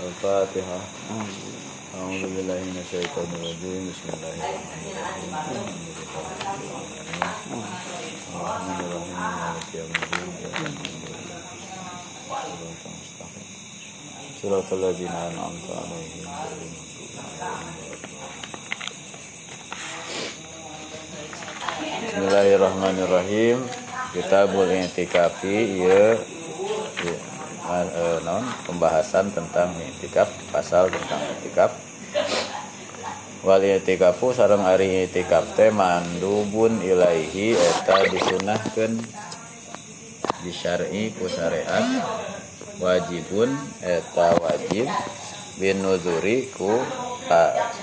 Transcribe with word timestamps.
Al-Fatihah. 0.00 0.82
أعوذ 1.92 2.24
بالله 2.24 2.60
من 2.72 2.76
الشيطان 2.80 3.28
الرجيم 3.36 3.82
بسم 3.92 4.06
الله 4.16 4.32
الرحمن 4.32 4.72
الرحيم 5.52 5.76
الرحمن 8.32 8.78
الرحيم 8.80 9.12
مالك 9.12 9.68
يوم 9.76 9.92
الدين 9.92 10.32
صراط 14.42 14.68
الذين 14.72 15.12
أنعمت 15.12 15.66
عليهم 15.68 16.24
غير 16.24 16.56
المغضوب 16.56 17.92
Bismillahirrahmanirrahim 22.02 23.56
Kitabul 24.16 24.68
Intikafi 24.72 25.80
ya 25.84 26.16
non 28.23 28.43
pembahasan 28.63 29.27
tentang 29.35 29.75
itikaf 29.75 30.31
pasal 30.55 30.87
tentang 30.87 31.19
itikaf. 31.39 31.71
Wal 33.43 33.63
itikafu 33.63 34.31
sareng 34.31 34.63
ari 34.63 35.07
itikaf 35.07 35.55
teh 35.59 35.69
mandubun 35.71 36.79
ilaihi 36.79 37.53
eta 37.53 38.07
disunahkeun 38.07 38.93
di 40.43 40.51
syar'i 40.51 41.11
ku 41.15 41.27
syariat. 41.27 41.83
Wajibun 42.79 43.51
eta 43.83 44.37
wajib 44.39 44.87
bin 45.59 45.81
nuzuri 45.83 46.47
ku 46.55 46.79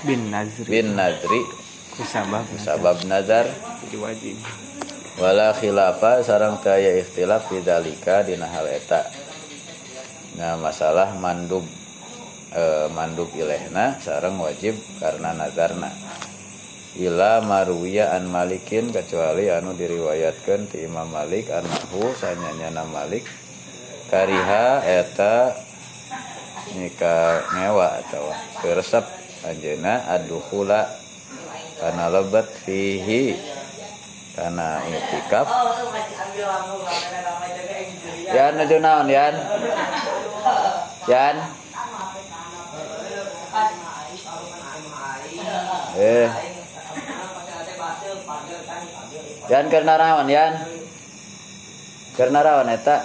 bin 0.07 0.33
nazri. 0.33 0.69
bin 0.69 0.97
nazri. 0.97 1.41
Ku 1.95 2.03
sabab. 2.03 2.99
Nazar. 3.07 3.47
Jadi 3.85 3.97
wajib. 4.01 4.35
Wala 5.15 5.55
khilafa 5.55 6.19
sarang 6.19 6.59
taya 6.59 6.99
ikhtilaf 6.99 7.47
bidalika 7.47 8.19
dina 8.27 8.51
hal 8.51 8.67
eta 8.67 9.24
nah 10.35 10.59
masalah 10.59 11.15
mandub 11.15 11.63
e, 12.51 12.91
mandub 12.91 13.31
ilehna 13.35 13.99
sarang 14.03 14.39
wajib 14.39 14.75
karena 14.99 15.31
nazarna. 15.35 15.91
Ila 16.95 17.43
maruya 17.43 18.15
an 18.15 18.31
malikin 18.31 18.87
kecuali 18.87 19.51
anu 19.51 19.75
diriwayatkan 19.75 20.71
ti 20.71 20.87
Imam 20.87 21.11
Malik 21.11 21.51
anahu 21.51 22.15
sanyanya 22.15 22.71
Malik 22.87 23.27
kariha 24.07 24.79
eta 24.87 25.51
nika 26.79 27.43
ngewa 27.51 27.99
atau 27.99 28.31
keresep 28.63 29.03
anjeuna 29.43 30.07
aduhula 30.07 30.87
karena 31.83 32.05
lebat 32.07 32.47
fihi 32.63 33.35
karena 34.39 34.79
itikaf. 34.87 35.47
Yan 38.31 38.55
aja 38.55 38.77
naon 38.79 39.07
Yan? 41.05 41.35
Eh. 45.97 46.27
Yan 49.49 49.65
karena 49.73 49.93
rawan 49.97 50.29
Yan. 50.29 50.53
Karena 52.15 52.39
rawan 52.45 52.69
eta. 52.71 52.97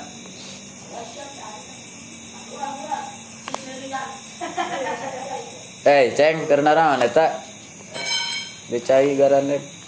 Eh 5.85 6.13
ceng 6.13 6.45
karena 6.45 6.77
rawan 6.77 7.01
eta. 7.03 7.41
Dicai 8.71 9.19
garanek 9.19 9.80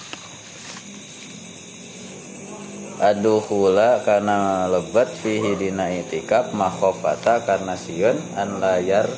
aduhula 3.02 3.98
karena 4.06 4.70
lebat 4.70 5.10
fihi 5.10 5.58
dina 5.58 5.90
itikaf 5.90 6.54
makhofata 6.54 7.42
karena 7.42 7.74
siun 7.74 8.14
an 8.38 8.62
layar 8.62 9.10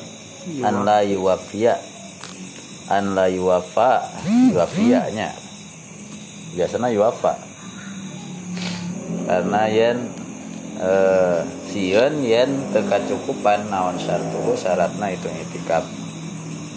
an 0.65 0.81
la 0.81 1.05
yuwafia. 1.05 1.77
An 2.89 3.13
la 3.13 3.29
yuwafa 3.29 4.01
yuwafianya. 4.25 5.37
Biasanya 6.57 6.89
yuwafa. 6.89 7.33
Karena 9.25 9.61
yen 9.69 9.97
eh, 10.81 11.41
siun 11.69 12.25
yen 12.25 12.73
teka 12.73 13.05
cukupan 13.05 13.69
naon 13.69 14.01
syartuhu 14.01 14.57
syaratna 14.57 15.13
itu 15.13 15.29
itikaf 15.29 15.85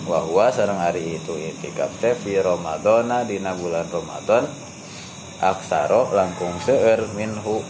wahwa 0.08 0.48
sarang 0.48 0.80
hari 0.80 1.20
itu 1.20 1.36
itikaf 1.36 1.92
teh 2.00 2.16
fi 2.16 2.40
ramadana 2.40 3.28
dina 3.28 3.52
bulan 3.52 3.84
ramadan 3.92 4.48
aksaro 5.38 6.10
langkung 6.10 6.50
seueur 6.58 7.06
minhu 7.14 7.62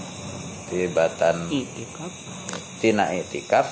tibatan 0.72 1.52
itikaf. 1.52 2.12
tina 2.80 3.12
itikaf. 3.12 3.68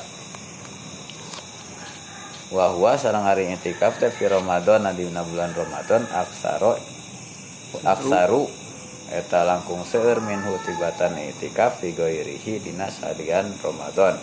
Wahwa 2.53 2.95
sarang 2.95 3.27
hari 3.27 3.51
itikaf 3.51 3.99
teh 3.99 4.13
fi 4.13 4.29
Ramadan 4.31 4.87
dina 4.95 5.25
bulan 5.25 5.51
Ramadan 5.57 6.07
aksaro 6.13 6.79
aksaru 7.83 8.47
eta 9.11 9.43
langkung 9.49 9.83
seueur 9.83 10.21
minhu 10.23 10.55
tibatan 10.63 11.17
itikaf 11.17 11.81
fi 11.81 11.97
ghairihi 11.97 12.63
dina 12.63 12.93
salian 12.93 13.49
Ramadan. 13.65 14.21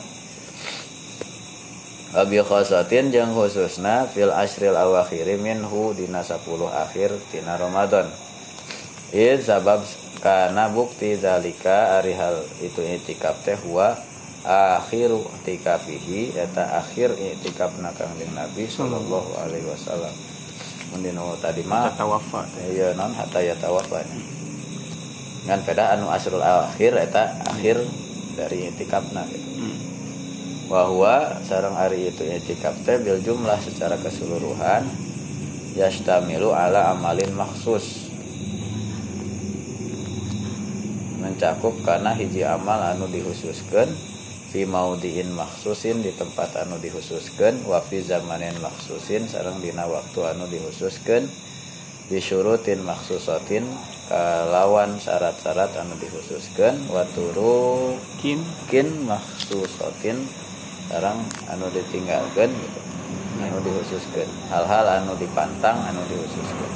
Abi 2.13 2.45
khosatin 2.45 3.09
jeung 3.09 3.33
khususna 3.33 4.06
fil 4.06 4.29
asril 4.29 4.78
awakhiri 4.78 5.33
minhu 5.41 5.97
dina 5.97 6.22
10 6.22 6.45
akhir 6.69 7.09
tina 7.33 7.57
Ramadan 7.57 8.06
Id 9.13 9.46
sabab 9.46 9.85
karena 10.25 10.74
bukti 10.74 11.13
zalika 11.13 12.01
ari 12.01 12.18
hal 12.18 12.41
itu 12.66 12.81
itikaf 12.81 13.46
teh 13.46 13.53
huwa 13.62 13.94
akhiru 14.41 15.22
itikafihi 15.46 16.34
eta 16.34 16.81
akhir 16.81 17.13
itikafna 17.22 17.94
kangjeng 17.94 18.34
Nabi 18.34 18.66
sallallahu 18.66 19.38
alaihi 19.38 19.69
wasallam. 19.69 20.09
Mun 20.90 21.06
dina 21.06 21.22
tadi 21.38 21.62
mah 21.62 21.94
tawafa 21.94 22.41
iya 22.74 22.97
non 22.97 23.13
hatta 23.13 23.38
ya 23.46 23.53
tawafa. 23.53 24.01
Ngan 25.45 25.62
peda 25.62 25.94
anu 25.94 26.09
asrul 26.09 26.41
akhir 26.41 26.97
eta 26.97 27.38
akhir 27.53 27.85
dari 28.34 28.74
itikafna 28.74 29.30
gitu. 29.30 29.50
Hmm. 29.62 29.78
Wahwa 30.74 31.38
sarang 31.45 31.78
hari 31.78 32.09
itu 32.09 32.25
itikaf 32.25 32.81
teh 32.81 32.97
bil 32.97 33.22
jumlah 33.22 33.62
secara 33.62 33.94
keseluruhan 34.01 34.90
yastamilu 35.78 36.50
ala 36.50 36.97
amalin 36.97 37.30
maksus 37.38 38.02
mencakup 41.33 41.73
karena 41.81 42.13
hiji 42.13 42.45
amal 42.45 42.77
anu 42.77 43.09
dihususkan 43.09 43.89
fi 44.53 44.69
maudiin 44.69 45.33
maksusin 45.33 46.05
di 46.05 46.13
tempat 46.13 46.53
anu 46.61 46.77
dihususkan 46.77 47.57
wa 47.66 47.81
fi 47.81 48.05
zamanin 48.05 48.53
maksusin 48.61 49.25
sareng 49.25 49.57
dina 49.57 49.89
waktu 49.89 50.29
anu 50.29 50.45
dihususkan 50.45 51.25
bisyurutin 52.05 52.85
maksusatin 52.85 53.66
kalawan 54.13 54.94
syarat-syarat 55.01 55.73
anu 55.73 55.97
dihususkan 55.97 56.77
wa 56.94 57.01
turu 57.17 57.97
kin 58.21 58.38
kin 58.69 58.94
maksusatin 59.09 60.21
sareng 60.94 61.17
anu 61.50 61.65
ditinggalkan 61.73 62.53
gitu 62.53 62.79
anu 63.41 63.57
dihususkan 63.65 64.29
hal-hal 64.53 64.85
anu 65.01 65.17
dipantang 65.17 65.81
anu 65.81 66.05
dihususkan 66.13 66.71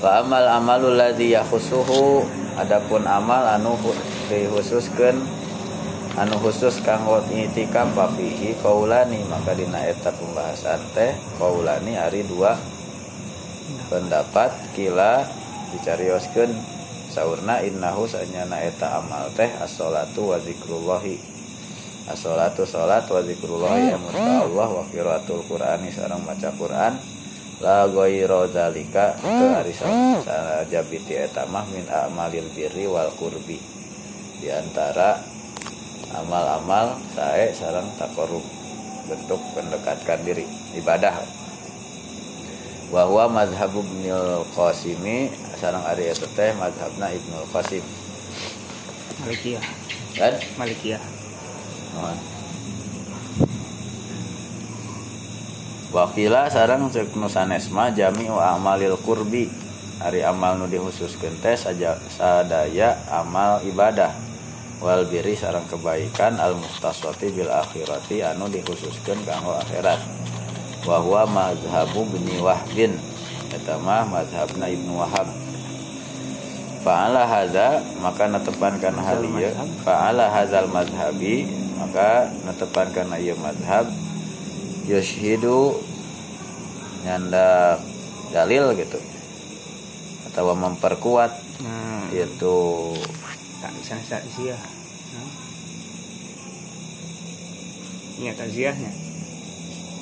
wa 0.00 0.24
amal 0.24 0.44
amalul 0.48 0.96
ladzi 0.96 1.36
yakhusuhu 1.36 2.24
adapun 2.58 3.08
amal 3.08 3.44
anu 3.46 3.76
dikhususkan 4.28 5.16
anu 6.18 6.36
khusus 6.40 6.84
kanggo 6.84 7.24
itikaf 7.32 7.88
papihi 7.96 8.58
kaulani 8.60 9.24
maka 9.28 9.56
dina 9.56 9.80
eta 9.84 10.12
pembahasan 10.12 10.80
teh 10.92 11.16
kaulani 11.40 11.96
ari 11.96 12.24
dua 12.28 12.56
pendapat 13.88 14.52
kila 14.76 15.24
dicarioskeun. 15.72 16.52
Saurna 17.12 17.60
innahu 17.60 18.08
sanyana 18.08 18.56
eta 18.64 18.96
amal 18.96 19.28
teh 19.36 19.52
as-salatu 19.60 20.32
wa 20.32 20.40
zikrullahi. 20.40 21.20
As-salatu 22.08 22.64
salat 22.64 23.04
wa 23.04 23.20
zikrullahi 23.20 23.92
amut 23.92 24.16
Allah 24.16 24.68
wa 24.68 24.84
qiraatul 24.88 25.44
qur'ani 25.44 25.92
sareng 25.92 26.24
maca 26.24 26.50
Quran 26.56 26.96
la 27.62 27.86
ghairu 27.86 28.50
zalika 28.50 29.14
teu 29.22 29.54
ari 29.54 29.70
sajabiti 29.70 31.14
eta 31.14 31.46
mah 31.46 31.62
min 31.70 31.86
amalil 31.86 32.50
birri 32.50 32.90
wal 32.90 33.14
qurbi. 33.14 33.62
Di 34.42 34.50
antara 34.50 35.22
amal-amal 36.18 36.98
sae 37.14 37.54
sareng 37.54 37.86
takorub 37.94 38.42
bentuk 39.06 39.38
mendekatkan 39.54 40.18
diri 40.26 40.42
ibadah. 40.74 41.14
Wa 42.90 43.06
huwa 43.08 43.30
mazhabu 43.30 43.80
Ibnul 43.80 44.44
Qasimi 44.52 45.30
sareng 45.62 45.86
ari 45.86 46.10
eta 46.10 46.26
teh 46.34 46.50
mazhabna 46.58 47.14
Ibnul 47.14 47.46
Qasim. 47.54 47.84
Malikiyah. 49.22 49.64
Kan 50.18 50.34
Malikiyah. 50.58 51.02
Wakila 55.92 56.48
sarang 56.48 56.88
cek 56.88 57.12
nu 57.20 57.28
sanesma 57.28 57.92
jami'u 57.92 58.40
amalil 58.40 58.96
kurbi. 58.96 59.52
Ari 60.00 60.24
amal 60.24 60.56
nu 60.56 60.64
dihususkeun 60.64 61.36
teh 61.44 61.52
saja 61.52 62.00
sadaya 62.08 62.96
amal 63.12 63.60
ibadah. 63.60 64.08
Wal 64.80 65.04
biri 65.04 65.36
sarang 65.36 65.68
kebaikan 65.68 66.40
al 66.40 66.56
muhtasati 66.56 67.36
bil 67.36 67.52
akhirati 67.52 68.24
anu 68.24 68.48
dikhususkan 68.48 69.20
kanggo 69.28 69.52
akhirat. 69.60 70.00
Wa 70.88 70.96
huwa 71.04 71.28
mazhabu 71.28 72.08
bni 72.08 72.40
wahbin. 72.40 72.96
Eta 73.52 73.76
mah 73.76 74.08
mazhabna 74.08 74.72
ibnu 74.72 74.96
wahab. 74.96 75.28
Fa'ala 76.80 77.28
hadza 77.28 77.84
maka 78.00 78.32
netepankan 78.32 78.96
hal 78.96 79.20
ieu. 79.20 79.52
Fa'ala 79.84 80.32
hadzal 80.32 80.72
mazhabi 80.72 81.52
maka 81.76 82.32
netepankan 82.48 83.12
ieu 83.20 83.36
mazhab 83.36 83.92
yushidu 84.88 85.78
nyanda 87.04 87.78
dalil 88.32 88.74
gitu. 88.78 88.98
Atau 90.32 90.54
memperkuat 90.56 91.32
hmm. 91.60 92.08
itu 92.16 92.58
takziah 94.08 94.58
nah. 95.14 95.30
ini 98.18 98.30
takziahnya 98.34 98.90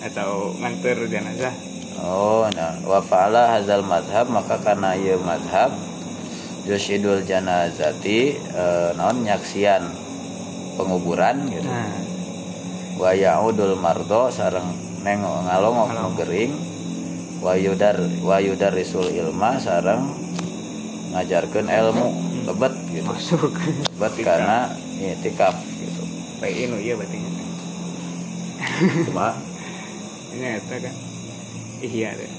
atau 0.00 0.56
nganter 0.56 0.98
jenazah 1.10 1.52
oh 2.00 2.48
nah. 2.56 2.72
Wa 2.86 3.04
fa'ala 3.04 3.58
hadzal 3.58 3.84
madhab 3.84 4.32
maka 4.32 4.56
karena 4.64 4.96
ieu 4.96 5.20
madhab 5.20 5.74
yusidul 6.64 7.20
janazati 7.26 8.40
e, 8.40 8.64
naon 8.96 9.24
nyaksian 9.24 9.84
penguburan 10.80 11.48
gitu. 11.52 11.68
Nah 11.68 12.09
wa 12.96 13.10
yaudul 13.14 13.76
mardo 13.78 14.32
sareng 14.32 14.74
nengok 15.04 15.46
ngalongok 15.46 15.88
nu 15.94 16.10
gering 16.18 16.52
wa 17.40 17.54
yudar 17.56 17.96
wa 18.24 18.36
yudarisul 18.42 19.06
ilma 19.12 19.60
sareng 19.60 20.20
ngajarkeun 21.10 21.66
ilmu. 21.66 22.08
Lebet 22.40 22.74
gitu. 22.94 23.04
Masuk. 23.04 23.52
Lebet 23.98 24.14
karena 24.24 24.72
itikaf 24.96 25.54
gitu. 25.58 26.02
PI 26.40 26.62
nu 26.72 26.76
iya 26.80 26.94
berarti. 26.96 27.18
Cuma. 29.10 29.36
Ini 30.30 30.46
eta 30.62 30.76
kan. 30.80 30.94
Iya 31.84 32.08
deh. 32.16 32.32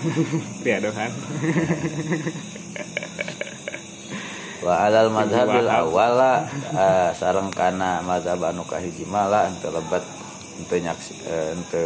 Riadohan 0.64 1.12
wa 4.60 4.74
alal 4.86 5.08
madhabil 5.08 5.68
awala 5.68 6.44
uh, 6.76 7.10
sareng 7.16 7.48
kana 7.48 8.04
mazhab 8.04 8.40
anu 8.44 8.64
kahiji 8.68 9.08
mala 9.08 9.48
ente 9.48 9.68
lebat 9.72 10.04
ente 10.60 10.76
nyaksi 10.84 11.12
eh, 11.24 11.56
ente 11.56 11.84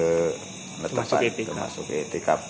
itikaf. 0.83 1.55
termasuk 1.55 1.87
itikaf 1.87 2.41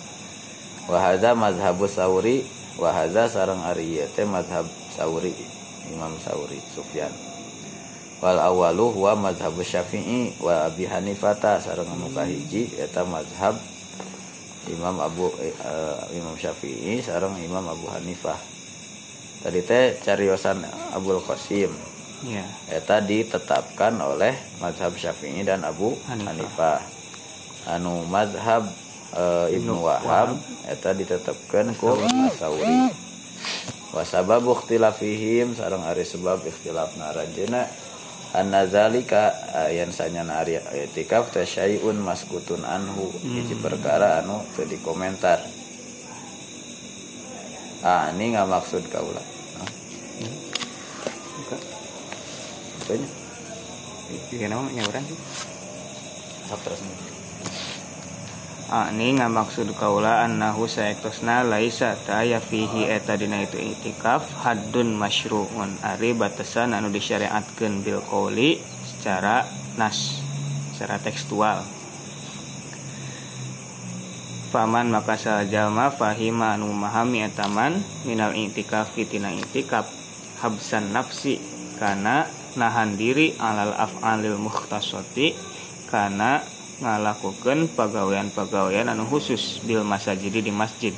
wa 0.89 0.97
hadza 0.97 1.37
mazhabus 1.37 2.01
sauri 2.01 2.41
wa 2.81 2.89
hadza 2.89 3.29
sareng 3.29 3.61
ari 3.69 4.01
teh 4.17 4.25
mazhab 4.25 4.65
sauri 4.97 5.37
Imam 5.93 6.17
Sauri 6.23 6.57
Sufyan. 6.73 7.13
Wal 8.25 8.41
awalu 8.41 8.89
huwa 8.89 9.17
mazhab 9.17 9.53
Syafi'i 9.61 10.33
wa 10.41 10.65
Abi 10.65 10.89
Hanifata 10.89 11.61
sareng 11.61 11.85
anu 11.85 12.09
kahiji 12.09 12.73
eta 12.81 13.05
mazhab 13.05 13.53
Imam 14.73 14.97
Abu 14.97 15.29
eh, 15.45 15.53
eh, 15.53 16.17
Imam 16.17 16.33
Syafi'i 16.33 17.05
sareng 17.05 17.37
Imam 17.45 17.69
Abu 17.69 17.85
Hanifah 17.93 18.54
tadi 19.45 19.61
teh 19.61 20.01
cariosan 20.01 20.65
Abul 20.97 21.21
Qasim. 21.21 21.69
Ya 22.25 22.41
eta 22.73 23.05
ditetapkan 23.05 23.93
oleh 24.01 24.33
mazhab 24.65 24.97
Syafi'i 24.97 25.45
dan 25.45 25.61
Abu 25.69 25.93
Hanifah. 26.09 26.33
Hanifah. 26.33 26.81
Anu 27.77 28.09
mazhab 28.09 28.65
eh, 29.13 29.53
Ibnu 29.61 29.85
Wahab 29.85 30.41
eta 30.65 30.97
ditetapkan 30.97 31.77
ku 31.77 31.93
Sauri 32.41 32.89
wa 33.95 34.03
sababu 34.03 34.57
ikhtilafihim 34.57 35.55
sareng 35.55 35.85
ari 35.85 36.03
sebab 36.03 36.43
ikhtilafna 36.43 37.15
rajana 37.15 37.69
anna 38.35 38.67
zalika 38.67 39.31
ayan 39.69 39.93
sanyana 39.93 40.43
ari 40.43 40.59
itikaf 40.89 41.29
teh 41.29 41.45
syai'un 41.45 42.01
maskutun 42.01 42.65
anhu. 42.65 43.13
Hiji 43.21 43.61
perkara 43.61 44.25
anu 44.25 44.41
teu 44.57 44.65
dikomentar. 44.65 45.45
Ah 47.85 48.09
ini 48.17 48.33
nggak 48.33 48.49
maksud 48.49 48.81
kaula 48.89 49.21
nah, 49.61 49.71
buka 51.37 51.57
itunya 52.85 53.09
iya 54.35 54.47
nama 54.53 54.69
nyawaran 54.69 55.05
sih. 55.09 55.19
Terus. 56.45 56.81
Ah, 58.69 58.89
ini 58.93 59.17
nggak 59.17 59.33
maksud 59.33 59.69
kaula 59.77 60.25
annahu 60.25 60.65
saektosna 60.65 61.45
laisa 61.45 61.97
taya 62.09 62.41
fihi 62.41 62.89
eta 62.89 63.17
dina 63.17 63.45
itu 63.45 63.61
itikaf 63.61 64.25
haddun 64.45 64.97
masyru'un. 64.97 65.81
Ari 65.85 66.17
batasan 66.17 66.73
anu 66.73 66.89
disyariatkeun 66.89 67.85
bil 67.85 68.01
qauli 68.05 68.61
secara 68.85 69.45
nas 69.77 70.21
secara 70.73 70.97
tekstual. 71.01 71.61
Paman 74.49 74.87
maka 74.95 75.19
jalma 75.51 75.91
fahima 75.91 76.55
anu 76.55 76.71
memahami 76.71 77.27
etaman 77.27 77.83
minal 78.09 78.33
itikaf 78.33 78.95
fitina 78.95 79.35
itikaf 79.35 79.91
habsan 80.41 80.95
nafsi 80.95 81.43
kana 81.77 82.44
nahan 82.55 82.95
diri 82.99 83.35
alal 83.39 83.75
af'alil 83.75 84.39
mukhtasati 84.39 85.35
kana 85.91 86.43
ngalakukan 86.83 87.71
pegawaian-pegawaian 87.71 88.91
anu 88.91 89.07
khusus 89.07 89.63
bil 89.63 89.87
masajidi 89.87 90.43
di 90.43 90.51
masjid. 90.51 90.95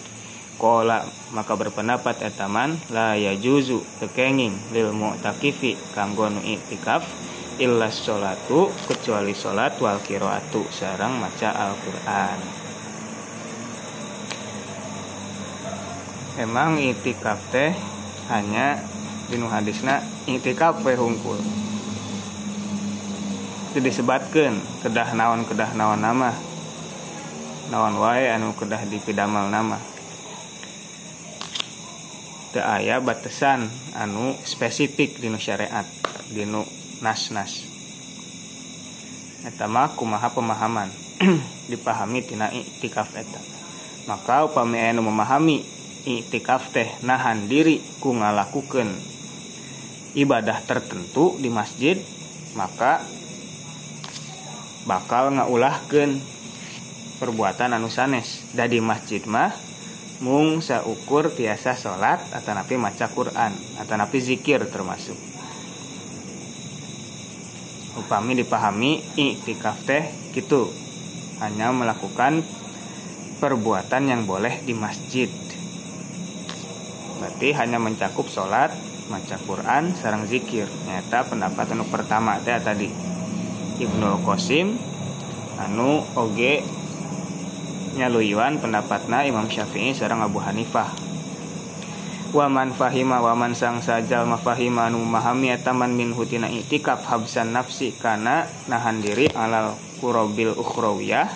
Kola 0.56 1.05
maka 1.37 1.53
berpendapat 1.53 2.25
etaman 2.25 2.81
la 2.88 3.12
yajuzu 3.12 3.85
kekenging 4.00 4.56
lil 4.73 4.88
mu'takifi 4.97 5.76
kanggo 5.93 6.32
nu 6.32 6.41
itikaf 6.41 7.05
illa 7.61 7.93
sholatu 7.93 8.73
kecuali 8.88 9.37
sholat 9.37 9.76
wal 9.85 10.00
kiroatu 10.00 10.64
sarang 10.73 11.20
maca 11.20 11.52
Al-Qur'an. 11.52 12.41
Emang 16.41 16.81
itikaf 16.81 17.41
teh 17.52 17.76
hanya 18.32 18.81
dinu 19.26 19.50
hadisna 19.50 20.02
itikaf 20.31 20.82
we 20.87 20.94
hungkul. 20.94 21.38
Itu 23.75 23.78
disebatkan 23.82 24.56
kedah 24.87 25.12
naon 25.19 25.43
kedah 25.44 25.75
naon 25.75 26.00
nama. 26.00 26.31
Naon 27.69 27.99
wae 27.99 28.31
anu 28.31 28.55
kedah 28.55 28.87
dipidamal 28.87 29.50
nama. 29.50 29.82
Teu 32.55 32.62
aya 32.62 33.02
batasan 33.02 33.67
anu 33.99 34.38
spesifik 34.46 35.19
dinu 35.19 35.37
syariat 35.37 35.84
dinu 36.31 36.62
nas-nas. 37.02 37.66
Eta 39.45 39.66
mah 39.66 39.92
kumaha 39.99 40.30
pemahaman? 40.30 40.88
Dipahami 41.71 42.23
tina 42.23 42.49
iktikaf 42.54 43.12
eta. 43.18 43.42
Maka 44.06 44.47
upami 44.47 44.78
anu 44.78 45.02
memahami 45.02 45.66
iktikaf 46.06 46.71
teh 46.71 46.87
nahan 47.02 47.50
diri 47.50 47.83
ku 47.99 48.14
ngalakukeun 48.14 49.15
ibadah 50.16 50.64
tertentu 50.64 51.37
di 51.37 51.52
masjid 51.52 52.00
maka 52.56 53.04
bakal 54.88 55.28
ngaulahkeun 55.37 56.16
perbuatan 57.20 57.76
anu 57.76 57.92
sanes. 57.92 58.49
Da 58.56 58.64
di 58.64 58.80
masjid 58.80 59.20
mah 59.28 59.52
mung 60.25 60.64
saukur 60.64 61.28
tiasa 61.28 61.76
salat 61.76 62.25
atau 62.32 62.56
napi 62.56 62.80
maca 62.80 63.12
Quran 63.12 63.52
atau 63.76 63.94
napi 64.00 64.18
zikir 64.25 64.64
termasuk. 64.73 65.18
Upami 68.00 68.37
dipahami 68.40 69.04
iktikaf 69.16 69.85
teh 69.85 70.04
gitu 70.32 70.73
hanya 71.44 71.73
melakukan 71.73 72.40
perbuatan 73.37 74.08
yang 74.08 74.25
boleh 74.25 74.64
di 74.64 74.73
masjid. 74.73 75.28
Berarti 77.20 77.52
hanya 77.56 77.76
mencakup 77.76 78.28
sholat 78.28 78.73
maca 79.09 79.39
Quran 79.43 79.95
sarang 79.95 80.27
zikir. 80.27 80.67
Nyata 80.87 81.27
pendapat 81.27 81.73
anu 81.73 81.85
pertama 81.87 82.39
teh 82.43 82.59
tadi. 82.59 82.91
Ibnu 83.77 84.25
Qasim 84.25 84.79
anu 85.61 86.05
oge 86.17 86.65
nyaluyuan 87.97 88.61
pendapatna 88.61 89.25
Imam 89.25 89.49
Syafi'i 89.49 89.97
sareng 89.97 90.21
Abu 90.21 90.41
Hanifah. 90.41 90.93
Waman 92.37 92.77
fahima 92.77 93.25
waman 93.25 93.57
sang 93.57 93.81
sajal 93.81 94.29
mafahima 94.29 94.93
anu 94.93 95.01
memahami 95.01 95.57
etaman 95.57 95.97
min 95.97 96.13
hutina 96.13 96.53
itikaf 96.53 97.09
habsan 97.09 97.57
nafsi 97.57 97.97
kana 97.97 98.45
nahan 98.69 99.01
diri 99.01 99.33
alal 99.33 99.73
kurobil 100.03 100.53
ukhrawiyah. 100.53 101.33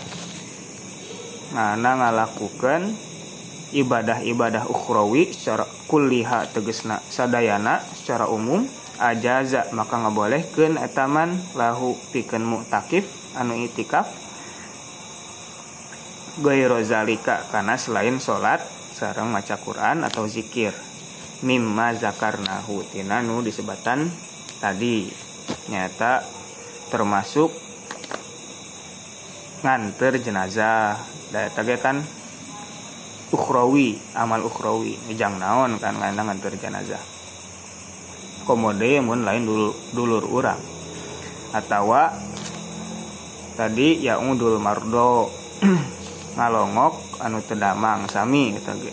Ngana 1.57 1.91
ngalakukan 1.99 3.10
ibadah-ibadah 3.71 4.67
ukhrawi 4.67 5.31
secara 5.31 5.67
kulliha 5.87 6.51
tegesna 6.51 6.99
sadayana 7.07 7.83
secara 7.95 8.27
umum 8.27 8.67
ajaza 9.01 9.73
maka 9.73 9.97
ngabolehkeun 9.97 10.77
etaman 10.77 11.41
lahu 11.57 11.97
pikeun 12.13 12.45
mu'takif 12.45 13.09
anu 13.35 13.57
itikaf. 13.57 14.07
Gairu 16.41 16.81
zalika 16.87 17.43
karena 17.53 17.75
selain 17.77 18.17
sholat 18.17 18.63
sareng 18.97 19.29
maca 19.29 19.57
Quran 19.61 20.07
atau 20.07 20.25
zikir. 20.29 20.73
Mimma 21.41 21.97
zakarnahu 21.97 22.85
tinanu 22.93 23.41
disebatan 23.41 24.09
tadi. 24.61 25.09
Nyata 25.73 26.21
termasuk 26.93 27.51
nganter 29.65 30.21
jenazah. 30.21 31.01
Da 31.31 31.47
tage 31.53 31.79
kan 31.79 32.03
ukhrawi 33.31 33.99
amal 34.15 34.43
ukhrawi. 34.43 34.99
Ngejang 35.07 35.39
naon 35.39 35.79
kan 35.79 35.97
ngana 35.97 36.23
nganter 36.27 36.55
jenazah. 36.59 37.03
Komode 38.45 38.99
mun 38.99 39.23
lain 39.23 39.47
dulur, 39.47 39.75
dulur 39.95 40.25
urang. 40.27 40.59
Atau 41.55 41.95
tadi 43.55 44.03
ya 44.03 44.19
udul 44.19 44.59
mardo 44.63 45.31
ngalongok 46.39 47.23
anu 47.23 47.39
tedamang 47.43 48.11
sami 48.11 48.55
kata 48.59 48.73
ge. 48.79 48.93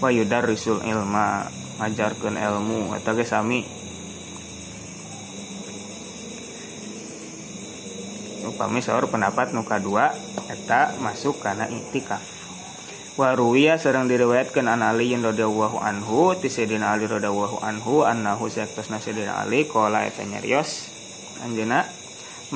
Wa 0.00 0.08
risul 0.44 0.80
ilma 0.84 1.46
ngajarkeun 1.80 2.36
ilmu 2.36 2.96
kata 2.96 3.10
ge 3.16 3.24
sami. 3.28 3.60
Upami 8.42 8.84
saur 8.84 9.08
pendapat 9.08 9.56
nuka 9.56 9.80
dua 9.80 10.12
eta 10.52 10.92
masuk 11.00 11.40
karena 11.40 11.64
iktikaf 11.72 12.41
Waruya 13.12 13.76
serang 13.76 14.08
diriwayatkan 14.08 14.72
an 14.72 14.80
Ali 14.80 15.12
radhiyallahu 15.12 15.84
anhu 15.84 16.32
ti 16.32 16.48
Sayyidina 16.48 16.96
Ali 16.96 17.04
radhiyallahu 17.04 17.60
anhu 17.60 18.08
annahu 18.08 18.48
saktosna 18.48 19.04
Sayyidina 19.04 19.44
Ali 19.44 19.68
qala 19.68 20.08
eta 20.08 20.24
nyarios 20.24 20.88
anjeuna 21.44 21.84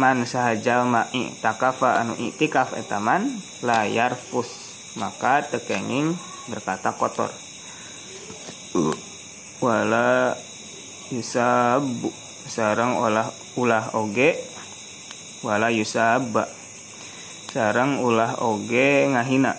man 0.01 0.25
sahajal 0.25 0.89
ma'i 0.89 1.29
takafa 1.45 2.01
anu 2.01 2.17
iktikaf 2.17 2.73
etaman 2.73 3.37
layar 3.61 4.17
fus 4.17 4.73
maka 4.97 5.45
tekenging 5.45 6.17
berkata 6.49 6.97
kotor. 6.97 7.29
Wala 9.61 10.41
yusabu 11.13 12.09
sarang 12.49 12.97
olah 12.97 13.29
ulah 13.61 13.93
oge 13.93 14.41
wala 15.45 15.69
yusabba 15.69 16.49
sarang 17.53 18.01
ulah 18.01 18.41
oge 18.41 19.05
ngahina 19.13 19.53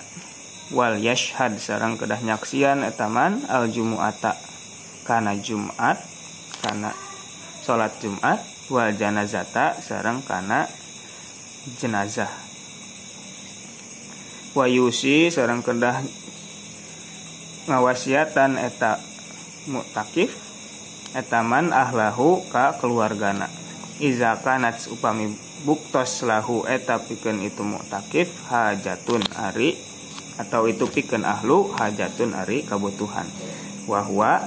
wal 0.72 1.00
yashhad 1.00 1.56
sarang 1.62 1.96
kedah 1.96 2.20
nyaksian 2.20 2.84
etaman 2.84 3.44
al 3.48 3.72
jumu'ata. 3.72 4.36
Kana 5.08 5.40
Jumat 5.40 5.96
kana 6.60 6.92
salat 7.64 7.96
Jumat. 8.04 8.44
Wal 8.68 8.92
janazata 9.00 9.80
sarang 9.80 10.20
kana 10.28 10.68
jenazah. 11.80 12.28
Wa 14.52 14.68
yusi 14.68 15.32
sarang 15.32 15.64
kedah 15.64 16.04
ngawasiatan 17.72 18.60
eta 18.60 19.00
mutakif. 19.72 20.36
Etaman 21.16 21.72
ahlahu 21.72 22.44
ka 22.52 22.76
keluargana. 22.84 23.48
Iza 24.04 24.36
kanat 24.44 24.84
upami 24.92 25.32
buktos 25.64 26.22
lahu 26.28 26.68
eta 26.68 27.00
itu 27.08 27.64
mutakif 27.64 28.30
hajatun 28.52 29.24
ari 29.40 29.74
atau 30.38 30.70
itu 30.70 30.86
piken 30.86 31.26
ahlu 31.26 31.74
hajatun 31.74 32.38
ari 32.38 32.62
kebutuhan 32.66 33.26
wahwa 33.90 34.46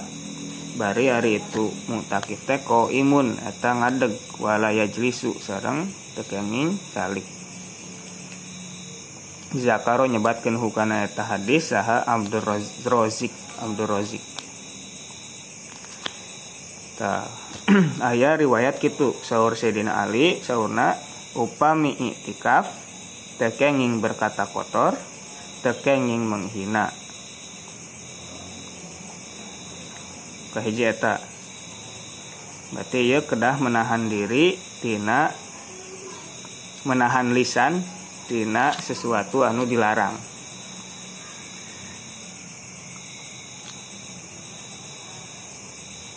bari 0.78 1.10
hari 1.10 1.42
itu 1.42 1.68
mutakif 1.90 2.46
teko 2.46 2.88
imun 2.94 3.34
eta 3.42 3.74
ngadeg 3.74 4.14
wala 4.38 4.70
yajlisu 4.70 5.34
sareng 5.42 5.90
tekenging 6.14 6.78
calik. 6.94 7.26
Zakaro 9.50 10.06
nyebatkan 10.06 10.54
hukana 10.54 11.02
eta 11.10 11.26
hadis 11.26 11.74
saha 11.74 12.06
Abdur 12.06 12.62
Rozik 12.86 14.22
ta 17.00 17.24
ayah 18.12 18.36
riwayat 18.36 18.76
gitu 18.76 19.16
sahur 19.24 19.56
Sayyidina 19.56 20.04
Ali 20.04 20.44
sahurna 20.44 21.00
upami 21.32 21.96
iktikaf 21.96 22.68
tekenging 23.40 24.04
berkata 24.04 24.44
kotor 24.44 25.00
tekenging 25.60 26.24
menghina. 26.24 26.92
Kahiji 30.50 30.90
eta. 30.90 31.22
Berarti 32.70 33.06
ya 33.06 33.20
kedah 33.22 33.58
menahan 33.58 34.06
diri 34.10 34.54
tina 34.82 35.30
menahan 36.86 37.34
lisan 37.36 37.82
tina 38.30 38.72
sesuatu 38.78 39.42
anu 39.42 39.66
dilarang. 39.66 40.14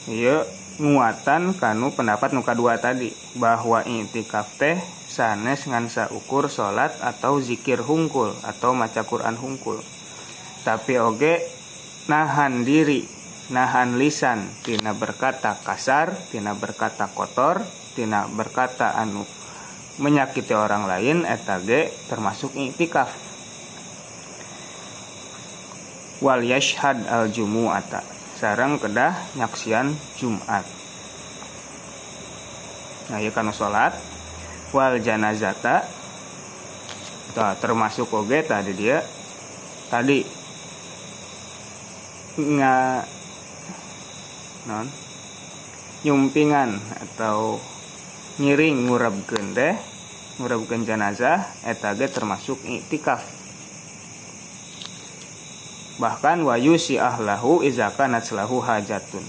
Iya 0.03 0.45
nguatan 0.77 1.53
kanu 1.55 1.93
pendapat 1.93 2.33
nuka 2.33 2.57
dua 2.57 2.81
tadi 2.81 3.13
bahwa 3.38 3.85
intikaf 3.85 4.50
teh 4.57 4.81
sanes 5.13 5.70
ngansa 5.70 6.10
ukur 6.10 6.50
salat 6.50 6.89
atau 7.05 7.38
zikir 7.38 7.86
hungkul 7.86 8.34
atau 8.41 8.74
maca 8.74 9.05
Quran 9.05 9.38
hungkul. 9.38 9.77
Tapi 10.65 10.98
oge 10.98 11.38
nahan 12.10 12.65
diri 12.65 13.05
nahan 13.53 14.01
lisan. 14.01 14.50
Tina 14.65 14.98
berkata 14.98 15.53
kasar 15.62 16.17
tina 16.34 16.58
berkata 16.58 17.05
kotor 17.13 17.62
tina 17.93 18.25
berkata 18.25 18.98
anu 18.98 19.22
menyakiti 20.01 20.58
orang 20.58 20.89
lain 20.89 21.29
etage 21.29 21.93
termasuk 22.10 22.58
intikaf 22.58 23.13
wal 26.25 26.41
yashhad 26.41 27.05
al 27.05 27.29
jumu'ata. 27.29 28.01
Sarang 28.34 28.82
kedah 28.82 29.13
nyaksian 29.38 29.93
Jumat. 30.17 30.65
Nah 33.13 33.20
ya 33.22 33.29
karena 33.29 33.53
sholat 33.53 33.93
wal 34.74 34.98
janazata. 35.00 35.86
Nah, 37.34 37.53
termasuk 37.58 38.10
oge 38.13 38.42
tadi 38.44 38.74
dia. 38.74 39.00
Tadi. 39.88 40.20
Nggak 42.42 43.01
non. 44.68 44.88
Nyumpingan 46.03 46.82
atau 47.00 47.62
ngiring 48.42 48.89
ngurab 48.89 49.15
teh 49.53 49.77
ngurabkeun 50.42 50.84
jenazah 50.84 51.46
etage 51.70 52.10
termasuk 52.10 52.58
iktikaf 52.65 53.22
bahkan 56.01 56.42
wayu 56.42 56.77
si 56.82 56.98
ahlahu 56.98 57.62
izaka 57.62 58.10
natslahu 58.10 58.60
hajatun. 58.63 59.22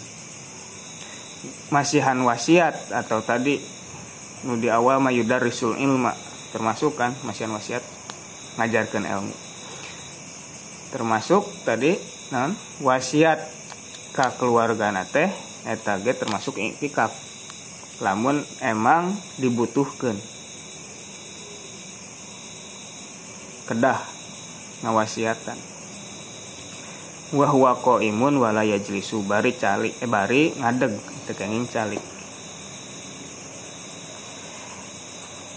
Masihan 1.69 2.17
wasiat 2.25 2.89
atau 2.89 3.21
tadi 3.21 3.61
nu 4.45 4.61
di 4.61 4.69
awal 4.69 5.01
mayudar 5.01 5.41
risul 5.41 5.77
ilma 5.81 6.13
termasuk 6.53 6.95
kan 6.95 7.17
masihan 7.27 7.51
wasiat 7.51 7.83
ngajarkan 8.61 9.05
ilmu. 9.09 9.35
Termasuk 10.95 11.43
tadi 11.67 11.99
non 12.31 12.55
wasiat 12.85 13.43
ka 14.15 14.37
keluarga 14.39 14.95
nate 14.95 15.33
etage 15.67 16.15
termasuk 16.15 16.61
iktikaf 16.61 17.11
lamun 17.99 18.45
emang 18.63 19.17
dibutuhkan 19.41 20.15
kedah 23.67 23.99
ngawasiatan. 24.87 25.59
Wahwa 27.35 27.75
imun 27.99 28.39
wala 28.39 28.63
yajlisu 28.63 29.27
bari 29.27 29.59
calik 29.59 29.99
eh 29.99 30.07
bari 30.07 30.55
ngadeg 30.55 30.95
tekenging 31.27 31.67
calik 31.67 32.14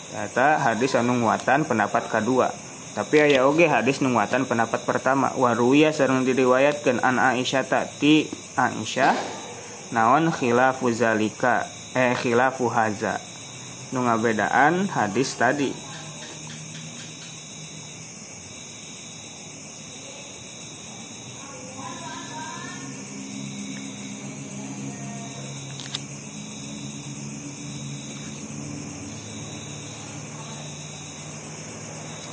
Kata 0.07 0.63
hadis 0.63 0.95
anu 0.95 1.19
nguatan 1.19 1.67
pendapat 1.67 2.07
kedua. 2.07 2.51
Tapi 2.97 3.21
aya 3.21 3.45
oge 3.45 3.69
hadis 3.69 4.01
nguatan 4.01 4.49
pendapat 4.49 4.81
pertama. 4.87 5.29
Waruya 5.37 5.93
sareng 5.93 6.25
diriwayatkeun 6.25 7.03
an 7.03 7.21
Aisyah 7.21 7.85
ti 8.01 8.25
Aisyah 8.57 9.13
naon 9.93 10.33
khilafu 10.33 10.89
zalika 10.89 11.67
eh 11.93 12.17
khilafu 12.17 12.71
haza. 12.73 13.21
Nu 13.93 14.03
ngabedaan 14.03 14.91
hadis 14.91 15.37
tadi. 15.37 15.87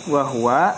wahwa 0.08 0.76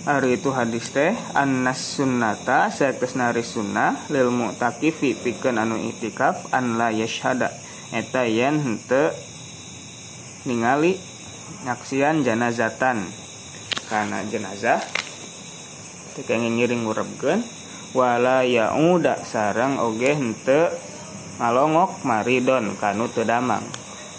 Ari 0.00 0.40
itu 0.40 0.48
hadis 0.48 0.88
teh 0.96 1.12
annas 1.36 2.00
sunnata 2.00 2.72
sayakeus 2.72 3.20
nari 3.20 3.44
sunnah 3.44 4.08
lil 4.08 4.32
mu'takifi 4.32 5.12
pikeun 5.12 5.60
anu 5.60 5.76
itikaf 5.76 6.48
an 6.56 6.80
la 6.80 6.88
yashhada. 6.88 7.52
Eta 7.92 8.24
yen 8.24 8.64
henteu 8.64 9.12
ningali 10.48 10.96
nyaksian 11.68 12.24
janazatan. 12.24 13.04
Karena 13.92 14.24
jenazah 14.24 14.80
teu 16.16 16.24
ngiring 16.32 16.80
ngurebkeun 16.88 17.44
wala 17.92 18.40
yauda 18.48 19.20
sarang 19.20 19.76
oge 19.84 20.16
henteu 20.16 20.72
ngalongok 21.36 22.08
maridon 22.08 22.72
kanu 22.80 23.04
teu 23.12 23.28
damang. 23.28 23.68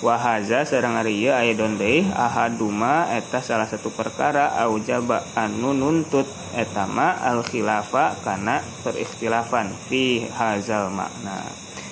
Wahaza 0.02 0.66
sareng 0.66 0.98
ari 0.98 1.22
ieu 1.22 1.30
aidon 1.30 1.78
deui 1.78 2.10
ahaduma 2.10 3.06
eta 3.14 3.46
salah 3.46 3.70
satu 3.70 3.94
perkara 3.94 4.50
aujaba 4.66 5.22
anu 5.38 5.78
nuntut 5.78 6.26
etama 6.58 7.22
al 7.22 7.46
khilafa 7.46 8.18
kana 8.26 8.66
perikhtilafan 8.82 9.70
fi 9.86 10.26
hazal 10.34 10.90
makna 10.90 11.46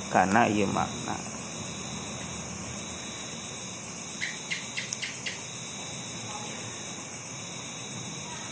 kana 0.10 0.50
ieu 0.50 0.66
makna. 0.66 1.14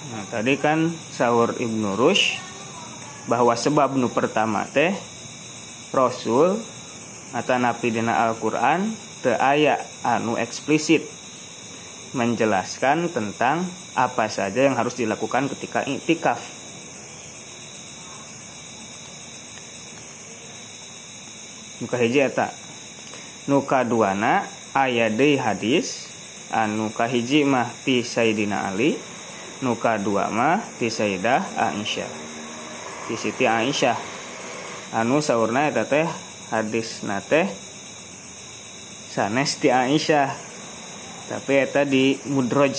Nah, 0.07 0.23
tadi 0.29 0.53
kan 0.61 0.93
sahur 1.11 1.57
Ibnu 1.57 1.97
Rush 1.97 2.37
bahwa 3.25 3.57
sebab 3.57 3.97
nu 3.97 4.07
pertama 4.07 4.69
teh 4.69 4.95
Rasul 5.91 6.61
atau 7.35 7.57
nabi 7.59 7.91
dina 7.91 8.23
Al-Qur'an 8.29 9.06
teu 9.21 9.36
aya 9.38 9.81
anu 10.05 10.38
eksplisit 10.38 11.05
menjelaskan 12.15 13.12
tentang 13.12 13.67
apa 13.97 14.29
saja 14.31 14.63
yang 14.65 14.77
harus 14.77 14.95
dilakukan 14.95 15.50
ketika 15.51 15.83
iktikaf. 15.83 16.39
Nuka 21.77 21.97
hiji 22.01 22.25
eta. 22.25 22.50
Nuka 23.45 23.86
duana 23.86 24.43
aya 24.74 25.13
deui 25.13 25.38
hadis 25.38 26.09
anu 26.50 26.89
kahiji 26.89 27.45
mah 27.45 27.69
ti 27.86 28.01
Sayyidina 28.01 28.71
Ali, 28.71 28.97
nuka 29.62 30.01
dua 30.01 30.33
mah 30.33 30.63
ti 30.81 30.89
Sayyidah 30.89 31.43
Aisyah. 31.53 32.12
Ti 33.07 33.13
Siti 33.13 33.45
Aisyah. 33.45 33.97
Anu 34.95 35.19
saurna 35.21 35.67
eta 35.67 35.86
teh 35.86 36.07
hadis 36.50 37.03
nate 37.03 37.66
sanes 39.17 39.57
Aisyah 39.57 40.29
tapi 41.25 41.57
eta 41.57 41.81
di 41.81 42.21
mudroj. 42.29 42.77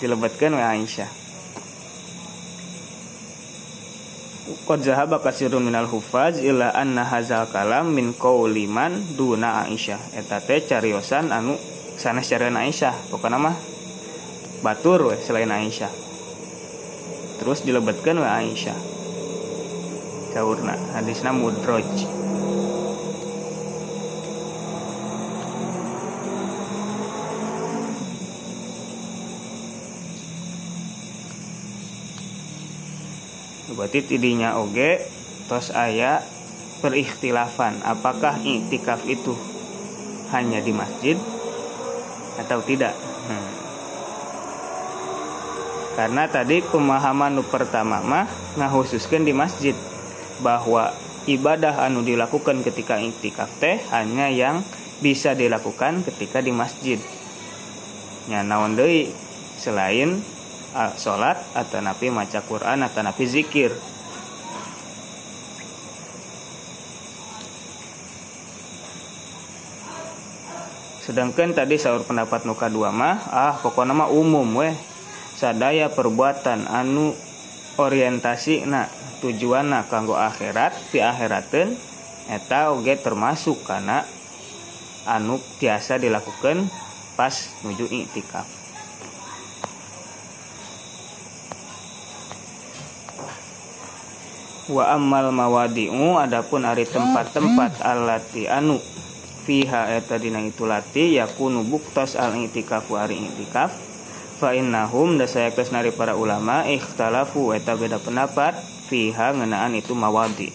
Dilebatkan 0.00 0.56
oleh 0.56 0.64
Aisyah. 0.64 1.10
Qad 4.64 4.80
zahaba 4.88 5.20
kasirun 5.20 5.60
minal 5.60 5.84
hufaz 5.84 6.40
ila 6.40 6.72
anna 6.72 7.04
hazal 7.04 7.44
kalam 7.52 7.92
min 7.92 8.16
qauliman 8.16 9.04
duna 9.20 9.68
Aisyah. 9.68 10.00
Eta 10.16 10.40
teh 10.40 10.64
cariosan 10.64 11.28
anu 11.28 11.60
sanes 12.00 12.24
carian 12.24 12.56
Aisyah 12.56 13.12
pokokna 13.12 13.36
mah 13.36 13.56
batur 14.64 15.12
we 15.12 15.20
selain 15.20 15.52
Aisyah. 15.52 15.92
Terus 17.36 17.68
dilebatkan 17.68 18.16
oleh 18.16 18.32
Aisyah. 18.48 18.78
Caurna 20.32 20.72
hadisna 20.96 21.36
mudroj 21.36 22.21
berarti 33.74 34.04
tidinya 34.04 34.60
oge 34.60 35.02
tos 35.48 35.72
aya 35.74 36.22
perikhtilafan 36.80 37.82
apakah 37.84 38.38
iktikaf 38.42 39.04
itu 39.08 39.36
hanya 40.32 40.64
di 40.64 40.72
masjid 40.72 41.16
atau 42.40 42.64
tidak? 42.64 42.96
Hmm. 43.22 43.52
karena 45.94 46.26
tadi 46.26 46.58
pemahaman 46.58 47.38
pertama 47.46 48.02
mah 48.02 48.26
ngahususkan 48.58 49.22
di 49.22 49.30
masjid 49.30 49.76
bahwa 50.42 50.90
ibadah 51.30 51.86
anu 51.86 52.02
dilakukan 52.02 52.66
ketika 52.66 52.98
iktikaf 52.98 53.46
teh 53.62 53.78
hanya 53.94 54.26
yang 54.26 54.66
bisa 55.02 55.34
dilakukan 55.34 56.06
ketika 56.06 56.38
di 56.38 56.54
masjid. 56.54 56.98
Nya 58.30 58.46
naon 58.46 58.78
deui? 58.78 59.10
Selain 59.58 60.22
uh, 60.74 60.92
sholat 60.96 61.40
atau 61.56 61.80
napi 61.80 62.08
maca 62.08 62.40
Quran 62.44 62.84
atau 62.84 63.00
napi 63.04 63.24
zikir. 63.28 63.72
Sedangkan 71.02 71.50
tadi 71.50 71.76
sahur 71.76 72.06
pendapat 72.06 72.46
nuka 72.46 72.70
dua 72.70 72.94
mah 72.94 73.18
ah 73.28 73.54
pokoknya 73.58 73.92
mah 73.92 74.08
umum 74.08 74.46
weh. 74.62 74.74
Sadaya 75.32 75.90
perbuatan 75.90 76.70
anu 76.70 77.18
orientasi 77.74 78.62
nah 78.62 78.86
tujuan 79.24 79.74
kanggo 79.90 80.14
akhirat 80.14 80.70
di 80.94 81.02
akhiraten 81.02 81.74
eta 82.30 82.70
oge 82.70 82.94
termasuk 82.94 83.66
karena 83.66 84.06
anu 85.08 85.42
biasa 85.58 85.98
dilakukan 85.98 86.70
pas 87.18 87.34
menuju 87.66 87.90
iktikaf 87.90 88.61
wa 94.70 94.94
ammal 94.94 95.34
mawadi'u 95.34 96.22
adapun 96.22 96.62
ari 96.62 96.86
tempat-tempat 96.86 97.82
alati 97.82 98.46
anu 98.46 98.78
fiha 99.42 99.98
eta 99.98 100.22
dina 100.22 100.38
itu 100.38 100.70
lati 100.70 101.18
yakunu 101.18 101.66
buktas 101.66 102.14
al 102.14 102.38
i'tikaf 102.38 102.86
wa 102.86 103.02
ari 103.02 103.18
i'tikaf 103.18 103.74
fa 104.38 104.54
innahum 104.54 105.18
da 105.18 105.26
saya 105.26 105.50
nari 105.74 105.90
para 105.90 106.14
ulama 106.14 106.62
ikhtalafu 106.70 107.50
eta 107.58 107.74
beda 107.74 107.98
pendapat 107.98 108.54
fiha 108.86 109.34
ngenaan 109.34 109.74
itu 109.78 109.94
mawadi. 109.98 110.50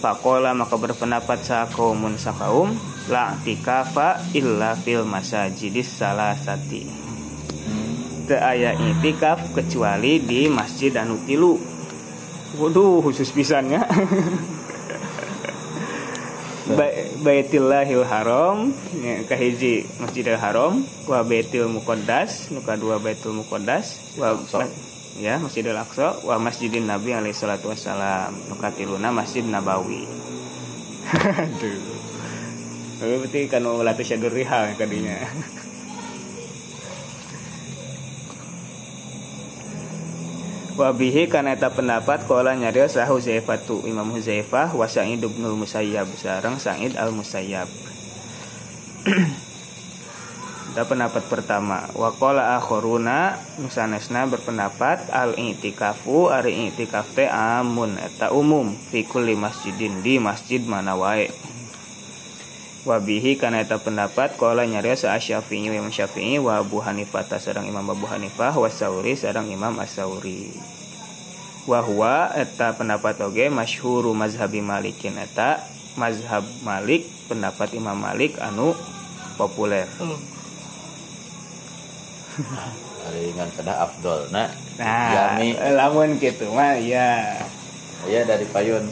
Pakola 0.00 0.52
maka 0.52 0.76
berpendapat 0.76 1.40
sakaumun 1.40 2.20
sakaum 2.20 2.76
la 3.08 3.32
tikafa 3.40 4.20
illa 4.36 4.76
fil 4.76 5.08
masajidis 5.08 5.88
salasati 5.88 7.05
teu 8.26 8.36
aya 8.42 8.74
itikaf 8.74 9.54
kecuali 9.54 10.18
di 10.20 10.50
masjid 10.50 10.90
anu 10.98 11.16
tilu 11.24 11.56
waduh 12.58 13.00
khusus 13.00 13.30
pisannya. 13.30 13.80
Ba 16.66 16.90
Baitillahil 17.22 18.02
Haram 18.02 18.74
ya, 18.98 19.22
kahiji 19.30 19.86
Masjidil 20.02 20.34
Haram 20.34 20.82
wa 21.06 21.22
Baitul 21.22 21.70
Muqaddas 21.70 22.50
nu 22.50 22.58
kadua 22.58 22.98
Baitul 22.98 23.38
Muqaddas 23.38 24.18
wa 24.18 24.34
ya 25.22 25.38
Masjidil 25.38 25.78
Aqsa 25.78 26.26
wa 26.26 26.42
Masjidin 26.42 26.90
Nabi 26.90 27.14
alaihi 27.14 27.38
salatu 27.38 27.70
wassalam. 27.70 28.34
Nu 28.50 28.58
katiluna 28.58 29.14
Masjid 29.14 29.46
Nabawi. 29.46 30.10
Aduh. 31.46 31.96
Berarti 32.96 33.44
kan 33.52 33.60
latu 33.62 34.02
syadur 34.02 34.32
rihal 34.32 34.72
kadinya 34.74 35.20
Wabihi 40.76 41.32
karena 41.32 41.56
eta 41.56 41.72
pendapat 41.72 42.28
kala 42.28 42.52
nyarios 42.52 43.00
sah 43.00 43.08
Huzaifah 43.08 43.64
tu 43.64 43.80
Imam 43.88 44.12
Huzaifah 44.12 44.76
wa 44.76 44.84
Sa'id 44.84 45.24
bin 45.24 45.48
Musayyab 45.56 46.04
sareng 46.20 46.60
Sa'id 46.60 47.00
al 47.00 47.16
Musayyab. 47.16 47.64
Ada 50.76 50.84
pendapat 50.92 51.24
pertama 51.32 51.88
wa 51.96 52.12
qala 52.12 52.60
akharuna 52.60 53.40
nusanesna 53.56 54.28
berpendapat 54.28 55.08
al 55.16 55.32
i'tikafu 55.40 56.28
ari 56.28 56.68
i'tikaf 56.68 57.08
teh 57.08 57.32
amun 57.32 57.96
eta 57.96 58.36
umum 58.36 58.76
fi 58.76 59.00
kulli 59.08 59.32
masjidin 59.32 60.04
di 60.04 60.20
masjid 60.20 60.60
mana 60.60 60.92
wae. 60.92 61.32
Wabihi 62.86 63.34
karena 63.34 63.66
eta 63.66 63.82
pendapat 63.82 64.38
kala 64.38 64.62
nyarios 64.62 65.02
sa 65.02 65.18
Syafi'i 65.18 65.66
Imam 65.66 65.90
Syafi'i 65.90 66.38
wa 66.38 66.62
Abu 66.62 66.78
Hanifah 66.78 67.26
sareng 67.42 67.66
Imam 67.66 67.82
Abu 67.82 68.06
Hanifah 68.06 68.54
wa 68.54 68.70
Sauri 68.70 69.18
sareng 69.18 69.50
Imam 69.50 69.74
As-Sauri. 69.82 70.54
Wa 71.66 71.82
huwa 71.82 72.30
eta 72.38 72.78
pendapat 72.78 73.18
oge 73.26 73.50
masyhuru 73.50 74.14
mazhabi 74.14 74.62
Malikin 74.62 75.18
eta 75.18 75.66
mazhab 75.98 76.46
Malik 76.62 77.10
pendapat 77.26 77.74
Imam 77.74 77.98
Malik 77.98 78.38
anu 78.38 78.70
populer. 79.34 79.90
Hari 83.02 83.34
ingat 83.34 83.50
kada 83.58 83.82
Abdul 83.82 84.30
nah. 84.30 84.46
Nah, 84.78 85.34
Jami. 85.34 85.58
lamun 85.74 86.22
gitu 86.22 86.54
mah 86.54 86.78
ya. 86.78 87.34
Ya 88.06 88.22
dari 88.22 88.46
payun. 88.46 88.86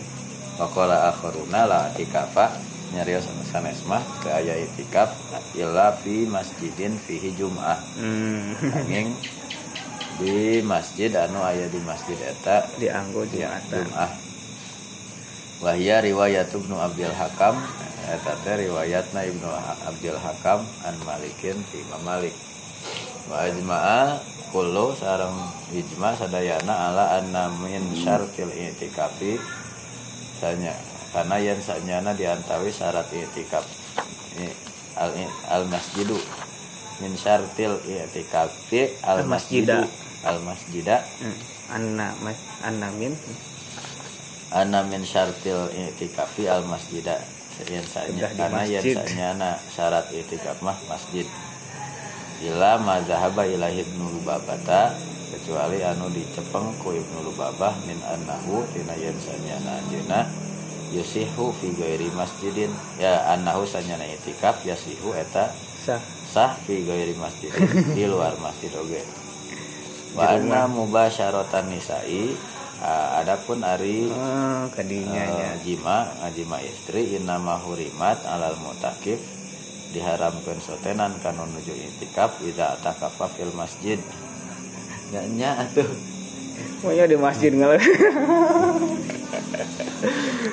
Pakola 0.58 1.14
akharuna 1.14 1.62
la 1.62 1.94
tikafa 1.94 2.73
nyarios 2.94 3.26
sanes 3.50 3.82
mah 3.90 4.00
ke 4.22 4.30
aya 4.30 4.54
itikaf 4.62 5.10
illa 5.58 5.90
fi 5.98 6.24
masjidin 6.30 6.94
fihi 6.96 7.34
jum'ah. 7.34 7.78
Hmm. 7.98 8.54
Di 10.14 10.62
masjid 10.62 11.10
anu 11.10 11.42
aya 11.42 11.66
di 11.66 11.82
masjid 11.82 12.14
eta 12.22 12.62
Dianggo 12.78 13.26
ya 13.34 13.50
Jumatan. 13.58 13.82
Jum'ah. 13.90 14.10
Wahia 15.58 15.98
riwayat 15.98 16.54
Ibnu 16.54 16.78
Abdul 16.78 17.10
Hakam 17.10 17.58
eta 18.06 18.32
teh 18.46 18.62
riwayatna 18.62 19.26
Ibnu 19.26 19.48
Abdul 19.90 20.18
Hakam 20.22 20.62
an 20.86 20.94
Malikin 21.02 21.58
ti 21.74 21.82
Imam 21.82 22.06
Malik. 22.06 22.34
Wa 23.26 23.48
ajma'a 23.50 24.22
kullu 24.54 24.94
sareng 24.94 25.34
ijma 25.74 26.14
sadayana 26.14 26.94
ala 26.94 27.18
anna 27.18 27.50
min 27.58 27.82
syartil 27.98 28.54
i'tikafi 28.54 29.34
sanya 30.38 30.93
karena 31.14 31.38
yang 31.38 31.62
sanyana 31.62 32.10
diantawi 32.10 32.74
syarat 32.74 33.06
itikaf. 33.14 33.62
Al 34.98 35.14
al 35.46 35.64
masjidu 35.70 36.18
min 36.98 37.14
syartil 37.14 37.78
itikafi 37.86 38.98
al 39.02 39.26
masjidu 39.26 39.82
al 40.26 40.38
masjida 40.42 41.02
Hmm. 41.22 41.38
Anna 41.70 42.14
mas 42.22 42.38
Anna 42.62 42.90
min? 42.98 43.14
Ana 44.50 44.82
min 44.86 45.06
syartil 45.06 45.70
itikafi 45.70 46.50
al 46.50 46.66
masjida 46.66 47.18
yang 47.70 47.86
di 47.86 48.18
karena 48.34 48.62
yang 48.66 48.82
sanyana 48.82 49.50
syarat 49.70 50.10
itikaf 50.10 50.58
mah 50.66 50.74
masjid. 50.90 51.26
Ila 52.42 52.82
mazhaba 52.82 53.46
ila 53.46 53.70
ibnu 53.70 54.18
lubabata 54.18 54.90
kecuali 55.30 55.82
anu 55.82 56.10
dicepeng 56.10 56.74
ku 56.82 56.90
ibnu 56.94 57.30
lubabah 57.30 57.74
min 57.86 57.98
annahu 58.02 58.66
tina 58.74 58.94
yen 58.98 59.14
sanyana 59.22 59.78
anjeuna 59.82 60.26
yusihu 60.94 61.50
fi 61.58 61.74
ghairi 61.74 62.08
masjidin. 62.14 62.70
Ya 63.02 63.34
annahu 63.34 63.66
sanyana 63.66 64.06
itikaf 64.06 64.62
yasihu 64.62 65.10
eta 65.12 65.50
sah. 65.82 66.00
sah 66.30 66.54
fi 66.62 66.86
ghairi 66.86 67.18
masjidin. 67.18 67.66
Di 67.98 68.06
luar 68.06 68.38
masjid 68.38 68.70
oge 68.78 69.24
wa 70.14 70.30
anna 70.30 70.70
mubasyaratan 70.70 71.74
nisa'i 71.74 72.38
adapun 73.18 73.66
ari 73.66 74.06
oh, 74.06 74.70
kadinya 74.70 75.24
nya 75.26 75.48
Eh, 75.54 75.66
jima 75.66 76.06
ngajima 76.22 76.58
istri 76.62 77.18
innama 77.18 77.58
hurimat 77.58 78.22
alal 78.26 78.54
mutakif 78.62 79.18
diharamkan 79.90 80.58
sotenan 80.62 81.18
kanu 81.22 81.46
nuju 81.50 81.74
itikaf 81.74 82.42
idza 82.42 82.78
atakafa 82.78 83.30
fil 83.30 83.54
masjid. 83.54 83.98
Nya 85.14 85.54
atuh 85.62 85.86
Pokoknya 86.82 87.04
di 87.08 87.16
masjid 87.16 87.52
ngalah 87.54 87.80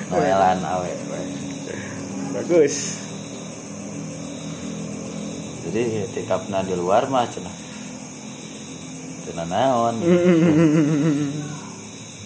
noelan 0.08 0.58
awe. 0.64 0.88
We. 0.88 1.22
bagus. 2.32 3.04
Jadi 5.68 6.08
itikafna 6.08 6.64
di 6.66 6.74
luar 6.74 7.06
mah 7.12 7.28
cenah 7.28 7.54
cenah 9.28 9.46
naon? 9.46 9.94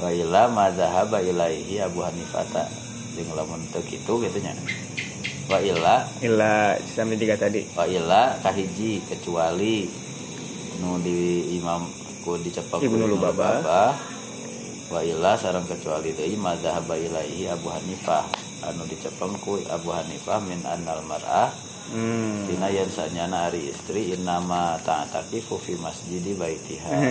Wa 0.01 0.13
ila 0.13 0.53
madzhaba 0.53 1.25
ilaihi 1.25 1.81
Abu 1.81 2.05
Hanifata 2.05 2.69
jeung 3.17 3.33
lamun 3.33 3.65
teu 3.73 3.81
kitu 3.81 4.21
gitu 4.23 4.39
nya. 4.45 4.53
Wa 5.49 5.57
ila 5.63 6.05
Ila 6.21 6.77
sampai 6.85 7.17
tiga 7.17 7.39
tadi. 7.39 7.65
wa 7.73 7.89
ila 7.89 8.37
kahiji 8.45 9.01
kecuali 9.09 9.89
nu 10.83 11.01
di 11.01 11.57
imam 11.57 11.89
ku 12.27 12.35
dicepek 12.43 12.83
ku 12.83 12.91
Ibnu 12.91 13.07
Lubabah. 13.07 13.95
wa 14.91 15.03
ila 15.03 15.35
sareng 15.39 15.67
kecuali 15.67 16.11
deui 16.15 16.35
madzhab 16.39 16.87
ilaihi 16.91 17.51
Abu 17.51 17.71
Hanifah 17.71 18.27
anu 18.67 18.87
dicepeng 18.87 19.35
ku 19.43 19.59
Abu 19.71 19.91
Hanifah 19.95 20.39
min 20.47 20.63
annal 20.63 21.03
mar'ah 21.07 21.51
hmm. 21.91 22.47
dina 22.47 22.71
yen 22.71 22.87
sanyana 22.87 23.51
ari 23.51 23.71
istri 23.71 24.15
innama 24.15 24.79
ta'takifu 24.87 25.59
fi 25.59 25.75
masjidi 25.79 26.39
baitiha 26.39 26.91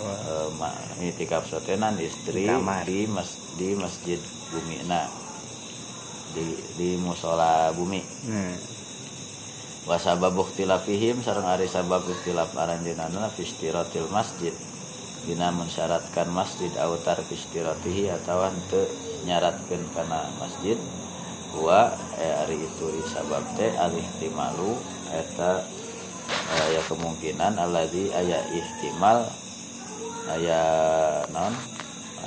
Eh, 0.00 0.48
ma 0.56 0.72
itikaf 1.02 1.44
sotenan 1.46 1.94
istri 2.00 2.48
Kamar. 2.48 2.82
di 2.88 3.04
mas 3.06 3.36
di 3.54 3.76
masjid 3.76 4.18
bumina 4.50 5.06
di 6.32 6.56
di 6.78 6.88
musola 6.98 7.68
bumi 7.76 8.00
hmm. 8.00 8.79
Wa 9.90 9.98
sababu 9.98 10.46
ikhtilafihim 10.46 11.18
sareng 11.18 11.50
ari 11.50 11.66
sabab 11.66 12.06
ikhtilaf 12.06 12.54
aranjeunana 12.54 13.26
fi 13.34 13.42
istiratil 13.42 14.06
masjid. 14.14 14.54
Dina 15.26 15.50
mensyaratkan 15.50 16.30
masjid 16.30 16.70
autar 16.78 17.18
fi 17.26 17.34
istiratihi 17.34 18.06
atawa 18.14 18.54
henteu 18.54 18.86
nyaratkeun 19.26 19.82
kana 19.90 20.30
masjid. 20.38 20.78
Wa 21.58 21.90
eh, 22.22 22.42
ari 22.46 22.62
itu 22.62 23.02
sabab 23.10 23.42
teh 23.58 23.74
al 23.74 23.90
ihtimalu 23.90 24.78
eta 25.10 25.66
eh, 26.30 26.66
ya 26.78 26.82
kemungkinan 26.86 27.58
alladzi 27.58 28.14
aya 28.14 28.46
ihtimal 28.54 29.26
aya 30.30 30.62
naon 31.34 31.50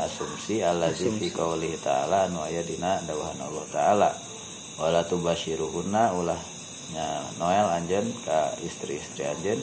asumsi 0.04 0.60
alladzi 0.60 1.08
fi 1.16 1.32
qaulihi 1.32 1.80
ta'ala 1.80 2.28
anu 2.28 2.44
aya 2.44 2.60
dina 2.68 3.00
dawahan 3.08 3.40
Allah 3.40 3.66
taala. 3.72 4.10
Wala 4.76 5.08
tubasyiruhunna 5.08 6.12
ulah 6.20 6.53
nya 6.94 7.26
Noel 7.42 7.68
anjen 7.74 8.06
ka 8.22 8.54
istri-istri 8.62 9.26
anjen 9.26 9.58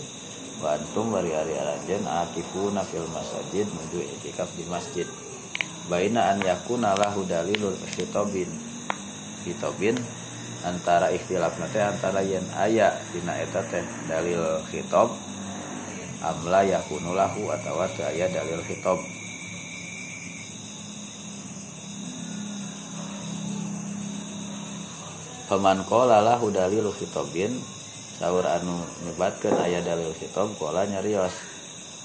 wa 0.59 0.75
antum 0.75 1.15
bari 1.15 1.31
ari 1.31 1.55
anjen 1.57 2.03
akifuna 2.05 2.83
fil 2.83 3.07
masjid 3.15 3.65
menuju 3.65 4.03
itikaf 4.19 4.51
di 4.59 4.67
masjid. 4.67 5.07
Baina 5.87 6.35
an 6.35 6.43
yakuna 6.43 6.99
lahu 6.99 7.23
dalilul 7.27 7.79
khitabin 7.95 8.51
khitabin 9.47 9.97
antara 10.67 11.09
ikhtilaf 11.15 11.57
teh 11.73 11.81
antara 11.81 12.21
yen 12.21 12.45
aya 12.59 12.93
dina 13.15 13.33
eta 13.39 13.65
teh 13.65 13.83
dalil 14.11 14.61
khitab 14.69 15.09
amla 16.21 16.61
yakunu 16.69 17.17
lahu 17.17 17.49
atawa 17.49 17.89
teu 17.97 18.13
dalil 18.13 18.61
khitab 18.69 19.20
Paman 25.51 25.83
kola 25.83 26.23
lahu 26.23 26.55
dalil 26.55 26.95
khitabin. 26.95 27.51
Saur 28.23 28.47
anu 28.47 28.79
nyebatkan 29.03 29.59
aya 29.59 29.83
dalil 29.83 30.15
khitab 30.15 30.47
Kola 30.55 30.87
nyarios 30.87 31.35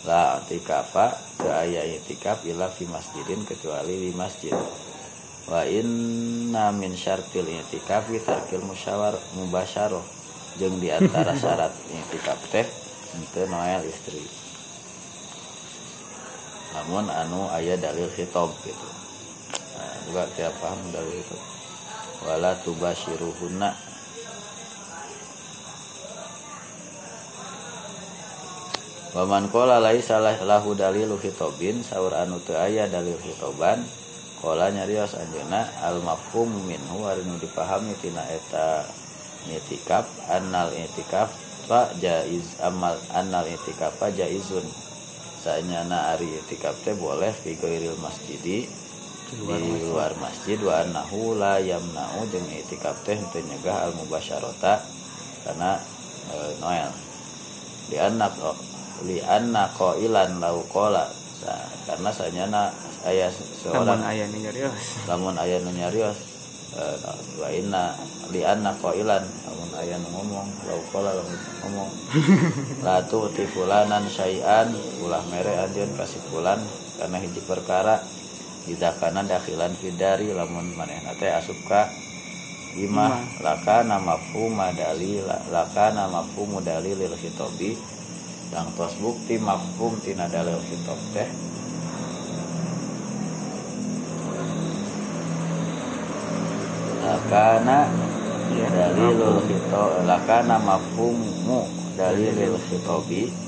La 0.01 0.41
tikafa 0.49 1.13
ke 1.37 1.45
aya 1.53 1.85
itikaf 1.85 2.41
ila 2.49 2.65
fi 2.73 2.89
masjidin 2.89 3.45
kecuali 3.45 4.09
di 4.09 4.11
masjid. 4.17 4.49
Wa 5.45 5.61
inna 5.61 6.73
min 6.73 6.97
syartil 6.97 7.45
itikaf 7.45 8.09
tarkil 8.25 8.65
musyawar 8.65 9.13
mubasyarah. 9.37 10.01
Jeung 10.57 10.81
di 10.81 10.89
antara 10.89 11.37
syarat 11.41 11.73
itikaf 11.85 12.41
teh 12.49 12.65
Ente 13.13 13.45
noel 13.45 13.85
istri. 13.85 14.25
Namun 16.73 17.13
anu 17.13 17.45
aya 17.53 17.77
dalil 17.77 18.09
khitab 18.09 18.49
gitu. 18.65 18.89
Nah, 19.77 19.93
juga 20.09 20.25
tiap 20.33 20.53
paham 20.57 20.81
dalil 20.89 21.21
khitab 21.21 21.54
wala 22.25 22.57
tubashiruhunna. 22.65 23.71
Waman 29.15 29.47
kola 29.47 29.79
lai 29.79 30.03
salah 30.03 30.35
lahu 30.43 30.75
dalilu 30.75 31.15
hitobin 31.15 31.79
saur 31.79 32.11
anu 32.11 32.35
teu 32.43 32.59
aya 32.59 32.83
dalil 32.91 33.15
hitoban 33.23 33.79
kola 34.43 34.67
nyarios 34.67 35.15
anjeuna 35.15 35.63
al 35.79 36.03
mafhum 36.03 36.51
minhu 36.67 37.07
anu 37.07 37.39
dipahami 37.39 37.95
tina 38.03 38.19
eta 38.27 38.83
itikaf 39.47 40.03
annal 40.27 40.67
itikaf 40.75 41.31
fa 41.63 41.87
jaiz 41.95 42.59
amal 42.59 42.99
annal 43.15 43.47
itikaf 43.47 43.95
fa 43.95 44.11
jaizun. 44.11 44.67
Sanyana 45.45 46.17
ari 46.17 46.25
itikaf 46.41 46.73
teh 46.81 46.97
boleh 46.97 47.29
fi 47.29 47.53
masjidi 48.01 48.65
di 49.25 49.81
luar 49.89 50.13
masjid 50.21 50.59
wa 50.61 50.85
annahu 50.85 51.33
la 51.37 51.57
yamna'u 51.57 52.29
jeung 52.29 52.45
itikaf 52.45 53.01
teh 53.01 53.17
teu 53.33 53.41
nyegah 53.41 53.89
al 53.89 53.91
mubasyarata 53.97 54.85
karena 55.45 55.81
e, 56.29 56.35
Noel. 56.61 56.91
Li 57.89 57.97
anna 57.97 58.27
li 59.05 59.17
anna 59.21 59.69
qailan 59.73 60.37
lau 60.41 60.61
qala. 60.69 61.09
Sa- 61.41 61.67
karena 61.85 62.09
sanyana 62.09 62.73
aya 63.05 63.29
Namun 63.29 63.61
seorang 63.61 64.01
ayah 64.09 64.25
nih 64.29 64.39
nyarios. 64.49 65.05
lamun 65.05 65.35
aya 65.37 65.61
nu 65.61 65.69
nyarios 65.73 66.17
e, 66.73 66.81
wa 67.37 67.49
inna 67.49 67.93
li 68.33 68.41
anna 68.41 68.73
qailan 68.77 69.21
lamun 69.21 69.71
aya 69.77 69.95
nu 70.01 70.07
ngomong 70.09 70.47
lau 70.69 70.81
qala 70.93 71.13
lamun 71.17 71.39
ngomong. 71.65 71.91
La 72.85 73.01
tu'ti 73.05 73.45
fulanan 73.49 74.05
syai'an 74.05 74.69
ulah 75.01 75.21
mere 75.33 75.65
anjeun 75.65 75.93
kasih 75.97 76.21
fulan 76.29 76.61
karena 76.97 77.17
hiji 77.21 77.41
perkara 77.45 77.99
Ida 78.65 78.97
kana 78.97 79.21
dakhilan 79.21 79.77
fidari 79.77 80.33
lamun 80.33 80.73
manehna 80.73 81.13
teh 81.21 81.29
asup 81.29 81.57
ka 81.69 81.85
imah. 82.73 83.41
Lakana 83.45 84.01
mafhuma 84.01 84.73
dalil 84.73 85.25
lakana 85.53 86.09
mafhumu 86.09 86.65
dalilil 86.65 87.13
khitabi 87.13 87.77
yang 88.49 88.69
tos 88.73 88.97
bukti 88.97 89.37
mafhum 89.37 89.93
tina 90.01 90.25
dalil 90.25 90.57
khitab 90.65 90.99
teh. 91.13 91.29
Lakana 97.05 97.89
Iya, 98.45 98.69
dalilul 98.69 99.41
khitab 99.49 100.05
lakana 100.05 100.61
mafhumu 100.61 101.65
dalilil 101.97 102.55
khitabi 102.69 103.44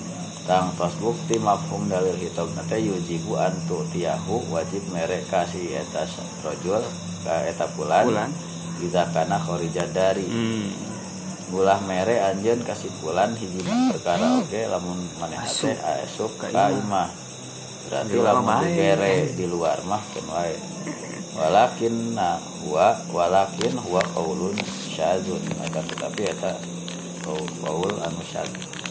tang 0.48 0.72
tos 0.80 0.96
bukti 1.04 1.36
mafhum 1.44 1.92
dalil 1.92 2.16
khitab 2.16 2.48
teh 2.72 2.80
yujibu 2.80 3.36
antu 3.36 3.84
tiyahu 3.92 4.48
wajib 4.48 4.80
merek 4.96 5.28
kasih 5.28 5.76
eta 5.76 6.08
rojul 6.40 6.80
ka 7.28 7.44
eta 7.44 7.68
bulan. 7.76 8.08
Bulan. 8.08 8.32
Bisa 8.80 9.04
kana 9.12 9.36
khorijah 9.44 9.92
dari. 9.92 10.24
Hmm. 10.24 10.72
Bulah 11.52 11.84
mere 11.84 12.24
anjeun 12.32 12.64
kasih 12.64 12.88
pulan 13.04 13.36
hiji 13.36 13.60
perkara 13.92 14.40
oge 14.40 14.72
lamun 14.72 15.04
maneh 15.20 15.44
teh 15.44 15.76
asup 16.08 16.32
Ka 16.40 16.72
imah. 16.72 17.12
Berarti 17.92 18.12
Di 18.12 18.16
luar 18.16 18.36
lamun 18.40 18.56
dibere 18.64 19.16
di 19.36 19.46
luar 19.52 19.78
mah 19.84 20.04
keun 20.16 20.28
wae. 20.32 20.56
walakin 21.38 22.18
na 22.18 22.40
huwa 22.64 22.98
walakin 23.12 23.76
huwa 23.84 24.00
qaulun 24.16 24.56
syadzun. 24.96 25.44
Akan 25.60 25.84
tetapi 25.92 26.24
eta 26.24 26.56
qaul 27.28 27.94
anu 28.00 28.24
syadz 28.24 28.87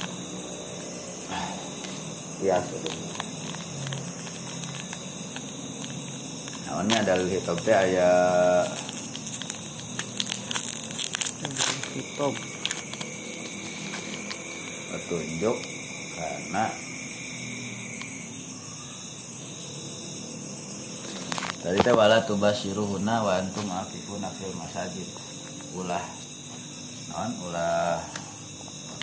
ya 2.45 2.61
sudah 2.61 2.95
Naonnya 6.67 6.99
dalil 7.09 7.29
hitop 7.33 7.57
teh 7.65 7.73
aya 7.73 8.11
Hitop. 11.97 12.35
petunjuk 14.93 15.57
karena 16.17 16.65
Tadi 21.65 21.79
teh 21.83 21.95
wala 21.97 22.23
tubasyiruhuna 22.23 23.25
wa 23.27 23.33
antum 23.43 23.67
akifuna 23.73 24.31
fil 24.37 24.55
masajid. 24.55 25.09
Ulah 25.75 26.05
naon 27.11 27.33
ulah 27.49 27.99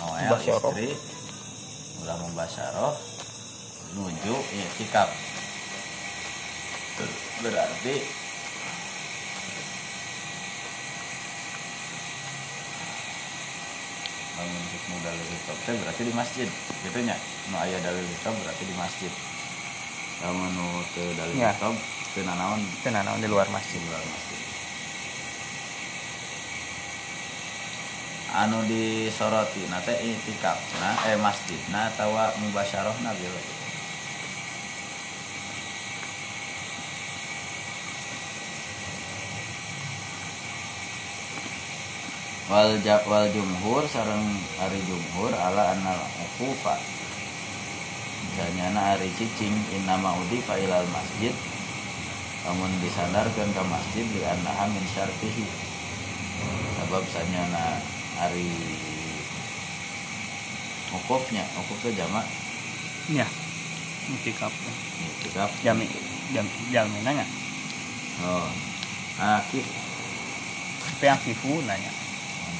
Mubasyarah. 0.00 0.70
istri 0.70 0.88
ulah 2.04 2.16
membasyarah 2.22 3.13
nuju 3.94 4.36
i'tikaf. 4.52 5.10
Berarti 7.42 7.94
lamun 14.34 14.62
hukmu 14.74 14.96
dalil 15.06 15.26
hitop 15.30 15.58
teh 15.62 15.74
berarti 15.78 16.02
di 16.02 16.12
masjid 16.14 16.48
gitu 16.82 16.98
nya 17.06 17.16
nu 17.50 17.56
aya 17.58 17.78
dalil 17.80 18.02
hitop 18.02 18.34
berarti 18.34 18.62
di 18.66 18.74
masjid 18.74 19.12
lamun 20.26 20.50
nu 20.58 20.66
teu 20.94 21.08
dalil 21.14 21.34
Ya. 21.38 21.54
hitop 21.54 21.74
teu 22.14 22.22
nanaon 22.26 22.60
nanaon 22.82 23.22
di 23.22 23.28
luar 23.30 23.46
masjid. 23.54 23.78
di 23.78 23.86
luar 23.86 24.02
masjid 24.10 24.40
anu 28.34 28.58
disoroti 28.66 29.62
na 29.70 29.78
teh 29.86 29.94
itikaf 30.02 30.58
nah 30.82 30.98
eh 31.06 31.18
masjid 31.22 31.60
nah 31.70 31.86
tawa 31.94 32.34
mubasyarah 32.42 32.96
na 33.06 33.14
wal 42.44 42.76
ja- 42.80 43.04
wal 43.08 43.24
jumhur 43.32 43.88
sareng 43.88 44.24
ari 44.60 44.80
jumhur 44.84 45.32
ala 45.32 45.72
anal 45.72 45.96
uqufa 46.20 46.76
misalnya 48.28 48.66
na 48.74 48.80
ari 48.94 49.08
cicing 49.16 49.54
innama 49.72 50.12
udifa 50.20 50.58
ilal 50.58 50.84
masjid 50.92 51.32
namun 52.44 52.68
disandarkan 52.84 53.48
ke 53.48 53.62
masjid 53.64 54.04
di 54.04 54.20
annaha 54.20 54.68
min 54.68 54.84
syartihi 54.92 55.46
sebab 56.76 57.00
sanyana 57.08 57.80
ari 58.20 58.44
ukufnya 60.92 61.42
ukuf 61.58 61.78
itu 61.82 61.96
jamak 61.96 62.26
Ya. 63.04 63.28
Itikaf. 64.08 64.48
itikaf 64.96 65.52
Jami 65.60 65.84
jam 66.32 66.44
jami 66.72 67.04
nanya. 67.04 67.20
oh 68.24 68.48
akif 69.20 69.60
Tapi 70.96 71.06
akifu 71.12 71.60
nanya. 71.64 71.92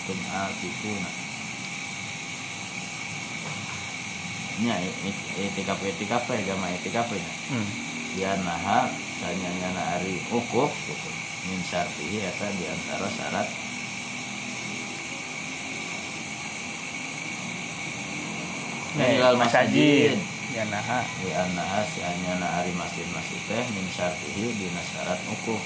Antum 0.04 0.20
akifuna 0.36 1.10
nya 4.60 4.76
itikaf 5.40 5.80
itikaf 5.80 6.28
teh 6.28 6.44
gama 6.44 6.68
itikaf 6.76 7.08
nya 7.08 7.32
Hmm. 7.48 7.68
ya 8.20 8.36
naha 8.44 8.92
sanyanya 9.16 9.68
na 9.72 9.82
ari 9.96 10.20
ukuf 10.28 10.68
gitu. 10.68 11.10
min 11.48 11.60
syartihi 11.64 12.20
eta 12.20 12.46
di 12.52 12.64
antara 12.68 13.08
syarat 13.08 13.48
Ilal 18.94 19.34
masajid. 19.34 20.14
Ya 20.54 20.62
nah. 20.70 21.02
annaha 21.34 21.82
si 21.82 21.98
anyana 21.98 22.62
ari 22.62 22.70
masjid-masjid 22.78 23.40
teh 23.50 23.64
min 23.74 23.88
syartihi 23.90 24.54
dina 24.54 24.78
syarat 24.84 25.18
ukuf 25.32 25.58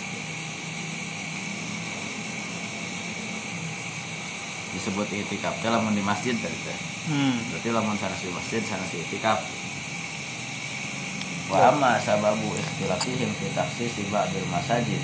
disebut 4.79 5.11
itikaf. 5.11 5.59
Lamun 5.67 5.99
di 5.99 6.03
masjid 6.07 6.39
tadi 6.39 6.55
teh. 6.63 6.79
Hmm. 7.11 7.35
berarti 7.51 7.69
lamun 7.75 7.99
sanes 7.99 8.23
di 8.23 8.31
masjid 8.31 8.63
sanes 8.63 8.89
di 8.95 9.03
itikaf. 9.03 9.43
Wa 11.51 11.75
amma 11.75 11.99
sababu 11.99 12.55
ikhtilafihim 12.55 13.35
fi 13.35 13.47
takhsisi 13.59 14.07
ba'dil 14.15 14.47
masajid. 14.49 15.03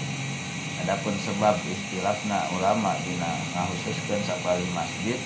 Adapun 0.86 1.18
sebab 1.18 1.58
ikhtilafna 1.66 2.46
ulama 2.54 2.94
dina 3.02 3.30
ngahususkeun 3.52 4.22
sapali 4.22 4.64
masjid 4.70 5.18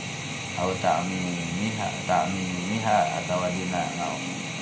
atau 0.58 0.74
ta'mimiha 0.82 1.88
ta'mimiha 2.10 2.98
atau 3.22 3.46
dina 3.54 3.86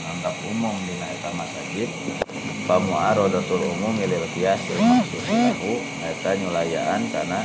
nganggap 0.07 0.37
umum 0.47 0.77
dina 0.85 1.09
eta 1.09 1.33
masajid 1.33 1.89
fa 2.69 2.77
mu'aradatul 2.79 3.65
umum 3.65 3.97
lil 3.99 4.23
qiyas 4.37 4.61
maksud 4.77 5.25
lahu 5.27 5.81
eta 6.05 6.37
nyulayaan 6.37 7.01
kana 7.11 7.43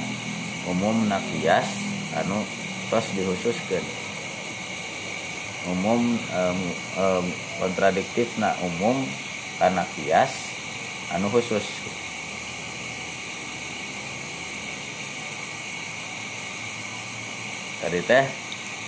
umum 0.67 1.10
na 1.10 1.17
qiyas 1.32 1.81
anu 2.19 2.43
tos 2.91 3.08
dihususkeun. 3.15 3.86
Umum 5.71 6.17
em, 6.17 6.60
em, 6.97 7.26
kontradiktif 7.62 8.28
na 8.41 8.58
umum 8.65 9.06
karena 9.62 9.86
kias 9.93 10.34
anu 11.13 11.30
khusus. 11.30 11.63
Tadi 17.82 18.02
teh 18.06 18.26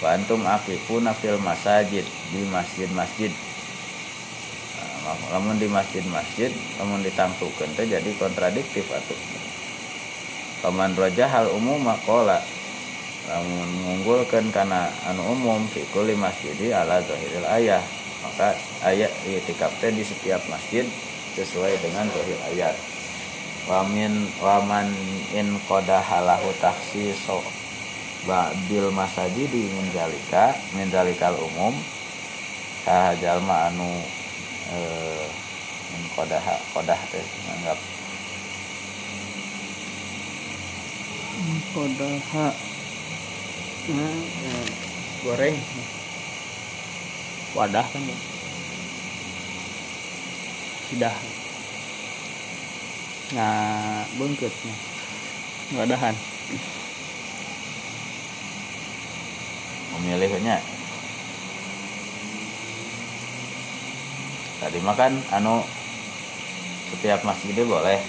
wa 0.02 0.14
antum 0.14 0.42
akifuna 0.44 1.16
fil 1.16 1.40
masajid 1.40 2.06
di 2.34 2.42
masjid-masjid. 2.52 3.32
Nah, 5.04 5.18
lamun 5.36 5.60
di 5.60 5.68
masjid-masjid 5.70 6.52
lamun 6.82 7.06
ditangtukeun 7.06 7.72
teh 7.78 7.86
jadi 7.88 8.10
kontradiktif 8.20 8.86
atuh. 8.90 9.20
Paman 10.64 10.96
roja 10.96 11.28
hal 11.28 11.52
umum 11.52 11.82
makola 11.84 12.40
lamun 13.30 13.70
mengunggulkan 13.84 14.52
karena 14.52 14.92
anu 15.08 15.24
umum 15.32 15.64
fi 15.72 15.84
kulli 15.96 16.16
masjidi 16.18 16.76
ala 16.76 17.00
zahiril 17.04 17.48
ayah. 17.60 17.84
Maka 18.24 18.56
ayat 18.88 19.12
itikaf 19.28 19.72
di 19.84 20.04
setiap 20.04 20.40
masjid 20.48 20.88
sesuai 21.36 21.76
dengan 21.84 22.08
zahir 22.12 22.40
ayat. 22.56 22.76
Wamin 23.68 24.28
waman 24.44 24.92
in 25.32 25.56
qada 25.68 26.04
halahu 26.04 26.52
takhsiso 26.60 27.40
ba'dil 28.28 28.92
masajidi 28.92 29.72
min 29.72 29.88
zalika 29.96 30.56
min 30.76 30.88
zalikal 30.92 31.36
umum 31.36 31.76
saha 32.84 33.16
jalma 33.20 33.72
anu 33.72 33.88
eh, 34.72 35.28
min 35.96 36.04
qadah 36.16 36.44
qadah 36.76 37.00
teh 37.12 37.24
nganggap. 37.24 37.80
Kodaha. 41.74 42.73
Nah, 43.84 44.15
ya. 44.15 44.56
goreng. 45.28 45.56
Wadah 47.58 47.86
kan 47.86 48.02
ya. 48.08 48.17
Sidah. 50.88 51.15
Nah, 53.34 54.08
bungkut 54.15 54.54
nih. 54.54 54.78
Wadahan. 55.74 56.15
memilihnya 60.04 60.60
tadi 64.60 64.80
makan 64.84 65.24
anu 65.32 65.63
setiap 66.91 67.24
masjidnya 67.24 67.63
boleh 67.63 68.00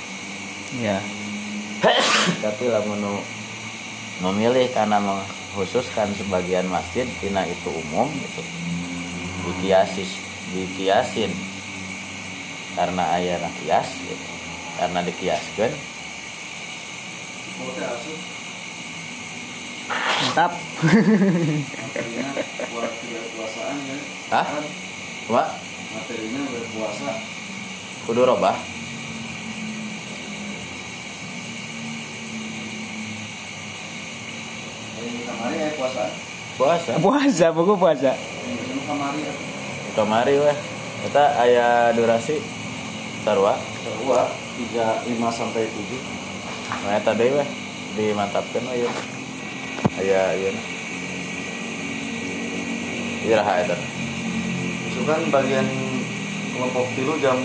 Ya. 0.82 0.98
tapi 2.42 2.66
lamun 2.66 2.98
nu 2.98 3.14
memilih 4.26 4.66
karena 4.74 4.98
mengkhususkan 5.54 6.10
sebagian 6.18 6.66
masjid 6.66 7.06
tina 7.22 7.46
itu 7.46 7.70
umum 7.70 8.10
gitu. 8.10 8.42
Dikiasis 9.46 10.18
dikiasin. 10.50 11.30
Karena 12.74 13.14
ayana 13.14 13.46
kias 13.62 13.86
gitu. 14.02 14.26
Karena 14.82 14.98
dikiaskan. 15.06 15.70
Mantap. 20.26 20.52
ya. 22.18 22.26
Hah? 24.34 24.46
Wah, 25.30 25.48
materinya 25.94 26.42
berpuasa. 26.50 27.14
Kudu 28.10 28.26
robah 28.26 28.58
kamari 35.26 35.56
ya 35.60 35.68
puasa? 35.76 36.04
Puasa. 36.54 36.92
Puasa, 37.04 37.46
pokok 37.50 37.76
puasa. 37.78 38.12
kamari 38.86 39.20
ya 39.26 39.34
kamari 39.94 40.34
weh. 40.36 40.58
Kita 41.06 41.24
aya 41.38 41.94
durasi? 41.94 42.42
Sarwa 43.24 43.56
kedua 43.56 44.28
tiga 44.58 45.00
lima 45.08 45.30
sampai 45.32 45.64
tujuh. 45.70 46.02
Nah, 46.84 47.00
tadi 47.00 47.30
weh. 47.30 47.48
Dimantapkan 47.94 48.64
ayo. 48.74 48.90
Aya 50.02 50.34
ieu. 50.34 50.52
Iya 53.24 53.40
raha 53.40 53.64
eta. 53.64 53.78
itu 54.84 55.02
kan 55.10 55.26
bagian 55.26 55.66
kelompok 56.54 56.86
tilu 56.94 57.18
jam 57.18 57.40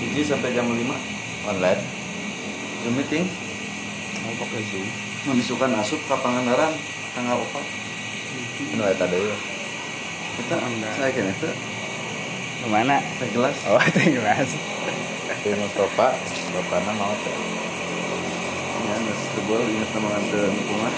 hiji 0.00 0.22
sampai 0.24 0.54
jam 0.54 0.70
lima. 0.70 0.96
Online. 1.44 1.82
Zoom 2.86 2.94
meeting. 2.96 3.26
Mau 4.24 4.32
pakai 4.40 4.62
zoom 4.70 5.09
membisukan 5.28 5.70
asup 5.76 6.00
ke 6.08 6.14
Pangandaran 6.16 6.72
tanggal 7.12 7.36
4 7.36 7.80
Anu 8.60 8.84
eta 8.86 9.06
deui. 9.08 9.34
kita 10.36 10.56
Enggak. 10.56 10.92
saya 10.96 11.10
kira 11.12 11.32
itu 11.32 11.50
ke 12.60 12.66
mana 12.68 13.00
teh 13.16 13.28
gelas. 13.32 13.56
Oh 13.72 13.80
teh 13.96 14.06
gelas. 14.12 14.52
Di 15.40 15.50
Mustafa, 15.56 16.12
bapana 16.52 16.92
mau 16.92 17.12
teh. 17.24 17.36
ya 18.80 18.94
nggak 19.00 19.18
tebal 19.36 19.60
ingat 19.64 19.90
nama 19.96 20.20
ke 20.28 20.40
lingkungan 20.44 20.94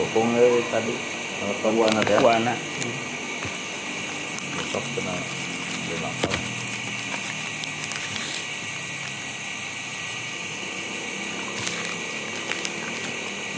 Kupung 0.00 0.32
euy 0.32 0.64
tadi. 0.72 0.94
ada 1.44 2.00
ya 2.08 2.20
buana. 2.24 2.54
Besok 4.56 4.84
kena 4.96 5.14
lima 5.92 6.10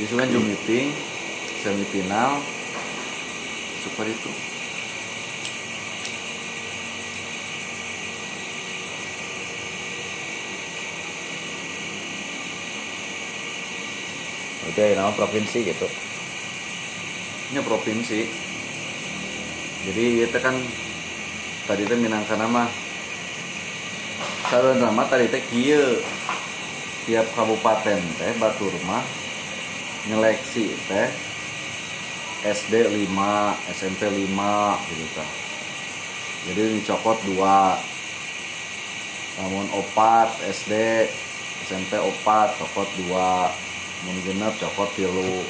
Biasanya 0.02 0.26
kan 0.26 0.34
Zoom 0.34 0.50
meeting 0.50 0.90
semifinal 1.62 2.42
super 3.86 4.02
itu. 4.02 4.30
Aya 14.74 14.98
nama 14.98 15.14
provinsi 15.14 15.70
gitu. 15.70 15.86
ini 17.54 17.62
provinsi. 17.62 18.26
Jadi 19.86 20.26
itu 20.26 20.38
kan 20.42 20.58
tadi 21.70 21.86
teh 21.86 21.94
minangka 21.94 22.34
nama. 22.34 22.66
Salah 24.50 24.74
nama 24.82 25.06
tadi 25.06 25.30
teh 25.30 25.46
kieu 25.46 26.02
tiap 27.06 27.30
kabupaten 27.38 28.02
teh 28.18 28.34
batur 28.42 28.74
mah 28.82 29.21
nyeleksi 30.10 30.74
teh 30.90 31.08
SD 32.42 32.90
5, 32.90 33.06
SMP 33.70 34.10
5 34.10 34.88
gitu 34.90 35.06
kan. 35.14 35.30
Jadi 36.50 36.62
dicokot 36.74 37.18
dua. 37.22 37.78
Namun 39.38 39.70
opat 39.70 40.42
SD, 40.50 41.06
SMP 41.62 42.02
opat 42.02 42.58
cokot 42.58 42.90
dua. 42.98 43.46
Mun 44.02 44.18
genep 44.26 44.58
cokot 44.58 44.90
tilu. 44.98 45.46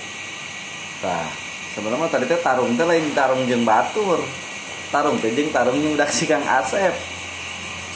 Tah, 1.01 1.33
sebenarnya 1.73 2.13
tadi 2.13 2.29
teh 2.29 2.37
tarung 2.45 2.77
teh 2.77 2.85
lain 2.85 3.09
tarung 3.17 3.49
jeung 3.49 3.65
batur. 3.65 4.21
Tarung 4.93 5.17
teh 5.17 5.33
tarung 5.49 5.81
jeung 5.81 5.97
dak 5.97 6.13
si 6.13 6.29
Kang 6.29 6.45
Asep. 6.45 6.93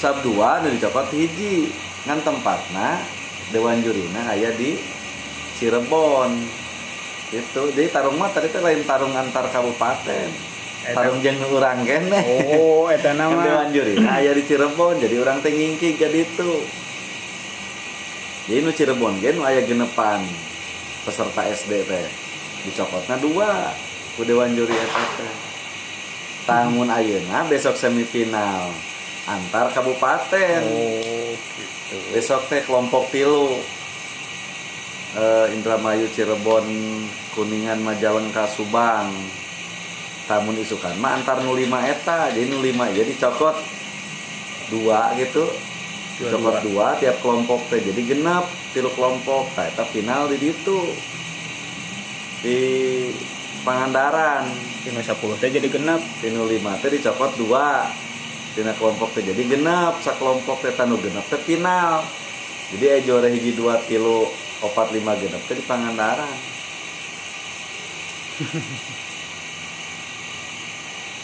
Sab 0.00 0.24
dua 0.24 0.64
nu 0.64 0.72
dicokot 0.72 1.12
hiji. 1.12 1.68
Ngan 2.08 2.24
tempatna 2.24 3.02
Dewan 3.52 3.84
Jurina 3.84 4.32
aya 4.32 4.56
di 4.56 4.95
Cirebon 5.56 6.30
itu 7.34 7.62
jadi 7.74 7.90
tarung 7.90 8.20
mah 8.20 8.30
tadi 8.30 8.52
lain 8.54 8.86
tarung 8.86 9.16
antar 9.16 9.50
kabupaten. 9.50 10.28
Eta- 10.86 10.94
tarung 10.94 11.18
jeung 11.18 11.40
urang 11.50 11.82
kene. 11.82 12.22
Oh 12.60 12.86
eta 12.86 13.10
Kan 13.10 13.18
nama. 13.18 13.42
Dewan 13.42 13.68
Juri 13.74 13.98
nah 13.98 14.22
aya 14.22 14.30
di 14.36 14.46
Cirebon 14.46 15.02
jadi 15.02 15.18
orang 15.18 15.42
teh 15.42 15.50
jadi 15.50 16.18
itu 16.22 16.50
jadi 18.46 18.62
nu 18.62 18.70
Cirebon 18.70 19.18
ge 19.18 19.34
nu 19.34 19.42
aya 19.42 19.66
genepan 19.66 20.22
peserta 21.02 21.42
SD 21.50 21.82
teh. 21.88 22.06
Dicokotna 22.68 23.18
dua. 23.18 23.74
Ku 24.14 24.22
Dewan 24.22 24.54
Juri 24.54 24.76
eta 24.76 25.02
teh. 25.18 25.32
Tahun 26.46 26.86
ayeuna 26.86 27.42
besok 27.50 27.74
semifinal 27.74 28.70
antar 29.26 29.74
kabupaten. 29.74 30.62
Oh 30.62 31.34
gitu. 31.34 31.96
Besok 32.14 32.46
teh 32.46 32.62
kelompok 32.62 33.10
tilu 33.10 33.58
eh, 35.16 35.46
Indramayu 35.56 36.06
Cirebon 36.12 36.68
Kuningan 37.32 37.80
Majalengka 37.80 38.44
Subang 38.52 39.10
tamun 40.26 40.58
isukan. 40.58 40.98
Mah 40.98 41.22
antar 41.22 41.38
05 41.40 41.54
eta 41.86 42.34
jadi 42.34 42.50
05 42.50 42.98
jadi 42.98 43.12
cokot 43.16 43.56
dua 44.74 45.14
gitu. 45.16 45.46
Dua-dua. 46.16 46.32
cokot 46.32 46.56
dua 46.66 46.86
tiap 46.98 47.16
kelompok 47.22 47.60
teh 47.70 47.80
jadi 47.80 48.00
genap 48.02 48.44
tilu 48.74 48.90
kelompok. 48.92 49.46
Nah, 49.54 49.64
eta 49.70 49.84
final 49.86 50.26
di 50.28 50.36
ditu. 50.42 50.80
Di 52.42 52.58
Pangandaran. 53.62 54.46
Tino 54.82 55.02
10 55.02 55.42
teh 55.42 55.50
jadi 55.50 55.68
genap. 55.70 56.02
Tinu 56.18 56.46
lima 56.50 56.74
teh 56.82 56.90
dicokot 56.90 57.38
dua. 57.38 57.86
Tina 58.58 58.74
kelompok 58.74 59.14
teh 59.14 59.22
jadi 59.22 59.42
genap 59.46 60.02
sa 60.02 60.16
kelompok 60.18 60.64
teh 60.64 60.74
tanu 60.74 60.98
genap 60.98 61.26
teh 61.30 61.38
final. 61.38 62.02
Jadi 62.74 63.06
juara 63.06 63.30
hiji 63.30 63.54
dua 63.54 63.78
kilo 63.86 64.26
opat 64.64 64.92
lima 64.96 65.12
genap 65.20 65.42
teh 65.44 65.56
di 65.58 65.64
Pangandaran 65.64 66.32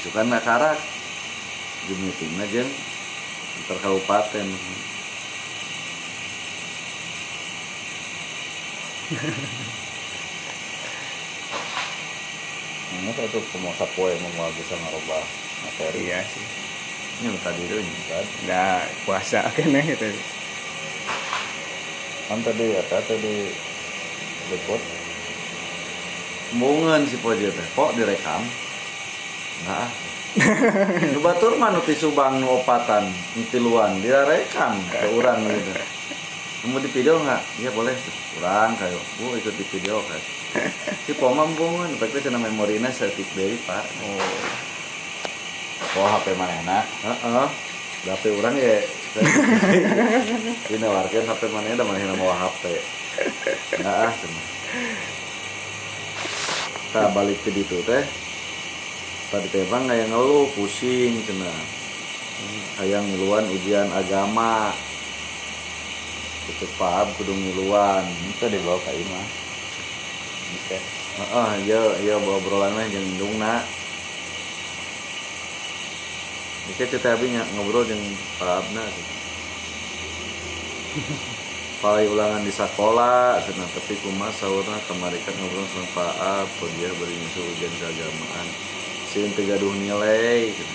sukan 0.02 0.26
nakarak 0.32 0.80
di 1.86 1.94
meeting 1.98 2.34
aja. 2.38 2.64
Antar 3.62 3.78
kabupaten. 3.84 4.46
Ini 12.92 13.10
satu 13.18 13.40
pemosa 13.50 13.88
poe 13.96 14.14
mau 14.36 14.52
bisa 14.54 14.76
ngerubah 14.78 15.24
materi. 15.64 16.06
iya 16.06 16.22
sih. 16.24 16.46
Ini 17.22 17.38
tadi 17.44 17.62
tuh 17.68 17.78
ini 17.78 18.02
kan 18.08 18.26
nggak 18.46 18.82
puasa 19.06 19.46
kene 19.54 19.84
gitu 19.84 20.10
Kan 22.32 22.40
tadi 22.40 22.64
ya 22.64 22.80
tadi 22.88 23.52
report. 24.48 24.80
Mungan 26.56 27.04
si 27.04 27.20
poje 27.20 27.52
teh 27.52 27.66
kok 27.76 27.92
direkam? 27.92 28.40
Enggak 29.60 29.84
ah 29.84 29.90
nu 31.12 31.20
batur 31.20 31.60
mah 31.60 31.76
nu 31.76 31.84
ti 31.84 31.92
subang 31.92 32.40
nu 32.40 32.48
opatan 32.56 33.04
nu 33.36 33.44
tiluan 33.52 34.00
direkam 34.00 34.80
ke 34.88 35.12
urang 35.12 35.44
gitu. 35.44 35.76
Mau 36.72 36.80
di 36.80 36.88
video 36.88 37.20
nggak? 37.20 37.42
Iya 37.60 37.70
boleh. 37.76 37.92
Kurang 38.40 38.80
kayak 38.80 38.96
bu 39.20 39.36
ikut 39.36 39.52
di 39.52 39.64
video 39.68 40.00
kan 40.00 40.22
si 41.04 41.12
poma 41.12 41.44
bungan 41.52 42.00
tapi 42.00 42.16
cina 42.24 42.40
memorina 42.40 42.88
setik 42.88 43.28
dari 43.36 43.60
pak. 43.60 43.84
Oh. 44.08 44.40
Oh 46.00 46.08
HP 46.16 46.32
mana 46.32 46.56
enak? 46.64 46.84
Heeh. 47.04 47.48
HP 48.08 48.24
orang 48.40 48.56
ya 48.56 48.80
ini 50.72 50.86
warga 50.88 51.18
HP 51.20 51.42
mana 51.52 51.76
ada 51.76 51.84
mana 51.84 52.16
mau 52.16 52.32
HP 52.32 52.62
nggak 53.76 53.96
ah 54.08 54.12
kita 56.92 57.08
balik 57.16 57.40
ke 57.40 57.48
situ 57.48 57.80
teh. 57.88 58.04
Tadi 59.32 59.48
teh 59.48 59.64
bang 59.72 59.88
kayak 59.88 60.12
ngeluh 60.12 60.44
pusing 60.52 61.24
cina. 61.24 61.48
Kayak 62.76 63.00
ngiluan 63.08 63.48
ujian 63.48 63.88
agama. 63.96 64.76
Itu 66.52 66.68
paham 66.76 67.08
kudu 67.16 67.32
ngiluan 67.32 68.04
itu 68.28 68.44
dibawa 68.44 68.76
ke 68.84 68.92
Ima 68.92 69.22
bisa 70.52 70.76
Heeh, 71.12 71.50
iya 71.64 71.80
iya 72.04 72.14
bawa 72.20 72.40
obrolan 72.40 72.76
mah 72.76 72.84
jeung 72.88 73.04
indungna 73.04 73.64
Ini 76.72 76.88
cerita 76.88 77.12
nya 77.20 77.44
ngobrol 77.52 77.84
jeung 77.84 78.00
Pak 78.40 78.64
Abna 78.64 78.80
gitu. 78.80 79.12
Palai 81.84 82.08
ulangan 82.08 82.40
di 82.40 82.48
sekolah, 82.48 83.44
cenah 83.44 83.68
tapi 83.76 83.92
kumaha 84.00 84.32
saurna 84.32 84.80
kemarin 84.88 85.20
kan 85.20 85.36
ngobrol 85.36 85.68
sama 85.68 85.84
Pak 85.92 86.14
Ab, 86.16 86.48
dia 86.80 86.88
beri 86.96 87.12
nyusul 87.12 87.44
ujian 87.44 87.76
keagamaan. 87.76 88.48
Teu 89.12 89.28
gaduh 89.44 89.76
nilai 89.84 90.48
gitu. 90.56 90.74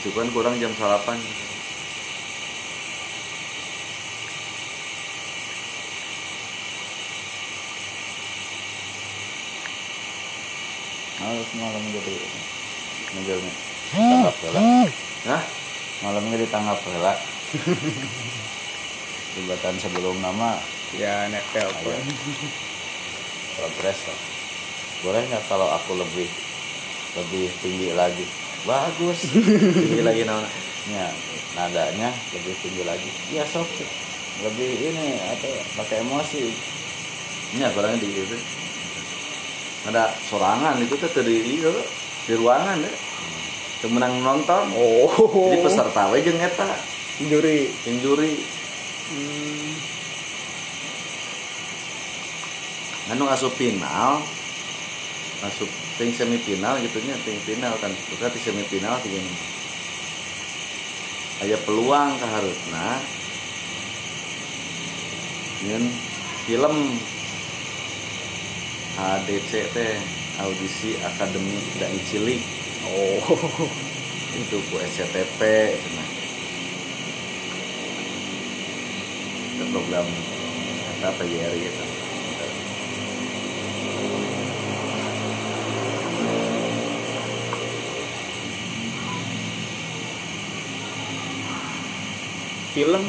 Itu 0.00 0.08
kan 0.16 0.32
kurang 0.32 0.56
jam 0.56 0.72
salapan. 0.80 1.20
harus 11.20 11.52
malam 11.60 11.84
jadi 11.92 12.16
menjalani 13.16 13.52
tanggap 13.90 14.34
bela 14.42 14.60
Hah? 15.26 15.42
malamnya 16.00 16.36
ditanggap 16.40 16.78
bela 16.86 17.12
jembatan 19.34 19.74
sebelum 19.78 20.18
nama. 20.18 20.58
Ya 20.90 21.30
net 21.30 21.46
telepon 21.54 22.02
progres 23.54 24.00
lah. 24.10 24.18
boleh 25.00 25.22
nggak 25.32 25.44
kalau 25.48 25.68
aku 25.70 25.96
lebih 25.96 26.28
lebih 27.14 27.46
tinggi 27.62 27.94
lagi? 27.94 28.26
Bagus. 28.66 29.30
Tinggi 29.86 30.02
lagi 30.04 30.22
naon? 30.26 30.44
ya 30.90 31.06
nadanya 31.54 32.10
lebih 32.34 32.54
tinggi 32.60 32.82
lagi. 32.82 33.10
Ya 33.30 33.46
sok. 33.46 33.70
Lebih 34.44 34.92
ini 34.92 35.14
atau 35.30 35.52
pakai 35.78 36.02
emosi. 36.02 36.42
Ini 37.54 37.70
barangnya 37.70 38.02
di 38.02 38.08
gitu. 38.10 38.36
Ada 39.88 40.12
sorangan 40.28 40.76
itu 40.82 40.94
tuh 40.98 41.10
terdiri 41.10 41.64
itu 41.64 41.72
di 42.26 42.34
ruangan 42.36 42.82
ya. 42.84 42.92
Temenang 43.80 44.20
nonton. 44.20 44.64
oh. 44.76 45.08
Jadi 45.48 45.64
peserta 45.64 46.12
we 46.12 46.20
jeung 46.20 46.40
eta. 46.40 46.68
Juri 47.20 47.68
yang 47.84 48.00
juri 48.00 48.32
anu 53.12 53.28
asup 53.28 53.52
final 53.60 54.24
asup 55.44 55.68
ting 56.00 56.14
semifinal 56.16 56.80
gitu 56.80 56.96
nya 57.04 57.16
ting 57.24 57.36
final 57.44 57.76
kan. 57.76 57.92
Bukan 57.92 58.32
di 58.32 58.40
semifinal 58.40 58.96
gini. 59.04 59.32
Aya 61.44 61.56
peluang 61.64 62.20
kaharusna 62.20 63.00
nyen 65.64 65.84
film 66.48 66.76
ADC 68.96 69.52
teh 69.76 70.19
audisi 70.42 70.96
akademi 71.04 71.60
dan 71.76 71.92
cilik. 72.08 72.42
Oh. 72.88 73.36
Itu 74.30 74.56
ku 74.70 74.76
SCTP 74.78 75.40
cenah. 75.76 76.08
Itu 79.56 79.64
program 79.74 80.06
apa 81.00 81.16
PGRI 81.16 81.64
itu 81.64 81.86
film? 92.70 93.04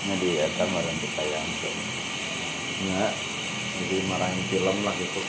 Nya 0.00 0.14
di 0.16 0.30
eta 0.40 0.64
meureun 0.64 0.96
ditayangkeun 0.98 1.76
ya 2.88 3.12
jadi 3.80 3.96
marahin 4.08 4.42
film 4.48 4.76
lah 4.84 4.94
gitu 4.96 5.20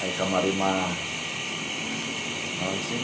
kayak 0.00 0.16
kamari 0.16 0.48
naon 0.56 0.96
sih? 2.88 3.00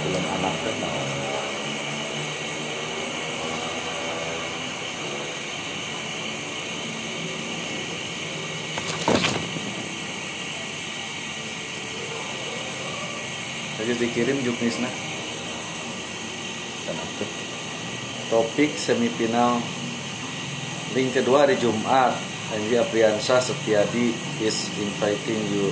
Film 0.00 0.24
anak 0.40 0.54
teh 0.64 0.76
naon. 0.80 1.08
tadi 13.80 13.96
dikirim 13.96 14.40
juknisna. 14.40 14.88
Teh 16.88 17.30
topik 18.32 18.72
semifinal. 18.80 19.60
Link 20.96 21.12
kedua 21.12 21.44
hari 21.44 21.60
Jumat 21.60 22.29
Anji 22.50 22.74
Apriansyah 22.74 23.38
Setiadi 23.38 24.10
is 24.42 24.66
inviting 24.74 25.38
you. 25.54 25.70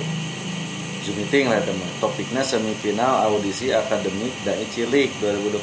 Zoom 1.03 1.19
meeting 1.19 1.51
lah 1.51 1.59
teman. 1.59 1.91
Topiknya 1.99 2.39
semifinal 2.39 3.27
audisi 3.27 3.75
akademik 3.75 4.31
Dai 4.47 4.63
Cilik 4.71 5.11
2021 5.19 5.59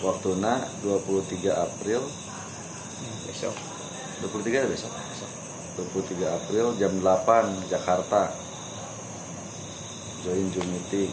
waktunya 0.00 0.64
23 0.80 1.52
April. 1.52 2.08
Besok. 3.28 3.52
23 4.24 4.64
ya 4.64 4.66
besok? 4.68 4.88
23 5.92 6.24
April 6.24 6.80
jam 6.80 6.96
8 7.04 7.68
Jakarta. 7.68 8.32
Join 10.24 10.48
Zoom 10.56 10.72
meeting 10.72 11.12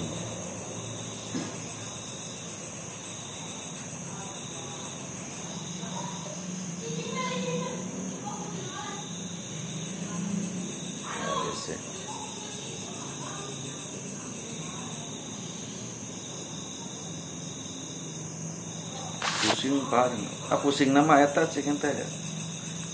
pusing 19.92 20.24
pak 20.48 20.56
ah 20.56 20.60
pusing 20.64 20.90
nama 20.96 21.20
eta 21.20 21.44
cek 21.44 21.68
ente 21.68 21.92
ya? 21.92 22.08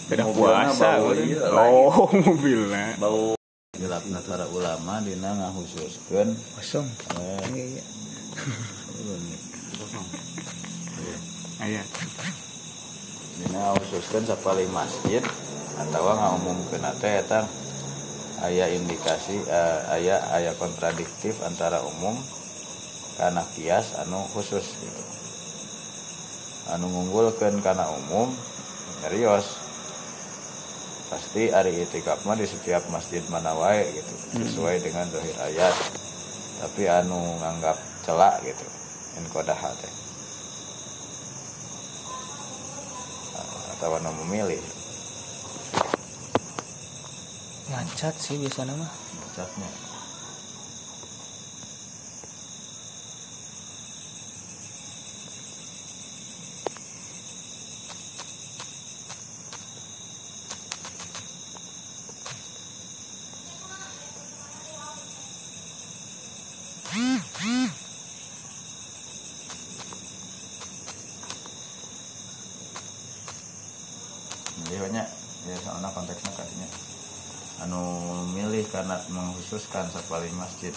Beda 0.09 0.25
puasa 0.33 0.97
iya, 1.13 1.45
oh 1.53 2.09
mobilnya. 2.25 2.97
Bau 2.97 3.37
gelapna 3.77 4.17
para 4.25 4.49
ulama 4.49 4.97
dina 5.05 5.37
ngahususkeun 5.37 6.33
kosong. 6.57 6.87
Eh, 7.21 7.45
iya 7.53 7.65
iya. 7.69 7.83
ayah 11.69 11.85
dina 13.37 13.57
ngahususkeun 13.61 14.25
sapali 14.25 14.65
masjid 14.73 15.21
atawa 15.77 16.17
ngumumkeun 16.17 16.81
teh 16.97 17.21
eta 17.21 17.45
aya 18.41 18.73
indikasi 18.73 19.37
eh, 19.45 19.93
aya 19.93 20.17
aya 20.33 20.57
kontradiktif 20.57 21.37
antara 21.45 21.77
umum 21.85 22.17
karena 23.21 23.45
kias 23.53 23.93
anu 24.01 24.25
khusus 24.33 24.65
gitu 24.81 25.26
anu 26.73 26.91
ngunggulkeun 26.91 27.63
karena 27.63 27.87
umum 27.87 28.27
serius 29.03 29.47
pasti 31.07 31.47
ari 31.55 31.87
itikaf 31.87 32.27
mah 32.27 32.35
di 32.35 32.43
setiap 32.43 32.83
masjid 32.91 33.23
mana 33.31 33.55
wae 33.55 33.87
gitu 33.95 34.13
sesuai 34.43 34.83
dengan 34.83 35.07
zahir 35.07 35.37
ayat. 35.47 35.75
Tapi 36.57 36.89
anu 36.89 37.37
nganggap 37.39 37.77
celak 38.03 38.43
gitu 38.43 38.65
in 39.15 39.25
kodah 39.31 39.55
teh. 39.55 39.93
Atau 43.77 43.93
anu 43.95 44.11
memilih. 44.25 44.59
Ngancat 47.67 48.15
sih 48.15 48.39
biasa 48.39 48.63
nama 48.63 48.87
catnya 49.35 49.69
Jadi 74.67 74.83
banyak 74.83 75.07
ya 75.47 75.55
soalnya 75.63 75.89
konteksnya 75.95 76.31
katanya 76.35 76.67
anu 77.63 77.81
milih 78.35 78.67
karena 78.67 78.99
mengkhususkan 79.09 79.87
sapali 79.89 80.27
masjid 80.35 80.75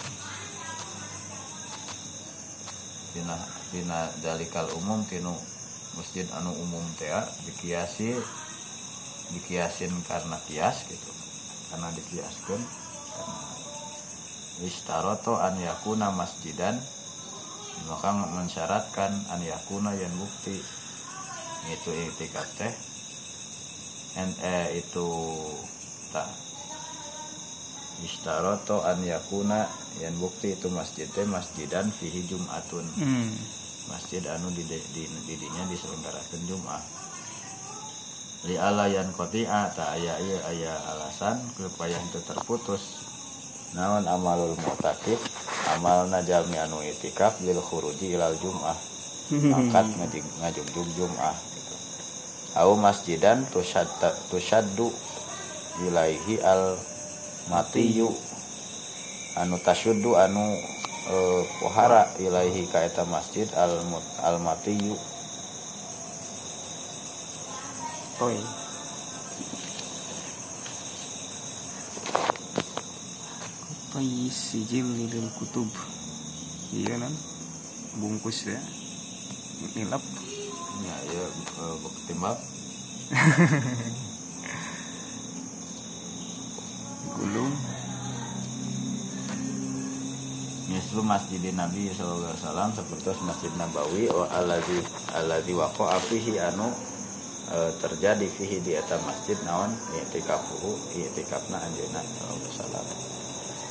dina 3.11 3.35
dina 3.75 4.07
dalikal 4.23 4.70
umum 4.81 5.05
tinu 5.05 5.33
masjid 5.93 6.25
anu 6.33 6.49
umum 6.57 6.81
teh 6.97 7.13
dikiasi 7.45 8.17
dikiasin 9.31 9.93
karena 10.09 10.37
kias 10.49 10.83
gitu. 10.89 11.11
Karena 11.71 11.87
dikiaskan 11.95 12.61
karena 13.15 13.39
istaroto 14.65 15.39
an 15.39 15.55
yakuna 15.61 16.11
masjidan 16.11 16.75
maka 17.87 18.13
mensyaratkan 18.13 19.13
an 19.31 19.41
yakuna 19.45 19.95
yang 19.95 20.11
bukti. 20.17 20.57
Itu 21.69 21.93
itikaf 21.93 22.49
teh 22.57 22.73
en 24.17 24.29
eh, 24.43 24.81
itu 24.81 25.07
tak 26.11 26.27
istaroto 28.03 28.83
an 28.83 28.99
yakuna 29.05 29.69
yang 30.03 30.15
bukti 30.19 30.57
itu 30.57 30.67
masjid 30.73 31.07
teh 31.07 31.23
masjidan 31.23 31.87
fihi 31.93 32.25
jumatun. 32.27 32.83
Hmm. 32.97 33.31
Masjid 33.91 34.23
anu 34.31 34.47
di, 34.55 34.63
di, 34.63 35.03
di 35.03 35.35
dinya 35.35 35.63
diselenggarakan 35.67 36.41
Jumat. 36.47 36.83
Yan 38.41 39.13
kotia 39.13 39.69
tak 39.75 39.99
aya 39.99 40.17
aya 40.17 40.39
aya 40.49 40.73
alasan 40.95 41.37
supaya 41.59 41.93
itu 41.93 42.19
terputus. 42.25 43.03
Naon 43.77 44.07
amalul 44.09 44.57
mutakif 44.57 45.21
amal 45.77 46.09
najami 46.09 46.57
anu 46.57 46.81
itikaf 46.81 47.37
lil 47.45 47.59
khuruji 47.61 48.17
ilal 48.17 48.33
jum'ah. 48.41 48.79
Angkat 49.61 49.85
ngajugjug 50.41 50.89
jum'ah 50.97 51.37
gitu. 51.37 51.75
Au 52.57 52.73
masjidan 52.79 53.45
tusyadda 53.53 54.09
tusyaddu 54.33 54.89
ilaihi 55.85 56.41
al 56.41 56.75
matiyu 57.47 58.09
anu 59.37 59.55
tasyuddu 59.61 60.17
anu 60.17 60.41
eh, 61.09 61.41
pohara 61.59 62.05
ilaihi 62.19 62.67
ka 62.69 62.83
eta 62.85 63.05
masjid 63.05 63.47
al 63.57 63.81
mut- 63.89 64.13
al 64.21 64.37
matiyu. 64.43 64.95
Toy 68.19 68.37
toy 73.91 74.29
sijil 74.31 74.87
lil 75.09 75.27
kutub? 75.37 75.67
Iya 76.71 76.95
non 77.01 77.13
bungkus 77.99 78.47
ya. 78.47 78.59
Nilap. 79.75 80.01
Ya 80.85 80.95
ya 81.13 81.25
eh, 81.27 81.75
bukti 81.83 82.13
map. 82.15 82.37
Gulung 87.19 87.51
Mislu 90.71 91.03
masjid 91.03 91.43
Nabi 91.51 91.91
Sallallahu 91.91 92.31
Alaihi 92.31 92.43
Wasallam 92.47 92.69
seperti 92.71 93.11
masjid 93.27 93.51
Nabawi 93.59 94.07
wa 94.07 94.23
alladzi 94.31 94.79
alladzi 95.11 95.51
waqa'a 95.51 95.99
fihi 95.99 96.39
anu 96.39 96.71
e, 97.51 97.75
terjadi 97.83 98.23
fihi 98.31 98.63
di 98.63 98.79
eta 98.79 98.95
masjid 99.03 99.35
naon 99.43 99.67
i'tikafuhu 99.99 100.71
i'tikafna 100.95 101.59
anjeunna 101.59 101.99
sallallahu 101.99 102.39
alaihi 102.39 102.51
wasallam. 102.55 102.85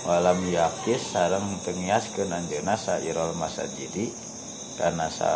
Walam 0.05 0.41
yakis 0.45 1.01
sareng 1.01 1.49
tengiaskeun 1.65 2.29
anjeunna 2.29 2.77
sairul 2.77 3.33
masajidi 3.41 4.13
karena 4.77 5.09
sa 5.09 5.33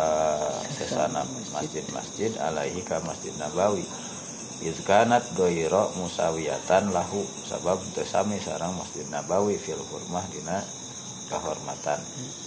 sesana 0.69 1.25
masjid-masjid 1.49 2.29
alaihi 2.45 2.85
ka 2.85 3.01
masjid 3.09 3.33
Nabawi. 3.41 3.81
Izkanat 4.61 5.33
goiro 5.33 5.89
musawiyatan 5.97 6.93
lahu 6.93 7.25
sabab 7.49 7.81
teu 7.97 8.05
sami 8.05 8.37
sareng 8.37 8.77
masjid 8.77 9.09
Nabawi 9.09 9.57
fil 9.57 9.81
hurmah 9.81 10.25
dina 10.29 10.61
kehormatan 11.29 11.99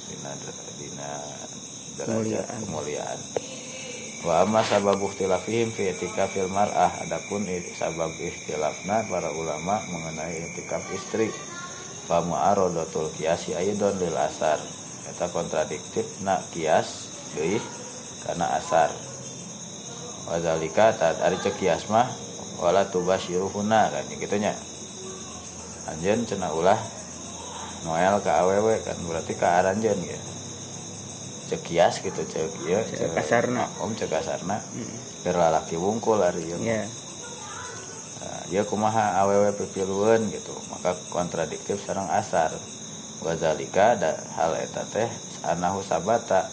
dina 0.09 0.31
dina 0.79 1.11
derajat 1.99 2.47
Kemuliaan. 2.47 2.61
kemuliaan. 2.62 3.18
Wa 4.18 4.43
amma 4.43 4.66
sabab 4.66 4.99
ikhtilafihim 4.99 5.70
fi 5.70 5.95
itikafil 5.95 6.51
mar'ah. 6.51 6.91
Adapun 7.07 7.47
sabab 7.79 8.11
ikhtilafna 8.18 9.07
para 9.07 9.31
ulama 9.31 9.79
mengenai 9.91 10.55
itikaf 10.55 10.83
istri. 10.95 11.31
Fa 12.07 12.22
mu'aradatul 12.22 13.11
qiyasi 13.14 13.55
aidon 13.55 13.95
lil 13.99 14.14
asar. 14.14 14.59
Eta 15.11 15.31
kontradiktif 15.31 16.22
na 16.26 16.43
kias 16.51 17.11
deui 17.35 17.62
kana 18.26 18.59
asar. 18.59 18.91
Wazalika 20.29 20.93
taat 20.99 21.22
ari 21.24 21.39
cek 21.41 21.57
kias 21.62 21.87
mah 21.89 22.07
wala 22.59 22.87
tubasyiruhuna 22.91 23.91
kan 23.91 24.05
gitu 24.11 24.37
nya. 24.39 24.55
Anjeun 25.89 26.26
cenah 26.26 26.53
ulah 26.53 26.76
Noel 27.87 28.18
ke 28.22 28.31
awewe 28.31 28.74
kan 28.83 28.99
berarti 29.07 29.35
ke 29.39 29.47
aranjeun 29.47 30.01
ya? 30.03 30.18
Cek 31.49 31.62
kias 31.64 32.03
gitu 32.05 32.22
cek 32.26 32.66
ieu 32.66 32.81
Cek 32.83 33.14
kasarna. 33.14 33.64
om 33.81 33.95
cek 33.95 34.11
kasarna 34.11 34.61
keur 35.24 35.37
lalaki 35.39 35.79
wungkul 35.79 36.20
ari 36.22 36.43
ieu 36.45 36.59
ya 36.62 36.83
Nah, 38.18 38.43
ya 38.51 38.66
kumaha 38.66 39.22
awewe 39.22 39.55
pipilueun 39.55 40.26
gitu. 40.35 40.51
Maka 40.74 40.99
kontradiktif 41.14 41.79
sareng 41.87 42.11
asar. 42.11 42.51
Wazalika 43.22 43.95
da 43.95 44.11
hal 44.35 44.59
eta 44.59 44.83
teh 44.91 45.07
anahu 45.47 45.87
sabata. 45.87 46.51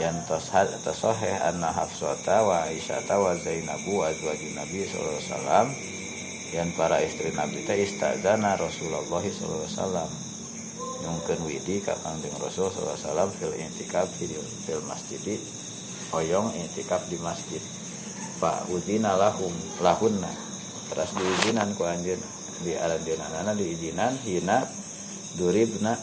Yang 0.00 0.24
toshad 0.30 0.68
tosoheh 0.80 1.36
anna 1.44 1.68
hafsata 1.74 2.40
wa 2.40 2.64
aisyata 2.64 3.20
wa 3.20 3.36
zainabu 3.36 4.00
wa 4.00 4.08
azwajin 4.08 4.56
nabi 4.56 4.88
sallallahu 4.88 5.12
alaihi 5.12 5.28
wasallam. 5.28 5.66
Yang 6.56 6.68
para 6.80 6.96
istri 7.04 7.28
nabi 7.36 7.60
teh 7.68 7.76
istazana 7.84 8.56
rasulullah 8.56 9.04
sallallahu 9.04 9.68
alaihi 9.68 9.76
wasallam 9.76 10.08
nyungkeun 11.08 11.40
widi 11.48 11.80
ka 11.80 11.96
kangjeng 12.04 12.36
rasul 12.36 12.68
wasallam 12.68 13.32
fil 13.32 13.56
i'tikaf 13.56 14.04
fil, 14.20 14.36
fil 14.68 14.84
masjidi. 14.84 15.40
Hoyong 16.12 16.52
i'tikaf 16.52 17.08
di 17.08 17.16
masjid. 17.24 17.64
Fa 18.36 18.60
udina 18.68 19.16
lahum 19.16 19.50
lahunna. 19.80 20.28
Terus 20.92 21.10
diizinan 21.16 21.72
ku 21.72 21.88
anjeun 21.88 22.20
di 22.60 22.76
aranjeunana 22.76 23.56
diizinan 23.56 24.12
hina 24.20 24.68
duribna. 25.40 25.96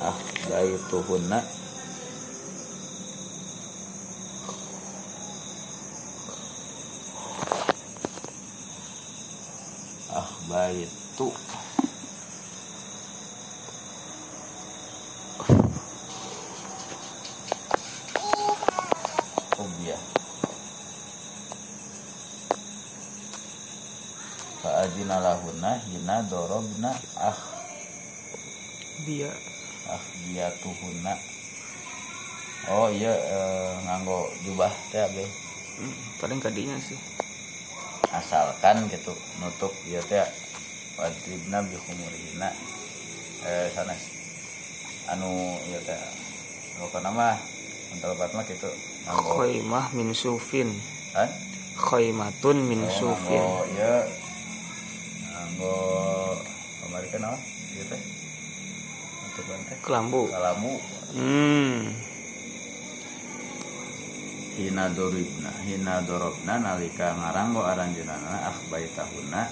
Ah 0.00 0.16
baituhunna. 0.48 1.40
Ah 10.12 10.28
baitu 10.44 11.32
Ubiyah 19.56 20.02
Fa'adina 24.60 25.16
lahunna 25.22 25.80
hina 25.88 26.16
dorobna 26.28 26.92
ah 27.16 27.38
dia 29.08 29.32
akhdiyatuhunna 29.88 31.14
oh 32.68 32.92
iya 32.92 33.12
eh, 33.16 33.72
nganggo 33.88 34.28
jubah 34.44 34.72
teh 34.92 35.00
abeh 35.00 35.30
Hmm, 35.72 35.96
paling 36.20 36.36
kadinya 36.36 36.76
sih 36.76 37.00
asalkan 38.12 38.84
gitu 38.92 39.16
nutup 39.40 39.72
ieu 39.92 40.02
teh 40.08 40.24
wajibna 40.96 41.60
bi 41.68 41.76
khumurihina 41.76 42.48
eh 43.44 43.68
sanes 43.76 44.02
anu 45.12 45.28
ieu 45.68 45.80
teh 45.84 46.00
pokona 46.80 47.12
mah 47.12 47.36
mentelepat 47.92 48.30
mah 48.32 48.44
gitu 48.48 48.70
nganggo. 49.04 49.30
Khoimah 49.36 49.86
min 49.92 50.16
sufin. 50.16 50.72
Kan 51.12 51.28
khoimatun 51.76 52.64
min 52.64 52.80
Oh, 52.88 52.92
sufin. 52.96 53.36
nganggo 53.44 53.68
ieu 53.76 54.00
nganggo 55.28 55.76
kemarin 56.80 57.08
kan 57.12 57.20
naon 57.28 57.40
ieu 57.76 57.84
teh. 57.84 58.00
Nutupan 59.20 59.60
teh? 59.68 59.76
Kelambu. 59.84 60.22
Kalamu. 60.32 60.72
Hmm. 61.12 61.92
Hina 64.56 64.84
doribna 64.92 65.48
hina 65.64 66.00
dorobna 66.04 66.60
nalika 66.60 67.12
ngaranggo 67.16 67.64
aranjeunana 67.64 68.52
ah 68.52 68.56
baitahuna 68.72 69.48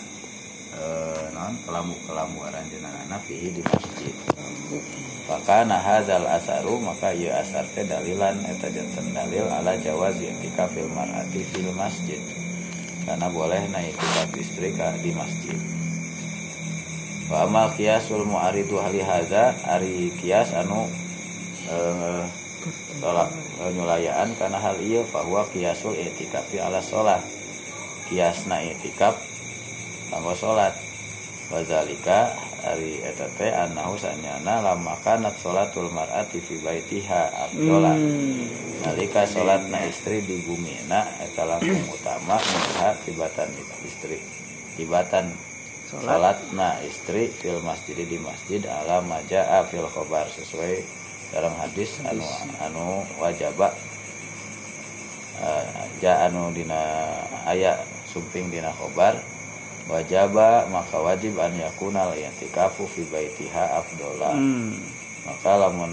non 1.34 1.54
kelamu 1.66 1.94
kelamu 2.06 2.38
aranjeunana 2.46 3.18
fihi 3.26 3.50
di 3.50 3.62
masjid. 3.62 4.14
Maka 5.26 5.66
nah 5.66 5.82
hadzal 5.82 6.26
asaru 6.26 6.78
maka 6.78 7.10
ieu 7.14 7.30
asar 7.30 7.66
teh 7.74 7.86
dalilan 7.86 8.38
eta 8.46 8.70
janten 8.70 9.14
dalil 9.14 9.46
ala 9.50 9.74
jawaz 9.78 10.18
i'tikafil 10.18 10.90
mar'ati 10.94 11.42
fil 11.54 11.70
masjid. 11.74 12.18
Karena 13.02 13.26
boleh 13.30 13.62
naik 13.70 13.94
itikaf 13.94 14.30
istri 14.38 14.70
ka 14.74 14.94
di 15.02 15.10
masjid. 15.14 15.58
Wa 17.30 17.46
amal 17.46 17.70
qiyasul 17.78 18.26
mu'aridu 18.26 18.78
hali 18.82 19.02
hadza 19.02 19.54
ari 19.70 20.10
kias 20.18 20.50
anu 20.54 20.86
eh, 21.70 22.22
tolak 22.98 23.30
eh, 23.62 23.70
nyulayaan 23.74 24.34
karena 24.34 24.58
hal 24.58 24.78
iya 24.82 25.06
bahwa 25.14 25.46
kiasul 25.50 25.94
i'tikafi 25.94 26.58
ala 26.58 26.82
sholat. 26.82 27.22
Kiasna 28.10 28.66
i'tikaf 28.66 29.29
kanggo 30.10 30.34
sholat. 30.34 30.74
Wazalika 31.50 32.30
ari 32.62 33.02
eta 33.02 33.26
teh 33.34 33.50
annahu 33.50 33.98
sanyana 33.98 34.62
lama 34.62 34.94
kanat 35.02 35.34
sholatul 35.42 35.90
mar'ati 35.90 36.38
fi 36.38 36.62
baitiha 36.62 37.50
afdola 37.50 37.96
nalika 38.86 39.26
sholatna 39.26 39.82
istri 39.90 40.22
di 40.22 40.38
bumi 40.46 40.78
na 40.86 41.02
eta 41.24 41.48
langkung 41.48 41.90
utama 41.90 42.38
minha 42.38 42.90
tibatan 43.02 43.50
istri. 43.82 44.22
Tibatan 44.78 45.34
Sholat. 45.90 46.06
sholatna 46.06 46.78
istri 46.86 47.26
fil 47.26 47.58
masjid 47.66 47.98
di 47.98 48.18
masjid 48.22 48.62
ala 48.62 49.02
majaa 49.02 49.66
fil 49.66 49.90
khobar 49.90 50.30
sesuai 50.30 50.86
dalam 51.34 51.50
hadis 51.58 51.98
anu 52.06 52.26
anu 52.62 53.02
wajaba. 53.18 53.74
Uh, 55.40 55.64
ja 55.98 56.30
anu 56.30 56.52
dina 56.54 56.78
aya 57.48 57.74
sumping 58.06 58.52
dina 58.52 58.70
khobar 58.76 59.18
wajaba 59.90 60.70
maka 60.70 60.96
wajib 61.02 61.34
an 61.42 61.52
yakunal 61.58 62.14
i'tikafu 62.14 62.86
fi 62.86 63.02
baitiha 63.10 63.82
afdola. 63.82 64.32
Hmm. 64.38 64.78
Maka 65.26 65.66
lamun 65.66 65.92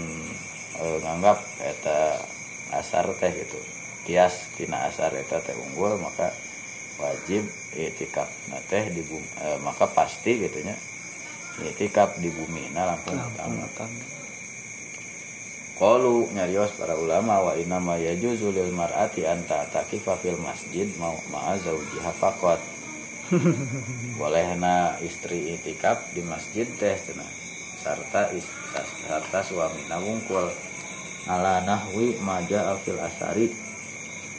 e, 0.78 0.84
nganggap 1.04 1.38
eta 1.60 2.22
asar 2.78 3.10
teh 3.18 3.34
gitu 3.34 3.58
kias 4.06 4.48
tina 4.56 4.88
asar 4.88 5.12
eta 5.18 5.42
teh 5.42 5.52
unggul 5.52 5.98
maka 6.00 6.30
wajib 7.02 7.44
itikaf 7.76 8.30
nah 8.48 8.62
teh 8.70 8.88
di 8.88 9.02
bumi, 9.04 9.28
e, 9.42 9.46
maka 9.60 9.90
pasti 9.90 10.38
gitu 10.38 10.62
nya 10.62 10.76
itikaf 11.66 12.16
di 12.22 12.30
bumi. 12.30 12.70
Nah 12.72 12.94
langsung 12.94 13.18
utama 13.18 13.66
Qalu 15.78 16.34
nyarios 16.34 16.74
para 16.74 16.98
ulama 16.98 17.38
wa 17.38 17.52
inna 17.54 17.78
ma 17.78 17.94
yajuzu 17.94 18.50
lil 18.50 18.74
mar'ati 18.74 19.22
an 19.30 19.46
ta'takifa 19.46 20.18
fil 20.18 20.34
masjid 20.42 20.90
mau 20.98 21.14
ma'a 21.30 21.54
zaujiha 21.54 22.10
faqat. 22.18 22.77
Bolehna 24.16 24.96
istri 25.04 25.52
itikaf 25.52 26.16
di 26.16 26.24
masjid 26.24 26.64
teh 26.80 26.96
cenah. 26.96 27.28
Sarta 27.78 28.32
is, 28.34 28.48
sarta 29.06 29.40
suamina 29.44 30.00
wungkul. 30.00 30.48
Ala 31.28 31.60
nahwi 31.62 32.16
maja 32.24 32.72
fil 32.82 32.98
asari. 32.98 33.52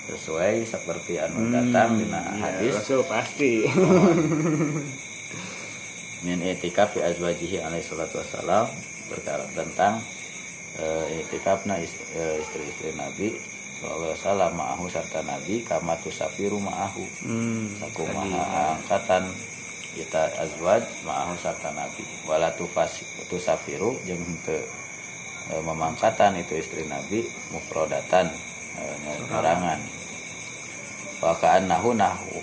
Sesuai 0.10 0.66
seperti 0.66 1.22
anu 1.22 1.54
datang 1.54 2.02
dina 2.02 2.20
hadis. 2.42 2.82
Rasul 2.82 3.06
pasti. 3.06 3.62
Min 6.26 6.42
itikaf 6.44 6.98
fi 6.98 7.06
azwajihi 7.06 7.62
alaihi 7.62 7.86
salatu 7.86 8.18
wassalam. 8.20 8.66
Berkata 9.08 9.46
tentang 9.54 10.02
uh, 10.82 11.06
itikafna 11.14 11.78
ist- 11.78 12.10
eh, 12.14 12.42
istri-istri 12.42 12.94
Nabi 12.94 13.34
wasallam 13.84 14.52
ma'ahu 14.60 14.92
serta 14.92 15.24
Nabi 15.24 15.64
kama 15.64 15.96
tusafiru 16.04 16.60
ma'ahu. 16.60 17.04
Hmm, 17.24 17.68
Saku 17.80 18.04
tadi. 18.04 18.32
maha 18.36 18.76
angkatan 18.76 19.24
kita 19.96 20.22
azwaj 20.38 20.84
ma'ahu 21.08 21.34
sarta 21.42 21.74
nabi. 21.74 22.06
Wala 22.30 22.54
tufas 22.54 23.02
tusafiru 23.26 23.98
jeung 24.06 24.22
teu 24.46 24.62
e, 25.50 25.54
memangkatan 25.66 26.38
itu 26.38 26.62
istri 26.62 26.86
nabi 26.86 27.26
mufrodatan 27.50 28.30
e, 28.78 28.84
nyerangan 29.34 29.80
wa 31.20 31.34
ka'annahu 31.36 31.98
nahu 31.98 32.38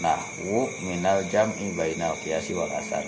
nahwu 0.00 0.68
minal 0.84 1.20
jam'i 1.30 1.72
bainal 1.76 2.16
qiyasi 2.24 2.52
wal 2.56 2.68
asar 2.72 3.04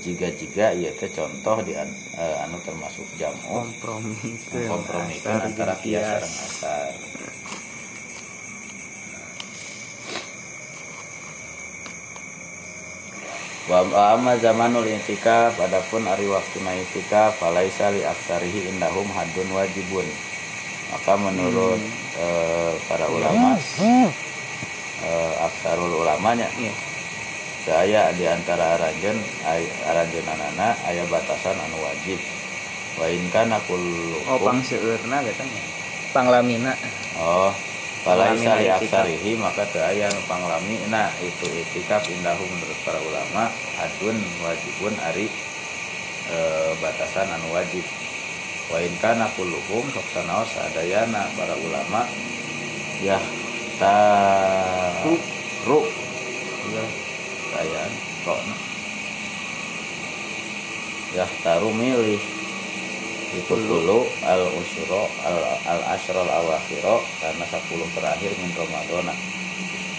jika-jika 0.00 0.72
ieu 0.74 0.92
teh 0.94 1.10
contoh 1.10 1.58
di 1.62 1.72
an- 1.74 1.98
e, 2.14 2.24
anu 2.44 2.56
termasuk 2.64 3.06
jam'u. 3.18 3.66
Kompromi 3.66 4.14
kompromikan 4.66 5.36
Asar 5.38 5.46
antara 5.48 5.74
kias 5.82 6.04
sareng 6.04 6.34
asar 6.46 6.90
wa 13.68 13.84
amma 14.16 14.32
zamanul 14.40 14.88
intikaf 14.88 15.52
adapun 15.60 16.08
ari 16.08 16.24
waktu 16.24 16.56
intikaf 16.64 17.36
falaisa 17.36 17.92
li 17.92 18.00
aksarihi 18.00 18.72
indahum 18.72 19.04
hadun 19.12 19.48
wajibun. 19.52 20.08
Maka 20.88 21.20
menurut 21.20 21.76
eh, 22.16 22.72
para 22.88 23.04
ulama 23.12 23.60
eh, 25.04 25.32
aksarul 25.44 26.00
ulamanya 26.00 26.48
Iya. 26.56 26.72
Saya 27.66 28.10
di 28.14 28.24
antara 28.24 28.78
aranjen 28.78 29.18
ay- 29.44 29.70
aranjenanana 29.86 30.76
aya 30.86 31.02
batasan 31.10 31.56
anu 31.58 31.78
wajib. 31.82 32.18
Wa 32.98 33.06
in 33.06 33.22
kana 33.30 33.58
kullu 33.66 34.18
oh 34.26 34.38
pang 34.42 34.58
seueurna 34.62 35.22
gitu 35.22 35.42
ya. 35.42 35.62
Panglamina. 36.10 36.72
Oh, 37.20 37.52
falaisa 38.02 38.34
li 38.58 38.66
Panglamina 38.66 38.78
itikaf. 38.78 39.06
aksarihi 39.06 39.32
maka 39.36 39.62
teu 39.70 39.82
aya 39.84 40.08
nu 40.10 40.22
panglami 40.26 40.78
nah 40.90 41.10
itu 41.20 41.46
itikaf 41.52 42.02
indahu 42.08 42.42
menurut 42.46 42.78
para 42.82 42.98
ulama 43.02 43.50
adun 43.78 44.16
wajibun 44.42 44.94
ari 45.04 45.26
e, 46.26 46.38
batasan 46.80 47.28
anu 47.28 47.52
wajib. 47.52 47.84
Wa 48.72 48.80
in 48.82 48.92
kana 48.98 49.28
kulluhum 49.36 49.84
sok 49.92 50.06
sanaos 50.10 50.48
sadayana 50.52 51.28
para 51.36 51.54
ulama 51.54 52.02
ya 52.98 53.16
ta 53.78 53.94
ru 55.64 55.86
ya 56.74 56.84
kayan 57.54 57.92
kok 58.24 58.40
ya 61.16 61.26
taru 61.44 61.72
milih. 61.72 62.20
Itu 63.28 63.54
dulu. 63.60 64.08
al 64.24 64.40
usyro 64.56 65.04
al 65.20 65.36
al 65.68 65.80
asyrol 65.96 66.28
awakhiro 66.28 67.04
karena 67.20 67.44
10 67.44 67.96
terakhir 67.96 68.32
min 68.40 68.50
Ramadan 68.56 69.12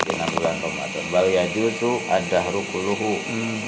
dina 0.05 0.25
bulan 0.33 0.57
Ramadan. 0.57 1.05
Bal 1.13 1.27
yajuzu 1.29 2.01
ada 2.09 2.41
rukuluhu. 2.49 3.21
Hmm. 3.29 3.61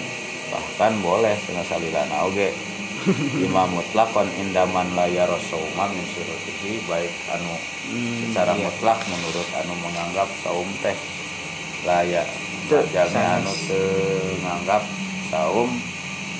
bahkan 0.52 0.92
boleh 1.00 1.32
setengah 1.40 1.64
salilana 1.64 2.28
oge 2.28 2.52
imam 3.48 3.72
mutlakon 3.72 4.28
indaman 4.36 4.84
layar 5.00 5.32
sauma 5.48 5.88
min 5.96 6.04
syurutihi 6.12 6.84
baik 6.92 7.14
anu 7.32 7.56
Hmm, 7.82 8.30
secara 8.30 8.54
iya. 8.56 8.68
mutlak 8.68 9.00
menurut 9.10 9.48
anu 9.58 9.74
menganggap 9.80 10.30
saum 10.44 10.70
teh 10.86 10.94
layak. 11.84 12.28
Anu 12.72 13.52
teu 13.68 13.84
nganggap 14.40 14.84
saum 15.28 15.68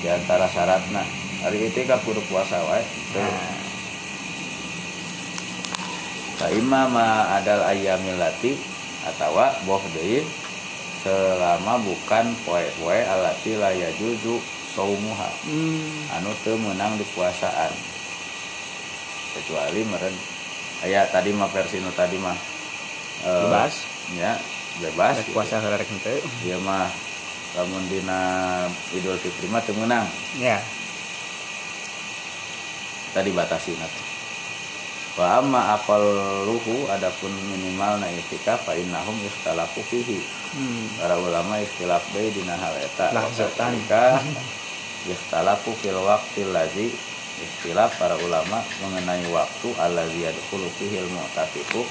di 0.00 0.08
antara 0.08 0.48
syaratna 0.48 1.04
hari 1.44 1.68
itikaf 1.68 2.00
kudu 2.08 2.24
puasa 2.32 2.56
wae 2.72 2.80
teu 3.12 3.20
Nah, 3.20 3.60
Fa 6.40 6.50
imma 6.50 6.88
ma 6.90 7.06
adal 7.38 7.62
ayyamil 7.68 8.16
lati 8.18 8.56
atawa 9.06 9.52
boh 9.68 9.78
deui 9.94 10.24
selama 11.04 11.78
bukan 11.84 12.34
poe-poe 12.42 12.98
alati 13.04 13.52
la 13.60 13.70
yajuzu 13.70 14.40
saumuha. 14.74 15.30
Hmm. 15.46 16.16
anu 16.18 16.32
teu 16.42 16.56
meunang 16.58 16.96
di 16.98 17.04
puasaan. 17.12 17.70
Kecuali 19.36 19.84
meren 19.86 20.16
aya 20.82 21.06
tadi 21.12 21.30
mah 21.36 21.46
versi 21.52 21.78
nu 21.78 21.92
tadi 21.94 22.16
mah 22.18 22.34
bebas 23.22 23.86
ya 24.18 24.34
bebas. 24.80 25.20
Puasa 25.34 25.60
rek 25.60 25.88
henteu 25.90 26.22
Ieu 26.46 26.60
mah. 26.64 26.88
Lamun 27.58 27.84
dina 27.92 28.20
Idul 28.96 29.20
Fitri 29.20 29.50
mah 29.52 29.60
teu 29.60 29.76
meunang. 29.76 30.08
Ya. 30.40 30.62
Tadi 33.12 33.28
batasi 33.34 33.76
nanti 33.76 34.12
wa 35.12 35.44
amma 35.44 35.76
aqalluhu 35.76 36.88
adapun 36.88 37.28
minimal 37.52 38.00
na 38.00 38.08
itikaf 38.08 38.64
fa 38.64 38.72
innahum 38.72 39.16
ikhtalafu 39.20 39.84
fihi. 39.84 40.20
Hmm. 40.52 40.84
para 41.00 41.16
ulama 41.16 41.56
ikhtilaf 41.64 42.04
deui 42.12 42.32
dina 42.32 42.56
hal 42.56 42.76
eta. 42.80 43.12
Ketika 43.12 44.20
ikhtalafu 45.08 45.72
fil 45.80 45.96
waqti 46.00 46.48
allazi 46.48 46.88
ikhtilaf. 47.44 47.92
Para 48.00 48.16
ulama 48.20 48.64
mengenai 48.80 49.28
waktu 49.32 49.68
allazi 49.80 50.28
yadkhulu 50.28 50.68
fihi 50.80 51.00
al 51.00 51.08
mu'tafiqu 51.12 51.84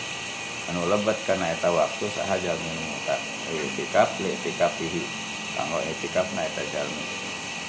anu 0.71 0.87
lebat 0.87 1.19
kana 1.27 1.51
eta 1.51 1.67
waktu 1.67 2.07
sahaja 2.15 2.55
min 2.55 2.75
mu'taf 2.79 3.19
itikaf 3.51 4.07
li 4.23 4.31
itikaf 4.31 4.71
fihi. 4.79 5.03
Kanggo 5.59 5.83
itikaf 5.83 6.31
na 6.31 6.47
eta 6.47 6.63
jalmi 6.71 7.05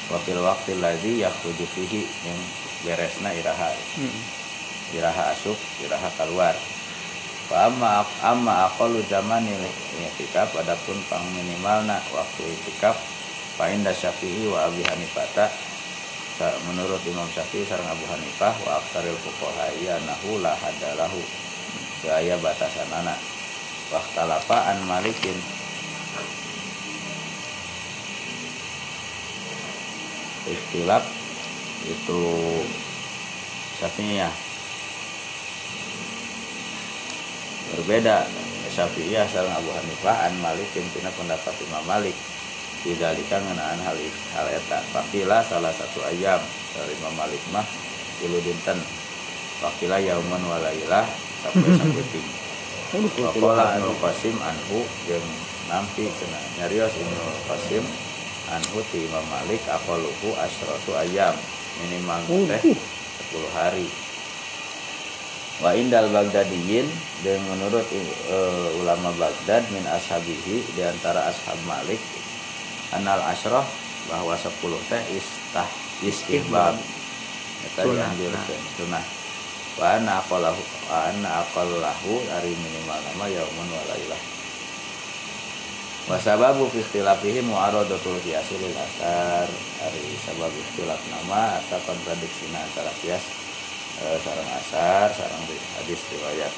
wa 0.07 0.19
fil 0.23 0.39
waqti 0.39 0.79
allazi 0.79 1.27
yakhruju 1.27 1.67
fihi 1.67 2.07
yang 2.23 2.41
beresna 2.87 3.35
iraha. 3.35 3.75
Hmm. 3.99 4.23
iraha 4.95 5.35
asup 5.35 5.59
iraha 5.83 6.07
keluar. 6.15 6.55
Amma 7.53 8.07
amma 8.23 8.71
aqallu 8.71 9.03
zamani 9.11 9.53
itikaf 9.99 10.55
adapun 10.57 10.97
pang 11.11 11.27
minimalna 11.35 11.99
waktu 12.15 12.49
itikaf 12.49 12.97
fa 13.59 13.69
inda 13.69 13.93
Syafi'i 13.93 14.49
wa 14.49 14.71
Abi 14.71 14.81
Hanifah 14.87 15.51
menurut 16.71 17.03
Imam 17.05 17.29
Syafi'i 17.29 17.69
sareng 17.69 17.85
Abu 17.93 18.09
Hanifah 18.09 18.57
wa 18.65 18.81
aksaril 18.81 19.19
fuqaha 19.21 19.69
nahu 20.01 20.41
la 20.41 20.57
hadalahu 20.57 21.21
gaya 22.03 22.35
batasanana 22.43 23.15
wa 23.95 23.99
ikhtalafa 24.03 24.59
an 24.75 24.79
Malikin. 24.91 25.39
Ikhtilaf 30.43 31.07
itu 31.87 32.21
Syafi'iyah. 33.79 34.35
Berbeda. 37.75 38.27
Syafi'iyah 38.73 39.27
sareng 39.31 39.55
Abu 39.55 39.71
Hanifah 39.71 40.27
an 40.27 40.35
Malik 40.43 40.67
tina 40.75 41.11
pendapat 41.15 41.55
Imam 41.67 41.85
Malik. 41.87 42.17
Tidalika 42.83 43.39
ngenaan 43.39 43.79
hal 43.79 43.95
hal 44.35 44.47
eta. 44.51 44.83
Fakila 44.91 45.39
salah 45.47 45.71
satu 45.71 46.03
ayam 46.11 46.43
dari 46.75 46.95
Imam 46.99 47.15
Malik 47.15 47.39
mah 47.55 47.63
tilu 48.19 48.43
dinten 48.43 48.83
Fakila 49.63 50.03
yauman 50.03 50.43
walailah 50.43 51.07
sampai 51.43 51.71
sakuting 51.75 52.29
Wakola 52.93 53.81
Ibnu 53.81 53.97
Qasim 54.05 54.37
anhu 54.37 54.85
jeung 55.09 55.29
nampi 55.65 56.13
cenah 56.13 56.45
nyarios 56.61 56.93
Ibnu 56.93 57.25
Qasim 57.49 57.81
anhu 58.53 58.85
ti 58.93 59.09
Imam 59.09 59.25
Malik 59.33 59.65
aqaluhu 59.65 60.37
asyratu 60.37 60.93
ayam 61.01 61.33
minimal 61.81 62.21
teh 62.53 62.61
10 62.61 63.57
hari. 63.57 63.89
Wa 65.65 65.73
indal 65.73 66.13
Baghdadiyin 66.13 66.85
dan 67.25 67.41
menurut 67.49 67.87
eh, 67.97 68.81
ulama 68.85 69.09
Baghdad 69.17 69.65
min 69.73 69.89
ashabihi 69.89 70.77
di 70.77 70.83
antara 70.85 71.33
ashab 71.33 71.57
Malik 71.65 72.01
anal 72.93 73.25
asyrah 73.33 73.65
bahwa 74.13 74.37
10 74.37 74.53
teh 74.93 75.03
istah 75.17 75.69
istihbab 76.05 76.77
eta 77.73 77.89
Sunnah. 78.77 79.22
Wa 79.81 79.97
anna 79.97 80.21
aqallahu 80.21 80.61
wa 80.91 80.97
anna 81.09 81.45
minimal 82.43 83.01
nama 83.13 83.25
yaumun 83.29 83.69
wa 83.73 83.83
lailah. 83.89 84.21
Wa 86.11 86.19
sababu 86.19 86.67
fi 86.69 86.83
ikhtilafihi 86.83 87.47
mu'aradatul 87.47 88.19
qiyasi 88.27 88.59
asar. 88.75 89.47
Ari 89.87 90.03
sabab 90.27 90.51
ikhtilaf 90.51 91.01
nama 91.09 91.63
atau 91.63 91.79
kontradiksi 91.87 92.51
antara 92.53 92.91
qiyas 93.01 93.23
eh, 94.03 94.17
sarang 94.21 94.51
asar 94.59 95.09
sarang 95.15 95.43
hadis 95.79 96.01
riwayat. 96.11 96.53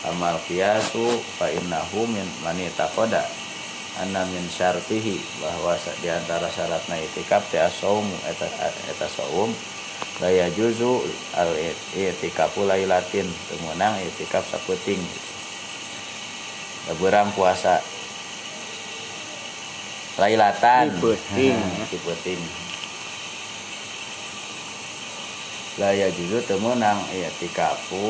Amal 0.00 0.40
qiyasu 0.48 1.20
fa 1.36 1.52
innahu 1.52 2.08
min 2.08 2.24
mani 2.40 2.72
taqoda 2.72 3.20
anna 4.00 4.24
min 4.32 4.48
syartihi 4.48 5.20
bahwa 5.44 5.76
sa- 5.76 5.92
di 6.00 6.08
antara 6.08 6.48
syaratna 6.48 6.96
itikaf 6.96 7.44
teh 7.52 7.60
asaumu 7.60 8.16
eta 8.24 8.48
eta 8.88 9.06
saum 9.12 9.52
la 10.20 10.28
yajuzu 10.28 11.00
al 11.36 11.50
itikafu 11.96 12.68
lailatin 12.68 13.26
temenang 13.48 13.96
itikaf 14.04 14.44
saputing 14.48 15.00
Leberang 16.88 17.28
puasa. 17.36 17.76
Lailatan. 20.16 20.96
Hmm, 20.96 21.86
di 21.92 21.96
peuting 22.00 22.40
laya 25.80 26.12
juzu 26.12 26.44
temenang 26.44 27.00
i'tikafu 27.08 28.04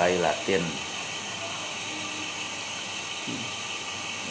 lailatin 0.00 0.64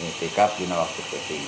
i'tikaf 0.02 0.58
dina 0.58 0.74
waktu 0.82 0.98
penting 1.14 1.46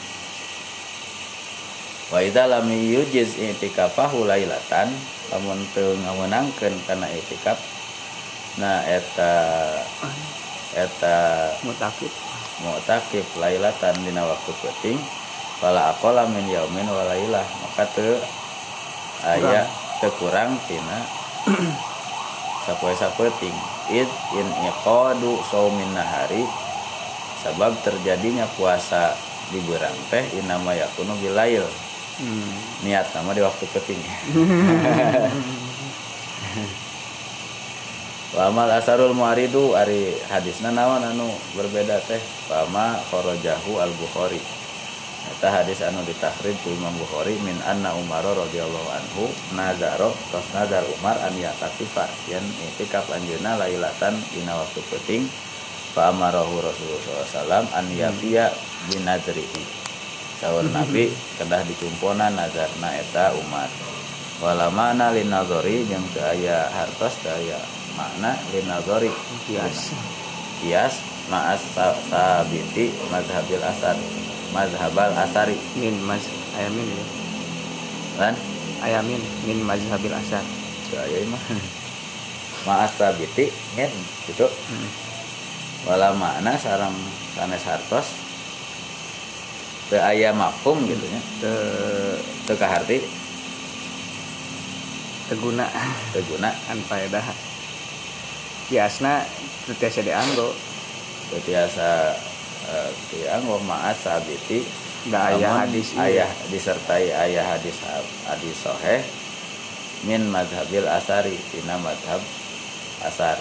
wa 2.14 2.22
idza 2.22 2.47
lam 2.47 2.70
yujiz 2.70 3.34
i'tikafahu 3.34 4.22
lailatan 4.30 4.95
lamun 5.33 5.64
teu 5.72 5.97
ngawenangkeun 5.97 6.76
kana 6.85 7.09
i'tikaf 7.09 7.57
nah 8.61 8.85
eta 8.85 9.33
eta 10.76 11.16
mutakib. 11.64 12.12
mu'takif 12.62 13.26
lailatan 13.41 13.97
dina 14.07 14.22
waktu 14.22 14.53
penting. 14.62 14.99
Wala 15.59 15.95
aqala 15.95 16.30
min 16.30 16.47
yaumin 16.47 16.87
wa 16.87 17.03
lailah. 17.11 17.43
Maka 17.43 17.85
teu 17.97 18.14
aya 19.26 19.66
teu 20.03 20.11
kurang 20.18 20.59
tina 20.66 20.99
sapoe 22.66 22.95
sapeting 22.95 23.55
id 23.91 24.11
in 24.39 24.49
iqadu 24.66 25.39
saumin 25.51 25.91
nahari 25.95 26.47
sebab 27.43 27.74
terjadinya 27.83 28.47
puasa 28.55 29.14
di 29.51 29.59
berang 29.66 29.95
teh 30.11 30.22
inama 30.39 30.74
yakunu 30.74 31.14
bilail 31.18 31.66
hmm. 32.22 32.86
niat 32.86 33.10
nama 33.10 33.30
di 33.34 33.42
waktu 33.42 33.64
penting 33.74 34.00
Wamal 38.32 38.70
asarul 38.80 39.12
muaridu 39.12 39.76
ari 39.76 40.14
hadisna 40.30 40.72
naon 40.72 41.04
anu 41.04 41.28
berbeda 41.52 42.00
teh? 42.06 42.22
Fama 42.48 42.96
kharajahu 43.10 43.76
al 43.82 43.92
Bukhari 43.98 44.40
Eta 45.22 45.48
hadis 45.54 45.78
anu 45.86 46.02
ditakhrij 46.02 46.56
ku 46.66 46.74
Imam 46.74 46.94
Bukhari 46.98 47.38
min 47.46 47.54
anna 47.62 47.94
Umar 47.94 48.26
radhiyallahu 48.26 48.88
anhu 48.90 49.24
nazaro 49.54 50.10
tos 50.34 50.46
nazar 50.50 50.82
Umar 50.98 51.14
an 51.22 51.34
yatakifa 51.38 52.10
yen 52.26 52.42
itikaf 52.72 53.06
anjeunna 53.10 53.54
lailatan 53.58 54.18
dina 54.34 54.54
waktu 54.58 54.80
penting 54.90 55.22
fa 55.94 56.10
amarahu 56.10 56.58
Rasulullah 56.58 57.26
SAW 57.26 57.68
an 57.70 57.86
yafiya 57.94 58.50
binadrihi 58.90 59.82
Sahur 60.43 60.66
Nabi 60.74 61.07
kedah 61.38 61.62
dikumpona 61.62 62.26
nazarna 62.34 62.90
eta 62.99 63.30
Umar 63.38 63.70
wala 64.43 64.74
mana 64.74 65.14
linazori 65.14 65.86
jeung 65.86 66.03
teu 66.11 66.26
aya 66.26 66.66
hartos 66.74 67.14
teu 67.22 67.30
aya 67.30 67.62
makna 67.95 68.34
linazori. 68.51 69.07
Kias. 69.47 69.95
Kias 70.59 70.99
ma'as 71.30 71.62
sa- 71.62 71.95
sabiti 72.11 72.90
mazhabil 73.14 73.62
asar 73.62 73.95
mazhabal 74.51 75.14
asari. 75.14 75.55
Min 75.78 75.95
mas 76.03 76.26
ayamin 76.59 76.90
ya? 76.90 77.05
Kan 78.18 78.34
ayamin 78.82 79.22
min 79.47 79.62
mazhabil 79.62 80.11
asar. 80.11 80.43
Teu 80.90 80.99
aya 80.99 81.22
ieu 81.22 81.30
mah. 81.30 81.43
Ma'as 82.66 82.90
sabiti 82.99 83.47
ngen 83.78 83.95
gitu. 84.26 84.51
Hmm. 84.51 84.90
wala 85.82 86.14
makna 86.14 86.55
sarang 86.55 86.95
sanes 87.34 87.66
hartos 87.66 88.07
aya 89.99 90.32
mafhum 90.32 90.84
gitu 90.88 91.05
te 91.43 91.53
teu 92.49 92.57
kaharti. 92.57 93.03
Teguna 95.28 95.66
teu 96.12 96.22
guna. 96.28 96.53
An 96.70 96.78
faedah. 96.86 97.26
Kiasna 98.68 99.26
teu 99.66 99.74
tiasa 99.76 100.01
dianggo 100.01 100.49
teu 101.32 101.40
tiasa 101.45 102.16
eh, 102.72 102.90
tiang 103.11 103.45
wa 103.49 103.59
ma'as 103.61 103.99
sabiti 104.01 104.64
da 105.11 105.34
aya 105.34 105.51
Namun 105.51 105.66
hadis 105.66 105.88
ieu. 105.93 106.05
ayah 106.05 106.30
disertai 106.47 107.11
ayah 107.11 107.43
hadis 107.59 107.74
hadis 108.30 108.55
soheh 108.62 109.03
min 110.07 110.30
madhabil 110.30 110.86
asari 110.86 111.34
tina 111.51 111.74
madhab 111.82 112.22
asar. 113.03 113.38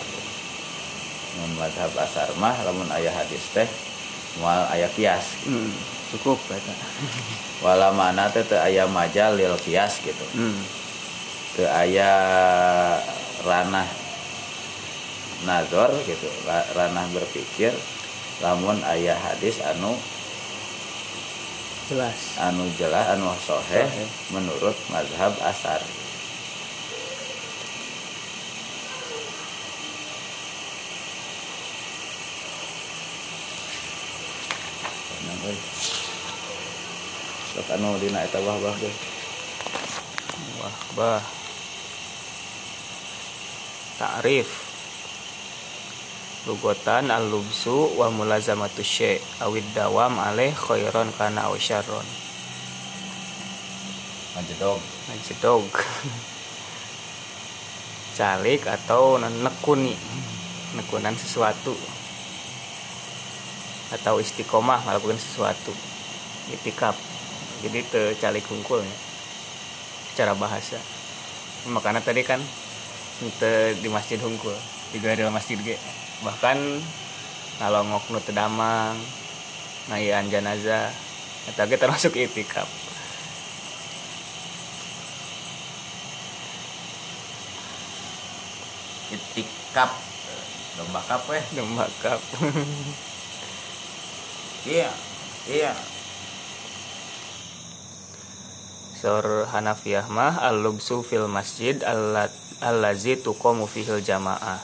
Mun 1.38 1.52
madhab 1.56 1.94
asar 2.02 2.28
mah 2.42 2.58
lamun 2.66 2.90
ayah 2.98 3.14
hadis 3.14 3.46
teh 3.54 3.70
mual 4.42 4.66
ayah 4.74 4.90
kias. 4.98 5.38
Hmm. 5.46 5.70
Cukup 6.12 6.40
eta 6.52 6.74
wala 7.66 7.96
mana 7.96 8.28
teh 8.30 8.44
teu 8.44 8.60
aya 8.60 8.86
majal 8.88 9.36
lil 9.40 9.56
kias 9.64 10.04
gitu 10.04 10.26
hmm. 10.36 10.60
teu 11.56 11.68
aya 11.72 12.12
ranah 13.48 13.88
nazar 15.48 15.90
gitu 16.06 16.28
ra- 16.46 16.70
ranah 16.78 17.06
berpikir 17.16 17.74
lamun 18.42 18.78
ayah 18.92 19.18
hadis 19.18 19.62
anu 19.62 19.94
jelas 21.90 22.20
anu 22.40 22.66
jelas 22.78 23.06
anu 23.18 23.32
soheh 23.42 23.88
Soheh. 23.88 24.10
menurut 24.32 24.78
mazhab 24.92 25.34
asar 25.42 25.82
euy. 35.42 36.01
Sok 37.52 37.68
anu 37.76 38.00
dina 38.00 38.24
eta 38.24 38.40
wah-wah 38.40 38.72
ge. 38.80 38.88
wah 40.64 40.76
bah. 40.96 41.20
Ta'rif 44.00 44.48
lugotan 46.48 47.12
al-lubsu 47.12 48.00
wa 48.00 48.08
mulazamatu 48.08 48.80
syai. 48.80 49.20
Awid 49.44 49.68
dawam 49.76 50.16
alaih 50.16 50.56
khairan 50.56 51.12
kana 51.20 51.52
aw 51.52 51.56
syarron. 51.60 52.08
Manjedog. 54.32 54.80
Majedog 55.12 55.68
calik 58.16 58.64
atau 58.64 59.20
nekuni. 59.20 60.00
Nekunan 60.80 61.20
sesuatu. 61.20 61.76
Atau 63.92 64.24
istiqomah 64.24 64.88
melakukan 64.88 65.20
sesuatu. 65.20 65.76
Itikaf 66.48 67.11
jadi 67.62 67.80
te 67.86 68.02
calik 68.18 68.46
hungkul 68.50 68.82
ya 68.82 68.96
secara 70.12 70.34
bahasa 70.34 70.82
makanya 71.70 72.02
tadi 72.02 72.26
kan 72.26 72.42
te 73.38 73.78
di 73.78 73.88
masjid 73.88 74.18
hungkul 74.18 74.54
di 74.92 74.98
dalam 75.00 75.32
masjid 75.32 75.56
ge 75.62 75.78
bahkan 76.26 76.58
ngalongok 77.62 78.04
nu 78.10 78.20
teu 78.20 78.34
damang 78.34 78.98
ngayaan 79.94 80.28
jenazah 80.34 80.90
eta 81.48 81.70
ge 81.70 81.78
termasuk 81.78 82.18
itikaf 82.18 82.68
Itikap. 89.12 89.92
Domba 90.80 91.04
kap 91.04 91.28
weh. 91.28 91.44
Dembakap. 91.52 92.20
Iya. 94.62 94.94
Iya. 95.50 95.74
Sor 99.02 99.50
Hanafiyah 99.50 100.06
mah 100.14 100.38
al-lubsu 100.46 101.02
fil 101.02 101.26
masjid 101.26 101.74
allazi 102.62 103.18
tuqamu 103.18 103.66
fihil 103.66 103.98
jamaah 104.00 104.62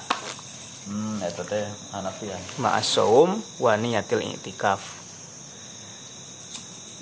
Hmm, 0.87 1.19
eta 1.19 1.43
teh 1.43 1.67
Hanafiah. 1.91 2.39
ma'asawum 2.63 3.43
wa 3.59 3.75
niyatil 3.75 4.23
i'tikaf. 4.23 4.79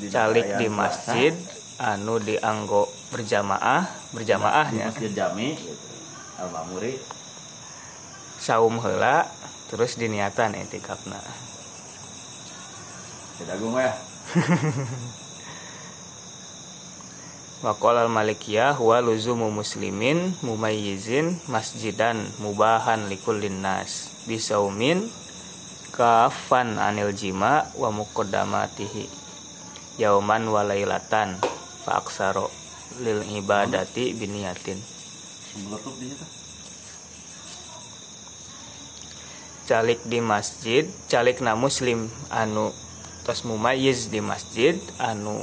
Calik 0.10 0.58
di 0.58 0.66
masjid 0.74 1.38
anu 1.94 2.18
dianggo 2.18 2.90
berjamaah, 3.14 3.86
Di 3.86 4.10
berjamaahnya 4.18 4.90
Masjid 4.90 5.14
Jami 5.14 5.54
gitu. 5.54 5.86
Al-Mamuri. 6.42 6.98
saum 8.42 8.82
heula 8.82 9.30
terus 9.70 10.02
diniatan 10.02 10.58
i'tikafna. 10.58 11.22
Tidak 13.38 13.54
agung 13.54 13.78
ya. 13.78 13.94
Waqala 17.66 18.06
al-Malikiyah 18.06 18.78
huwa 18.78 19.02
luzumu 19.02 19.50
muslimin 19.50 20.38
mumayyizin 20.46 21.34
masjidan 21.50 22.22
mubahan 22.38 23.10
likullin 23.10 23.66
nas 23.66 24.14
bisaumin 24.30 25.10
kafan 25.90 26.78
anil 26.78 27.10
jima 27.10 27.66
wa 27.74 27.90
muqaddamatihi 27.90 29.10
yauman 29.98 30.46
wa 30.46 30.62
lailatan 30.62 31.42
fa 31.82 32.06
aksaro 32.06 32.54
lil 33.02 33.26
ibadati 33.34 34.14
biniyatin. 34.14 34.78
Calik 39.66 40.06
di 40.06 40.22
masjid 40.22 40.86
calik 41.10 41.42
na 41.42 41.58
muslim 41.58 42.14
anu 42.30 42.70
tos 43.26 43.42
mumayyiz 43.42 44.14
di 44.14 44.22
masjid 44.22 44.78
anu 45.02 45.42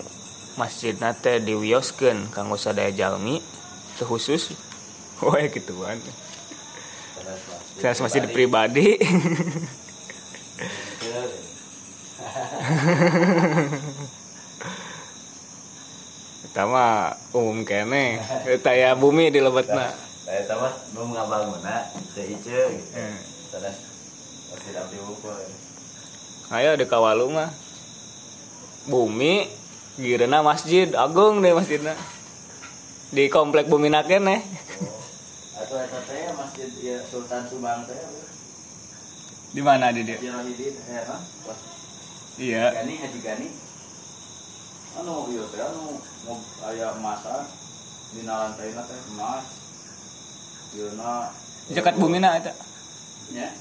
masjid 0.57 0.93
nate 1.01 1.41
diwioskeun 1.41 2.29
kanggo 2.29 2.61
sadaya 2.61 2.93
jalmi 2.93 3.41
teu 3.97 4.07
khusus 4.09 4.53
wae 5.25 5.49
gituan 5.49 6.01
Jelas 7.81 8.05
masjid 8.05 8.29
pribadi 8.29 9.01
Pertama 16.43 17.17
umum 17.33 17.65
kene 17.65 18.21
Eta 18.45 18.77
ya 18.77 18.93
bumi 18.93 19.33
di 19.33 19.41
tahu 19.41 20.69
nu 20.95 21.13
ngabangunna 21.13 21.89
teu 22.13 22.25
ieu 22.29 22.37
gitu. 22.37 22.55
Eh. 22.95 23.17
Terus 23.53 23.77
masih 24.53 24.73
abdi 24.81 24.97
ukur. 25.01 25.37
Ayo 26.53 26.77
di 26.77 26.85
Kawalu 26.85 27.33
mah 27.33 27.51
bumi 28.85 29.62
girena 30.01 30.41
masjid 30.41 30.89
agung 30.97 31.45
deh 31.45 31.53
masjidnya 31.53 31.93
di 33.13 33.29
komplek 33.29 33.69
bumi 33.69 33.93
naken 33.93 34.25
nih 34.25 34.41
Atau 35.53 35.77
eta 35.79 36.01
teh 36.09 36.33
masjid 36.33 36.71
ya 36.81 36.97
Sultan 37.05 37.45
Subang 37.45 37.85
teh. 37.85 38.01
di 39.53 39.61
mana 39.61 39.93
di 39.93 40.01
dia 40.01 40.17
eh 40.17 41.05
nah. 41.05 41.21
iya 42.41 42.73
Gani 42.73 42.95
Haji 42.97 43.21
Gani. 43.21 43.49
Anu 44.97 45.29
ieu 45.29 45.45
teh 45.53 45.61
anu 45.61 46.01
mau 46.25 46.41
aya 46.67 46.97
emasan 46.97 47.45
dina 48.17 48.49
lantai 48.49 48.73
teh 48.73 49.01
emas. 49.13 49.47
Yeuna 50.73 51.31
dekat 51.69 51.95
bumi 52.01 52.17
na 52.17 52.41
eta 52.41 52.53
nya. 53.37 53.53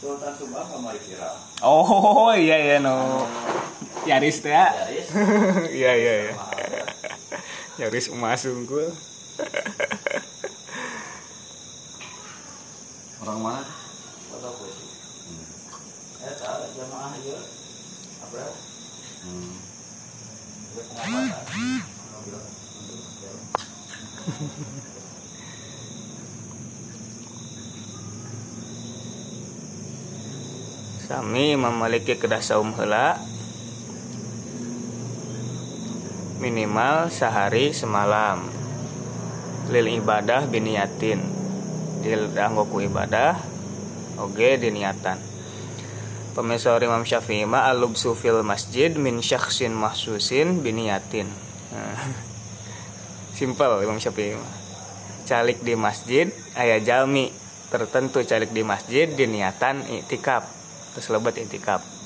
Sultan 0.00 0.32
Subang 0.32 0.64
kamari 0.64 0.96
viral. 0.96 1.36
oh 1.60 2.32
iya 2.32 2.56
iya 2.56 2.76
no 2.80 3.20
Yaris 4.08 4.40
teh 4.40 4.48
ya 4.48 4.72
Yaris. 4.72 5.08
iya 5.78 5.92
iya 5.92 6.14
iya. 6.24 6.34
Yaris 7.76 8.08
emas 8.08 8.48
unggul 8.48 8.88
Orang 13.20 13.40
mana? 13.44 13.68
Foto 14.32 14.48
puisi. 14.56 14.84
Eta 16.24 16.72
jamaah 16.72 17.12
ieu. 17.20 17.36
Apa? 18.24 18.44
Hmm. 19.28 19.52
Pengobatan. 20.72 21.84
Anu 22.10 22.18
bilang, 22.24 22.48
ya. 23.20 23.32
Sami 31.10 31.58
memiliki 31.58 32.14
kedah 32.14 32.38
saum 32.38 32.70
heula 32.78 33.18
minimal 36.38 37.10
sehari 37.10 37.74
semalam. 37.74 38.46
Lil 39.74 39.90
ibadah 39.98 40.46
biniatin. 40.46 41.18
Dil 42.06 42.30
anggoku 42.38 42.86
ibadah 42.86 43.42
oge 44.22 44.54
diniatan. 44.62 45.18
Pemisor 46.38 46.78
Imam 46.86 47.02
Syafi'i 47.02 47.42
ma 47.42 47.66
alubsu 47.66 48.14
fil 48.14 48.46
masjid 48.46 48.94
min 48.94 49.18
syakhsin 49.18 49.74
mahsusin 49.74 50.62
biniatin. 50.62 51.26
Simpel 53.34 53.82
Imam 53.82 53.98
Syafi'i. 53.98 54.38
Calik 55.26 55.58
di 55.66 55.74
masjid 55.74 56.30
aya 56.54 56.78
jalmi. 56.78 57.34
Tertentu 57.66 58.22
calik 58.22 58.54
di 58.54 58.62
masjid 58.62 59.10
diniatan 59.10 59.82
iktikaf 59.90 60.59
terus 60.94 61.08
lebat 61.10 61.38
iktikaf 61.38 62.00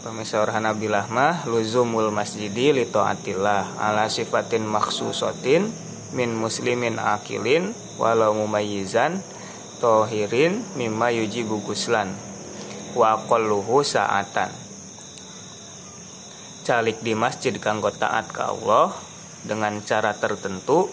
Pemisor 0.00 0.48
Hanabilah 0.48 1.12
mah 1.12 1.44
luzumul 1.44 2.08
masjidi 2.08 2.72
li 2.72 2.88
taatillah 2.88 3.76
ala 3.76 4.08
sifatin 4.08 4.64
maksusotin 4.64 5.68
min 6.16 6.32
muslimin 6.32 6.96
akilin 6.96 7.76
walau 8.00 8.32
mumayyizan 8.32 9.20
tohirin 9.76 10.64
mimma 10.80 11.12
yujibu 11.12 11.60
guslan 11.68 12.16
wa 12.96 13.20
aqalluhu 13.20 13.84
sa'atan. 13.84 14.48
Calik 16.64 17.04
di 17.04 17.12
masjid 17.12 17.52
kanggo 17.60 17.92
taat 17.92 18.32
ke 18.32 18.40
Allah 18.40 18.96
dengan 19.44 19.84
cara 19.84 20.16
tertentu 20.16 20.88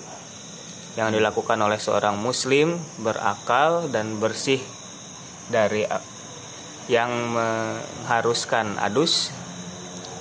yang 0.99 1.15
dilakukan 1.15 1.59
oleh 1.63 1.77
seorang 1.79 2.19
muslim 2.19 2.75
berakal 2.99 3.87
dan 3.87 4.19
bersih 4.19 4.59
dari 5.47 5.87
yang 6.87 7.11
mengharuskan 7.35 8.79
adus 8.79 9.35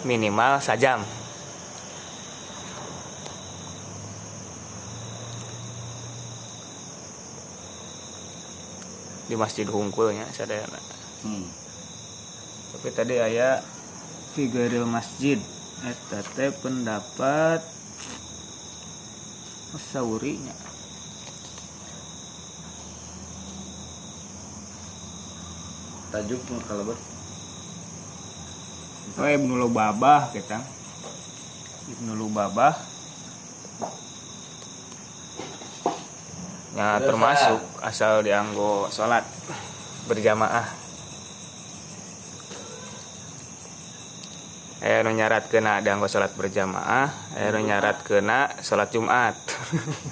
minimal 0.02 0.58
sajam 0.58 1.02
di 9.26 9.34
masjid 9.34 9.66
hungkulnya 9.66 10.26
sadayana 10.30 10.78
Hmm. 11.26 11.48
tapi 12.76 12.92
tadi 12.94 13.18
aya 13.18 13.58
figuril 14.36 14.86
masjid 14.86 15.40
eta 15.82 16.22
teh 16.22 16.52
pendapat 16.62 17.64
saurinya 19.74 20.65
Tajuk 26.16 26.40
kalau 26.64 26.80
ber. 26.88 26.96
Oh, 29.20 29.28
Ibnu 29.28 29.60
Lubabah 29.60 30.32
kita. 30.32 30.64
Ibnu 31.92 32.16
Lubabah. 32.16 32.72
Ya, 36.72 36.96
Terus, 36.96 37.04
termasuk 37.04 37.60
asal 37.84 38.24
dianggo 38.24 38.88
sholat 38.88 39.28
berjamaah. 40.08 40.64
Eh 44.80 45.04
nu 45.04 45.12
nyarat 45.12 45.52
kena 45.52 45.84
dianggo 45.84 46.08
sholat 46.08 46.32
berjamaah, 46.32 47.36
eh 47.36 47.52
nu 47.52 47.60
nyarat 47.60 48.00
kena 48.00 48.56
sholat 48.64 48.88
Jumat. 48.88 49.36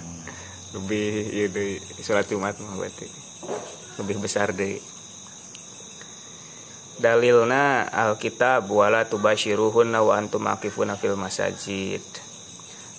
Lebih 0.76 1.08
itu 1.48 1.80
sholat 2.04 2.28
Jumat 2.28 2.60
mah 2.60 2.76
berarti 2.76 3.08
lebih 3.94 4.20
besar 4.20 4.50
deh. 4.50 4.93
Dalilna 7.00 7.88
alkitab 7.90 8.70
wala 8.70 9.04
tubashiruhunna 9.08 10.02
wa 10.02 10.18
antum 10.18 10.46
akifuna 10.46 10.94
fil 10.98 11.16
masajid. 11.18 12.02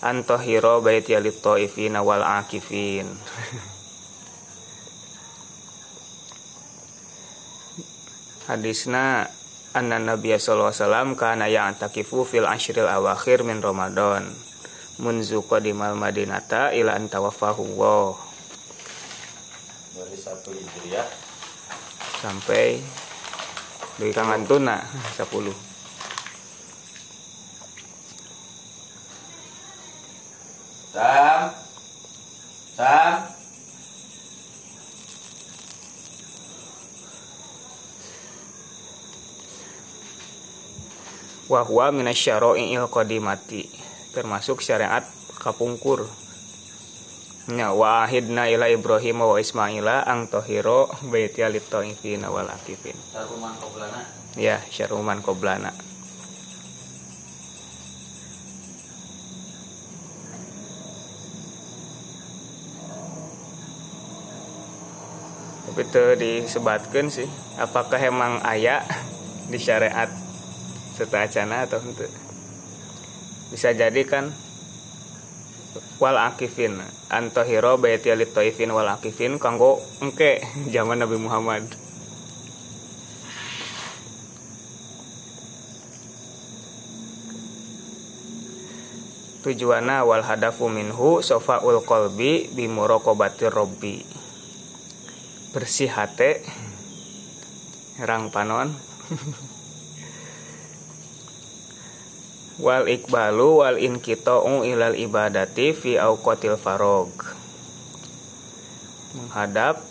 Antahiro 0.03 0.81
baiti 0.85 1.15
lit 1.17 1.41
taifina 1.41 2.05
wal 2.05 2.21
akifin 2.21 3.09
hadisna 8.45 9.25
anna 9.73 9.97
nabiy 9.97 10.37
sallallahu 10.37 10.69
alaihi 10.69 10.81
wasallam 10.85 11.09
kana 11.17 11.45
ya'takifu 11.49 12.25
fil 12.29 12.45
ashril 12.45 12.87
awakhir 12.87 13.41
min 13.41 13.59
ramadan. 13.59 14.29
Munzu 14.95 15.43
qadimal 15.43 15.97
madinata 15.99 16.71
ila 16.71 16.95
an 16.95 17.11
tawaffahu 17.11 17.67
Dari 19.91 20.15
satu 20.15 20.55
hijriah. 20.55 21.03
Sampai 22.23 22.79
dari 23.95 24.11
kangen 24.11 24.43
tuna 24.43 24.83
10 25.15 25.75
Sam. 30.95 31.51
Sam. 32.79 33.15
Wahwa 41.51 41.91
minasyara'i'il 41.91 42.87
qadimati. 42.87 43.67
Termasuk 44.15 44.63
syariat 44.63 45.03
kapungkur 45.39 46.07
nya 47.45 47.69
wa 47.77 48.09
ahidna 48.09 48.49
ila 48.49 48.65
ibrahim 48.65 49.21
wa 49.21 49.37
ismaila 49.37 50.01
ang 50.01 50.25
tohiro 50.25 50.89
baiti 51.13 51.45
alit 51.45 51.69
taifin 51.69 52.25
wal 52.25 52.49
akifin. 52.49 52.97
Saruman 53.13 53.53
koblana 53.61 54.01
ya 54.33 54.59
syaruman 54.67 55.23
koblana 55.23 55.71
tapi 65.69 65.81
itu 65.87 66.03
disebatkan 66.19 67.07
sih 67.07 67.29
apakah 67.61 67.99
emang 67.99 68.43
ayat 68.43 68.83
di 69.47 69.59
syariat? 69.59 70.09
Setelah 70.95 71.27
acana 71.27 71.57
atau 71.67 71.83
ente 71.83 72.07
bisa 73.51 73.71
jadi 73.71 74.01
kan 74.07 74.31
wal 75.99 76.17
akifin. 76.17 76.81
Antohiro 77.09 77.77
baiti 77.79 78.11
alit 78.11 78.33
taifin 78.33 78.71
wal 78.71 78.87
akifin 78.87 79.39
kanggo 79.39 79.79
engke 80.03 80.43
zaman 80.73 80.99
Nabi 80.99 81.17
Muhammad. 81.19 81.63
Tujuana 89.45 90.01
wal 90.01 90.25
hadafu 90.25 90.73
minhu 90.73 91.21
sofaul 91.21 91.85
kolbi 91.85 92.49
bimurokobati 92.49 93.45
robbi 93.45 94.01
bersih 95.55 95.87
hate 95.87 96.43
rang 98.09 98.27
panon 98.27 98.75
wal 102.55 102.87
ikbalu 102.87 103.59
wal 103.59 103.75
inkita'u 103.75 104.63
ilal 104.63 104.95
ibadati 104.95 105.75
fi 105.75 105.99
auqatil 105.99 106.55
farog. 106.55 107.11
Menghadap 109.15 109.83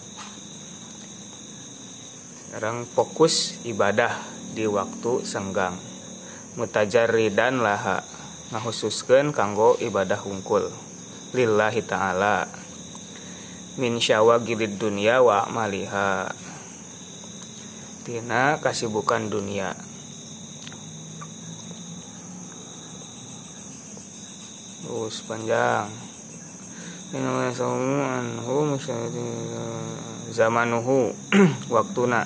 sekarang 2.48 2.88
fokus 2.88 3.60
ibadah 3.68 4.16
di 4.56 4.64
waktu 4.64 5.26
senggang. 5.28 5.76
Mutajaridan 6.54 7.60
laha 7.60 8.00
ngahususkeun 8.54 9.34
kanggo 9.34 9.76
ibadah 9.82 10.22
hungkul. 10.22 10.70
Lillahi 11.34 11.82
ta'ala. 11.82 12.46
Min 13.74 13.98
syawagilid 13.98 14.78
dunia 14.78 15.18
wa 15.18 15.50
maliha. 15.50 16.30
Tina 18.06 18.62
kasibukan 18.62 19.26
dunia 19.26 19.74
terus 24.94 25.26
panjang. 25.26 25.90
Zamanuhu 30.30 31.10
waktuna. 31.74 32.22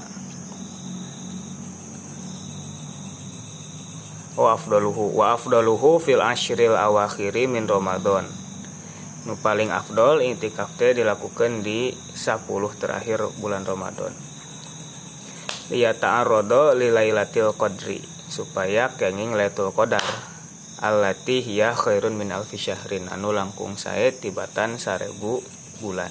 Wa 4.37 4.53
afdaluhu 4.53 5.17
wa 5.17 5.33
afdaluhu 5.33 5.97
fil 5.97 6.21
ashril 6.21 6.77
awakhiri 6.77 7.49
min 7.49 7.65
ramadan. 7.65 8.29
Nu 9.25 9.41
paling 9.41 9.73
afdol 9.73 10.21
intikaf 10.21 10.69
teh 10.77 10.93
dilakukan 10.93 11.65
di 11.65 11.97
10 12.13 12.45
terakhir 12.77 13.25
bulan 13.41 13.65
Ramadan. 13.65 14.13
Liya 15.73 15.97
ta'arrodo 15.97 16.73
lilailatil 16.77 17.53
qadri 17.57 18.01
supaya 18.29 18.89
kenging 18.93 19.37
lailatul 19.37 19.73
qadar 19.73 20.01
allati 20.79 21.43
hiya 21.43 21.75
khairun 21.75 22.15
min 22.15 22.31
alfi 22.31 22.59
syahrin. 22.59 23.11
Anu 23.11 23.35
langkung 23.35 23.79
sae 23.79 24.15
tibatan 24.15 24.79
sarebu 24.79 25.43
bulan. 25.83 26.11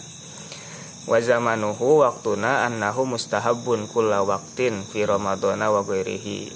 Wa 1.07 1.23
zamanuhu 1.23 2.03
waktuna 2.03 2.67
annahu 2.67 3.07
mustahabun 3.07 3.87
kulla 3.87 4.27
waqtin 4.27 4.83
fi 4.83 5.07
ramadana 5.07 5.71
wa 5.71 5.83
ghairihi. 5.87 6.51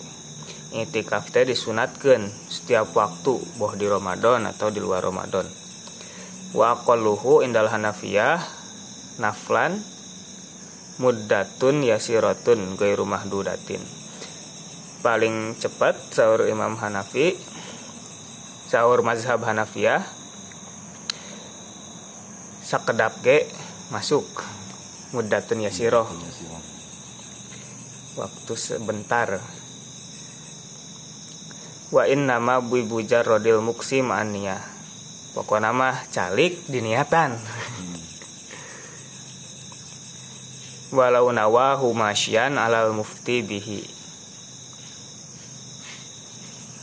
Itikaf 0.71 1.35
teh 1.35 1.43
disunatkeun 1.43 2.31
setiap 2.47 2.95
waktu 2.95 3.35
boh 3.59 3.75
di 3.75 3.91
Ramadan 3.91 4.47
atau 4.47 4.71
di 4.71 4.79
luar 4.79 5.03
Ramadan. 5.03 5.43
Wa 6.55 6.79
aqalluhu 6.79 7.43
indal 7.43 7.67
hanafiyah 7.67 8.39
naflan 9.19 9.83
muddatun 10.95 11.83
yasiratun 11.83 12.79
gairu 12.79 13.03
mahdudatin. 13.03 13.83
Paling 15.03 15.57
cepat 15.59 15.97
sahur 16.13 16.45
Imam 16.47 16.77
Hanafi 16.77 17.33
sahur 18.71 19.03
mazhab 19.03 19.43
Hanafiyah. 19.43 20.07
Sakedap 22.63 23.19
ge 23.19 23.51
masuk. 23.91 24.23
Muddatun 25.11 25.67
yasiroh 25.67 26.07
waktu 28.15 28.53
sebentar. 28.55 29.43
Wa 31.91 32.07
in 32.07 32.31
nama 32.31 32.63
buibujar 32.63 33.27
rodil 33.27 33.59
muksim 33.59 34.07
aniyah 34.07 34.71
pokoknya 35.31 35.71
mah 35.71 35.95
calik 36.11 36.59
diniatan 36.67 37.39
walau 40.91 41.31
nawahu 41.31 41.95
masyian 41.95 42.59
alal 42.59 42.91
mufti 42.91 43.39
bihi 43.39 44.00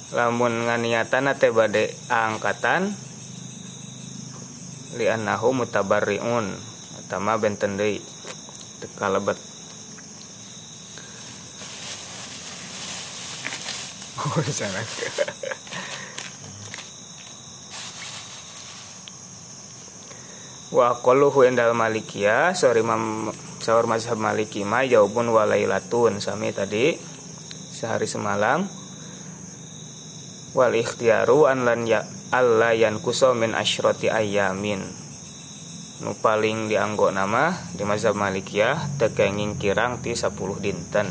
lamun 0.09 0.65
nganiatan 0.65 1.29
teh 1.37 1.53
bade 1.53 1.93
angkatan 2.09 2.97
li 4.97 5.05
annahu 5.05 5.53
mutabarriun 5.53 6.57
atama 6.97 7.37
benten 7.37 7.77
deui 7.77 8.01
teka 8.81 9.13
lebet 9.13 9.37
oh 14.25 14.41
sana 14.49 14.81
wa 20.73 20.97
qalluhu 21.05 21.45
indal 21.45 21.77
malikiyah 21.77 22.57
sorry 22.57 22.81
mam 22.81 23.29
sahur 23.61 23.85
mazhab 23.85 24.17
maliki 24.17 24.65
ma 24.65 24.89
jaubun 24.89 25.29
walailatun 25.29 26.25
sami 26.25 26.57
tadi 26.57 26.97
sehari 27.77 28.09
semalam 28.09 28.65
wal 30.57 30.73
ikhtiaru 30.73 31.49
an 31.49 31.69
lan 31.69 31.85
ya 31.85 32.05
alla 32.33 32.73
yankuso 32.73 33.33
min 33.37 33.57
asyrati 33.57 34.13
ayamin 34.13 34.85
nu 35.99 36.15
paling 36.15 36.71
dianggo 36.71 37.11
nama 37.11 37.51
di 37.75 37.83
mazhab 37.83 38.15
malikiyah 38.15 39.03
tekenging 39.03 39.59
kirang 39.59 39.99
ti 39.99 40.15
10 40.15 40.31
dinten. 40.63 41.11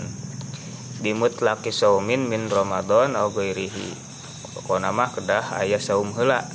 Dimut 1.04 1.44
laki 1.44 1.76
saumin 1.76 2.26
min 2.32 2.48
ramadan 2.48 3.20
au 3.20 3.30
ghairihi. 3.30 3.94
Pokona 4.56 4.96
mah 4.96 5.12
kedah 5.12 5.60
aya 5.60 5.78
saum 5.78 6.16
heula 6.16 6.48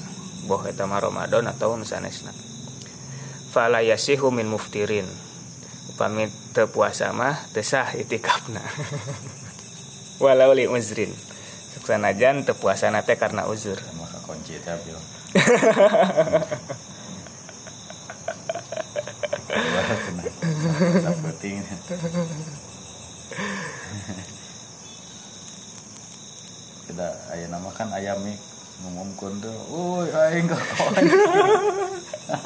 boh 0.48 0.64
eta 0.64 0.88
mah 0.88 0.98
ramadan 0.98 1.46
atau 1.46 1.76
nusanesna 1.76 2.32
fala 3.52 3.84
yasihu 3.84 4.32
min 4.32 4.48
muftirin. 4.48 5.04
Upami 5.92 6.32
teu 6.56 6.72
puasa 6.72 7.12
mah 7.12 7.36
teu 7.52 7.60
sah 7.60 7.92
itikafna. 7.92 8.64
Walau 10.24 10.56
li 10.56 10.64
uzrin 10.64 11.12
sanajan 11.80 12.44
teu 12.44 12.52
puasa 12.52 12.92
teh 13.00 13.16
karena 13.16 13.48
uzur. 13.48 13.80
Maka 13.96 14.20
kunci 14.28 14.60
teh 14.60 14.76
bil 14.84 15.00
penting 21.22 21.56
kita 26.88 27.08
ayah 27.32 27.48
nama 27.48 27.70
kan 27.72 27.88
ayam 27.96 28.20
mik 28.20 28.36
ngumumkan 28.82 29.32
tuh, 29.40 29.54
uy 29.70 30.10
aing 30.10 30.50
kawan 30.50 31.04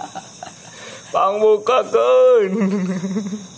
pangbukakeun 1.15 2.53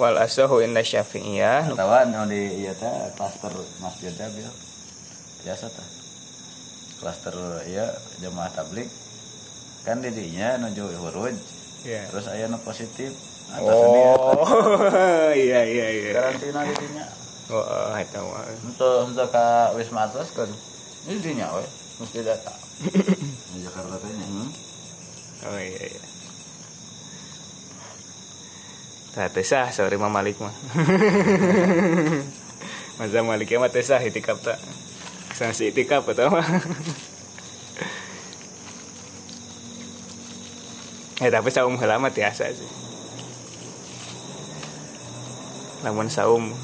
wal 0.00 0.16
asahu 0.16 0.64
inda 0.64 0.80
syafi'iyah. 0.80 1.76
Tawa 1.76 2.08
nu 2.08 2.24
di 2.28 2.64
ieu 2.64 2.74
teh 2.76 2.94
klaster 3.16 3.52
masjid 3.82 4.12
teh 4.12 4.28
bil? 4.32 4.48
Biasa 5.44 5.68
teh. 5.68 5.88
Klaster 7.02 7.34
ieu 7.68 7.86
jemaah 8.22 8.48
tablik 8.52 8.88
kan 9.82 9.98
di 9.98 10.14
dinya 10.14 10.62
nuju 10.62 10.86
huruj. 10.96 11.36
Ya 11.84 12.06
terus 12.08 12.30
aya 12.30 12.48
nu 12.48 12.56
positif. 12.62 13.12
Atas 13.52 13.68
oh 13.68 14.48
iya 15.36 15.60
iya 15.66 15.86
iya. 15.92 16.10
Karantina 16.16 16.64
di 16.64 16.74
dinya. 16.78 17.04
Oh 17.52 17.92
eta 17.98 18.22
mah 18.22 18.48
untuk 18.64 19.12
untuk 19.12 19.28
ka 19.28 19.76
wisma 19.76 20.08
atlas 20.08 20.32
kan 20.32 20.48
ini 21.04 21.18
dinya 21.20 21.52
we 21.58 21.66
mesti 22.00 22.24
data 22.24 22.54
di 23.52 23.58
Jakarta 23.60 24.00
teh 24.00 24.08
nya. 24.08 24.26
Oh 25.52 25.58
iya 25.58 25.82
iya 25.90 26.02
Tah 29.12 29.28
teu 29.28 29.44
sah 29.44 29.68
sorry 29.68 30.00
Mah 30.00 30.08
Malik 30.08 30.40
mah. 30.40 30.48
Masa 32.96 33.20
Malik 33.20 33.52
mah 33.60 33.68
teu 33.68 33.84
sah 33.84 34.00
itikaf 34.00 34.40
tak. 34.40 34.56
Sanksi 35.36 35.68
itikaf 35.68 36.08
eta 36.08 36.32
mah. 36.32 36.40
Eh 41.20 41.28
tapi 41.28 41.52
saum 41.52 41.76
heula 41.76 42.00
mah 42.00 42.08
tiasa 42.08 42.48
sih. 42.56 42.70
Lamun 45.84 46.08
saum 46.08 46.56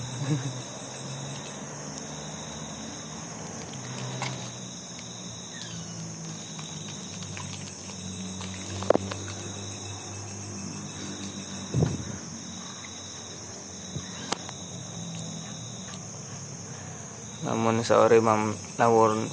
namun 17.78 17.86
sahur 17.86 18.10
imam 18.10 18.58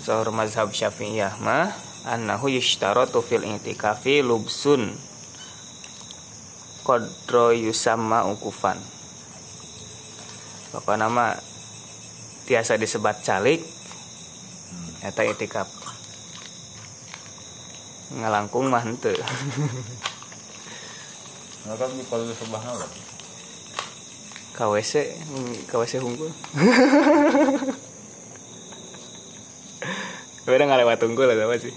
sahur 0.05 0.29
mazhab 0.29 0.69
syafi'iyah 0.69 1.41
mah 1.41 1.73
annahu 2.05 2.45
yushtaratu 2.53 3.25
fil 3.25 3.41
i'tikafi 3.41 4.21
lubsun. 4.21 4.93
Qadra 6.85 7.57
yusamma 7.57 8.29
ukufan. 8.29 8.77
Bapak 10.77 10.93
nama? 10.93 11.33
Tiasa 12.45 12.77
disebat 12.77 13.25
calik. 13.25 13.65
Eta 15.01 15.25
itikaf. 15.25 15.65
Ngalangkung 18.13 18.69
mah 18.69 18.85
henteu. 18.85 19.17
Kan 21.65 21.89
di 21.97 22.05
kalau 22.05 22.29
sebahna 22.29 22.85
KWC 24.53 24.93
KWC 25.65 25.93
hunggul 25.97 26.29
udah 30.45 30.65
nggak 30.69 30.81
lewat 30.85 30.97
tunggu 31.01 31.25
lah 31.25 31.33
apa 31.33 31.57
sih? 31.57 31.73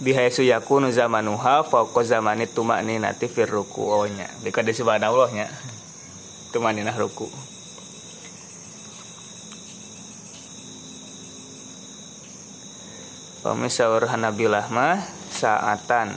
Bihaisu 0.00 0.46
yakunu 0.46 0.88
zamanuha 0.94 1.66
fauqa 1.66 2.06
zamanit 2.06 2.54
tumaninati 2.54 3.26
fir 3.26 3.50
ruku. 3.50 3.82
Oh 3.82 4.06
nya. 4.06 4.30
Bika 4.46 4.62
di 4.62 4.72
subhanallah 4.72 5.28
nya 5.34 5.50
tumaninah 6.50 6.96
ruku 6.98 7.30
Pemisaur 13.40 14.04
Hanabilah 14.04 14.68
mah 14.68 15.00
saatan. 15.32 16.12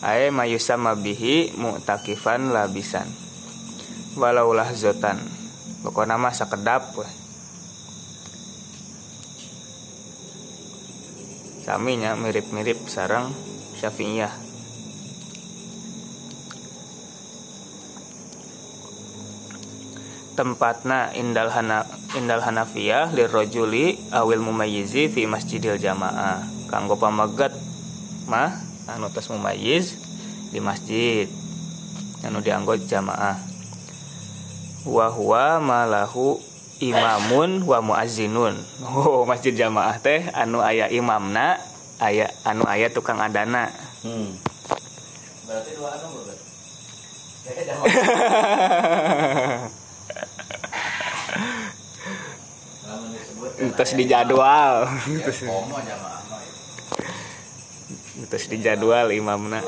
Ae 0.00 0.32
mayusama 0.32 0.96
bihi 0.96 1.52
mu'takifan 1.52 2.48
labisan. 2.48 3.04
Walaulah 4.16 4.72
zotan 4.72 5.39
Pokoknya 5.80 6.20
mah 6.20 6.36
sakedap 6.36 6.92
weh. 6.92 7.12
Saminya 11.64 12.12
mirip-mirip 12.20 12.84
sarang 12.84 13.32
Syafi'iyah. 13.80 14.32
Tempatna 20.36 21.12
indal 21.16 21.52
hana 21.52 21.84
indal 22.16 22.40
hanafiyah 22.40 23.12
lirrojuli 23.12 24.00
awil 24.12 24.40
mumayyizi 24.40 25.12
fi 25.12 25.28
masjidil 25.28 25.76
jamaah. 25.76 26.44
Kanggo 26.68 26.96
pamagat 26.96 27.52
mah 28.28 28.56
anu 28.88 29.12
tos 29.12 29.28
mumayyiz 29.32 29.96
di 30.48 30.60
masjid 30.60 31.28
anu 32.24 32.40
dianggo 32.40 32.76
jamaah 32.76 33.49
wa 34.86 35.06
huwa 35.12 35.60
malahu 35.60 36.40
imamun 36.80 37.64
wa 37.64 37.78
muazzinun. 37.84 38.56
Oh 38.84 39.28
masjid 39.28 39.52
jamaah 39.52 40.00
teh 40.00 40.28
anu 40.32 40.64
aya 40.64 40.88
imamna 40.88 41.60
aya 42.00 42.32
anu 42.48 42.64
aya 42.64 42.88
tukang 42.88 43.20
adana. 43.20 43.68
Hmm. 44.00 44.36
Berarti 45.44 45.72
dua 45.76 45.90
anu 45.96 46.20
terus 53.76 53.92
di 53.98 54.04
jadwal 54.08 54.88
ya 54.88 55.36
terus 58.30 58.46
di 58.48 58.56
jadwal 58.62 59.12
imamna 59.12 59.60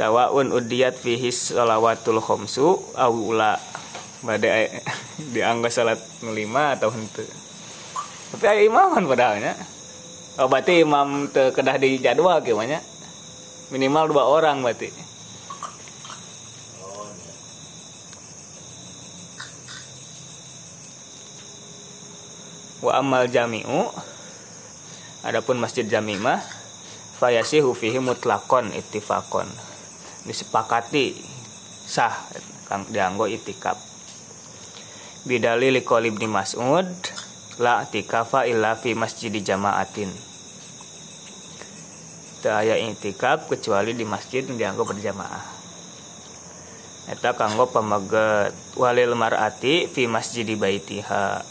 sawaun 0.00 0.48
udiyat 0.48 0.96
fihi 0.96 1.28
sholawatul 1.28 2.24
khomsu 2.24 2.80
awula 2.96 3.60
bade 4.24 4.48
dianggap 5.36 5.68
salat 5.68 6.00
nu 6.24 6.32
lima 6.32 6.72
atau 6.72 6.88
henteu. 6.88 7.28
Tapi 8.32 8.44
aya 8.48 8.64
imaman 8.64 9.04
padahalnya 9.04 9.52
oh 10.40 10.48
berarti 10.48 10.80
imam 10.80 11.28
teu 11.28 11.52
kedah 11.52 11.76
di 11.76 12.00
jadwal 12.00 12.40
gimana 12.40 12.80
minimal 13.68 14.08
dua 14.08 14.24
orang 14.24 14.64
berarti. 14.64 14.88
Wa 22.80 23.04
amal 23.04 23.28
jami'u 23.28 23.92
adapun 25.28 25.60
masjid 25.60 25.84
jami 25.84 26.16
mah 26.16 26.40
fayasihu 27.20 27.76
fihi 27.76 28.00
mutlakon 28.00 28.72
ittifakon 28.72 29.44
disepakati 30.24 31.16
sah 31.86 32.12
kang 32.68 32.88
dianggo 32.88 33.28
itikaf. 33.28 33.78
Bidali 35.24 35.68
liqol 35.74 36.08
ibni 36.08 36.26
mas'ud 36.30 36.88
la 37.60 37.84
tikafa 37.84 38.48
illa 38.48 38.76
fi 38.76 38.96
masjid 38.96 39.32
jamaatin. 39.32 40.08
Aya 42.40 42.80
itikaf 42.80 43.52
kecuali 43.52 43.92
di 43.92 44.08
masjid 44.08 44.40
yang 44.40 44.56
dianggo 44.56 44.88
berjamaah 44.88 45.60
eta 47.10 47.34
kanggo 47.34 47.66
pamaget 47.66 48.54
walil 48.78 49.18
mar'ati 49.18 49.90
fi 49.90 50.06
masjid 50.06 50.46
baitiha. 50.54 51.42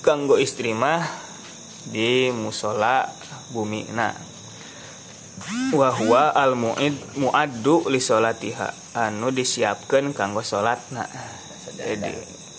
Kanggo 0.00 0.40
istri 0.40 0.72
mah 0.72 1.04
di 1.88 2.32
musola 2.32 3.08
bumi 3.52 3.84
na 3.92 4.16
wahwa 5.72 6.34
al 6.34 6.54
muid 6.54 6.94
muaddu 7.16 7.88
li 7.90 8.00
solatiha. 8.00 8.72
Anu 8.92 9.32
disiapkan 9.32 10.12
kanggo 10.12 10.44
salatna 10.44 11.08
jadi 11.72 12.12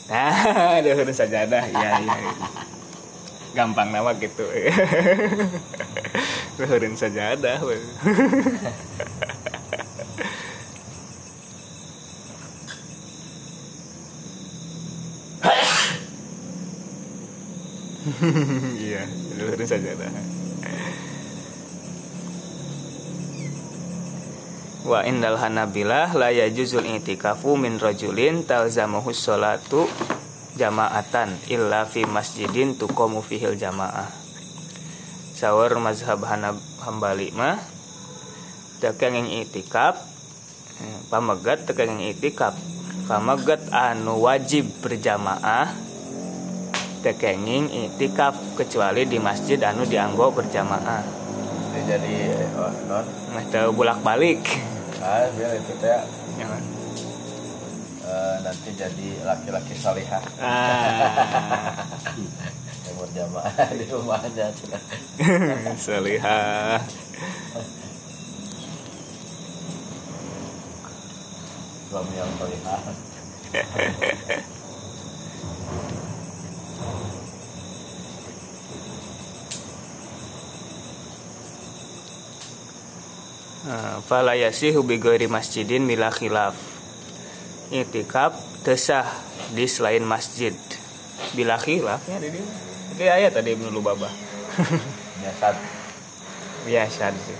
nah 0.10 0.82
deueur 0.84 1.08
sajadah. 1.14 1.64
Iya 1.70 1.90
iya 2.04 2.16
gampang 3.54 3.94
nama 3.94 4.12
gitu. 4.18 4.44
Deueureun 6.58 6.94
sajadah 6.94 7.58
iya 18.78 19.02
deueureun 19.34 19.66
sajadah 19.66 20.10
Wa 24.84 25.00
indal 25.08 25.40
hanabilah 25.40 26.12
la 26.12 26.28
yajuzul 26.28 26.84
i'tikafu 26.84 27.56
min 27.56 27.80
rajulin 27.80 28.44
talzamuhu 28.44 29.16
sholatu 29.16 29.88
jama'atan 30.60 31.40
illa 31.48 31.88
fi 31.88 32.04
masjidin 32.04 32.76
tuqamu 32.76 33.24
fihil 33.24 33.56
jamaah. 33.56 34.12
Sawar 35.40 35.72
mazhab 35.80 36.20
Hanab 36.28 36.60
Hambali 36.84 37.32
mah 37.32 37.64
tekeng 38.84 39.16
yang 39.16 39.32
itikaf 39.32 39.96
eh, 40.84 41.00
pamegat 41.08 41.64
tekeng 41.64 41.96
yang 41.96 42.12
itikaf. 42.12 42.52
Pamegat 43.08 43.72
anu 43.72 44.20
wajib 44.20 44.68
berjamaah 44.84 45.72
tekenging 47.03 47.72
itikaf 47.72 48.36
kecuali 48.60 49.07
di 49.07 49.16
masjid 49.16 49.60
anu 49.64 49.88
dianggo 49.88 50.28
berjamaah. 50.36 51.24
Jadi 51.84 52.16
oh, 52.56 52.72
non. 52.88 53.06
Nah 53.36 53.44
teu 53.52 53.76
bolak 53.76 53.99
balik 53.99 54.40
ah 55.04 55.28
biar 55.36 55.52
itu 55.60 55.74
teh 55.84 56.00
eh, 58.04 58.36
nanti 58.40 58.70
jadi 58.72 59.08
laki-laki 59.28 59.76
salihah. 59.76 60.24
Ah. 60.40 61.84
Yang 62.88 62.96
berjamaah 63.00 63.68
di 63.76 63.86
rumahnya. 63.92 64.48
Salihah. 65.88 66.80
Suami 71.92 72.18
yang 72.18 72.32
salihah 72.42 72.82
fala 84.03 84.35
yasihu 84.35 84.84
bi 84.84 84.99
ghairi 84.99 85.31
masjidin 85.31 85.88
mila 85.88 86.11
khilaf. 86.11 86.56
Itikaf 87.72 88.35
tesah 88.68 89.07
di 89.56 89.65
selain 89.65 90.03
masjid. 90.03 90.53
Bila 91.34 91.56
khilaf 91.56 92.03
ya 92.06 92.19
di 92.19 92.30
dieu. 92.30 92.45
Itu 92.94 93.02
ayat 93.07 93.34
tadi 93.34 93.56
Ibnu 93.56 93.73
Lubabah. 93.73 94.11
Biasa 95.23 95.48
biasa 96.64 97.11
sih. 97.11 97.40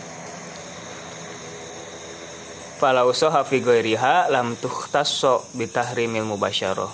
Fala 2.79 3.07
usaha 3.07 3.39
fi 3.47 3.63
ghairiha 3.63 4.27
lam 4.27 4.59
tuhtasso 4.59 5.47
bi 5.55 5.71
tahrimil 5.71 6.27
mubasyarah. 6.27 6.91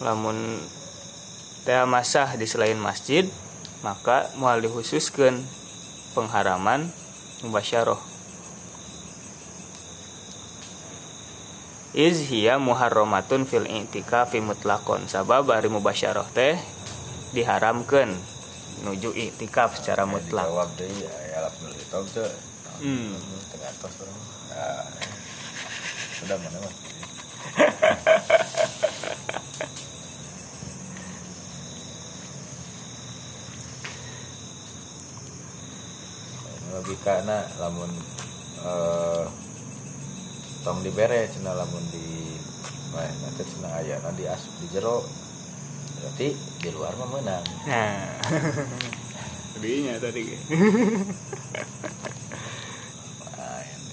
Lamun 0.00 0.60
teh 1.68 1.76
masah 1.84 2.36
di 2.36 2.48
selain 2.48 2.80
masjid 2.80 3.28
maka 3.84 4.32
moal 4.40 4.64
dikhususkeun 4.64 5.44
pengharaman 6.16 6.88
mubasyarah. 7.44 8.00
Iz 11.96 12.28
hiya 12.28 12.60
muharramatun 12.60 13.48
fil 13.48 13.64
i'tikafi 13.64 14.44
mutlaqon 14.44 15.08
sabab 15.08 15.48
ari 15.52 15.72
mubasyarah 15.72 16.28
teh 16.32 16.60
diharamkeun 17.32 18.12
nuju 18.84 19.16
i'tikaf 19.16 19.80
secara 19.80 20.04
mutlak. 20.04 20.44
jawab 20.44 20.68
deh 20.76 20.88
ya 20.88 21.12
ya 21.32 21.48
itu 21.48 22.00
tuh 22.12 22.30
hmm. 22.84 23.16
tengah 23.52 23.72
tos 23.80 23.96
Ah, 24.56 24.88
sudah 26.16 26.40
mana 26.40 26.58
logika 36.86 37.18
na 37.26 37.42
lamun 37.58 37.90
eh, 38.62 39.26
tong 40.62 40.86
dibere 40.86 41.26
cenah 41.26 41.58
lamun 41.58 41.82
di 41.90 42.30
main 42.94 43.10
nanti 43.26 43.42
cenah 43.42 43.82
aya 43.82 43.98
di 44.14 44.22
asup 44.30 44.54
di 44.62 44.70
jero 44.70 45.02
berarti 45.98 46.30
di 46.62 46.70
luar 46.70 46.94
mah 46.94 47.10
menang. 47.10 47.42
Nah. 47.66 48.22
Jadinya 49.58 49.98
tadi. 49.98 50.30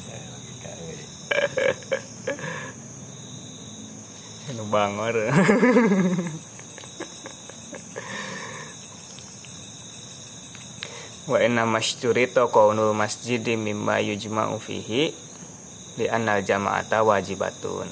Ya, 0.05 0.21
logika 0.29 0.71
we. 0.85 0.93
nu 4.53 4.69
bangor 4.69 5.17
wa 11.23 11.39
inna 11.39 11.63
masyturito 11.63 12.51
kaunul 12.51 12.91
masjidi 12.91 13.55
mimma 13.55 14.03
yujma'u 14.03 14.59
fihi 14.59 15.15
li 15.95 16.05
annal 16.11 16.43
jama'ata 16.43 16.99
wajibatun. 16.99 17.87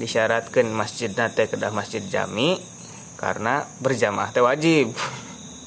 Disyaratkan 0.00 0.70
masjid 0.72 1.12
nate 1.12 1.50
kedah 1.50 1.74
masjid 1.74 2.00
jami 2.00 2.56
karena 3.20 3.68
berjamaah 3.84 4.32
teh 4.32 4.40
wajib. 4.40 4.94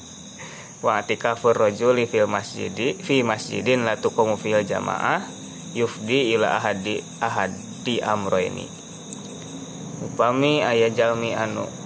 Wa 0.84 0.98
atikafur 0.98 1.54
rajuli 1.54 2.10
fil 2.10 2.26
masjidi 2.26 2.98
fi 2.98 3.22
masjidin 3.22 3.86
la 3.86 3.94
tuqamu 3.94 4.34
fil 4.34 4.66
jamaah 4.66 5.22
yufdi 5.76 6.34
ila 6.34 6.58
ahadi 6.58 6.98
ahadi 7.22 8.02
amroini. 8.02 8.66
Upami 10.02 10.66
aya 10.66 10.90
jalmi 10.90 11.30
anu 11.38 11.81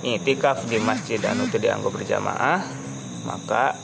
itikaf 0.00 0.64
di 0.64 0.80
masjid 0.80 1.20
anu 1.28 1.48
teu 1.52 1.60
dianggo 1.60 1.92
berjamaah 1.92 2.64
maka 3.28 3.76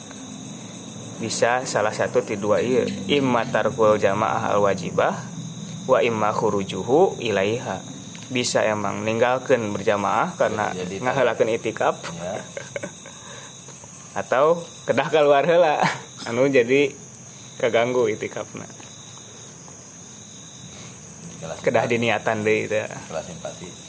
bisa 1.16 1.64
salah 1.64 1.92
satu 1.92 2.20
ti 2.20 2.36
dua 2.36 2.60
ieu. 2.60 2.84
Imma 3.08 3.48
tarkul 3.48 3.96
jamaah 3.96 4.52
al 4.52 4.60
wajibah 4.60 5.16
wa 5.88 5.98
imma 6.04 6.32
khurujuhu 6.32 7.20
ilaiha. 7.20 7.80
Bisa 8.26 8.66
emang 8.66 9.06
ninggalkan 9.06 9.70
berjamaah 9.72 10.34
karena 10.36 10.74
ngahalakeun 10.76 11.56
itikaf. 11.56 11.96
Ya. 12.20 12.42
Atau 14.20 14.64
kedah 14.84 15.08
keluar 15.08 15.44
heula. 15.48 15.80
Anu 16.28 16.48
jadi 16.48 16.92
kaganggu 17.60 18.12
itikafna. 18.12 18.66
Kedah 21.64 21.84
diniatan 21.86 22.42
deui 22.44 22.66
teh. 22.66 22.84
Kelas 23.08 23.24
simpati 23.24 23.85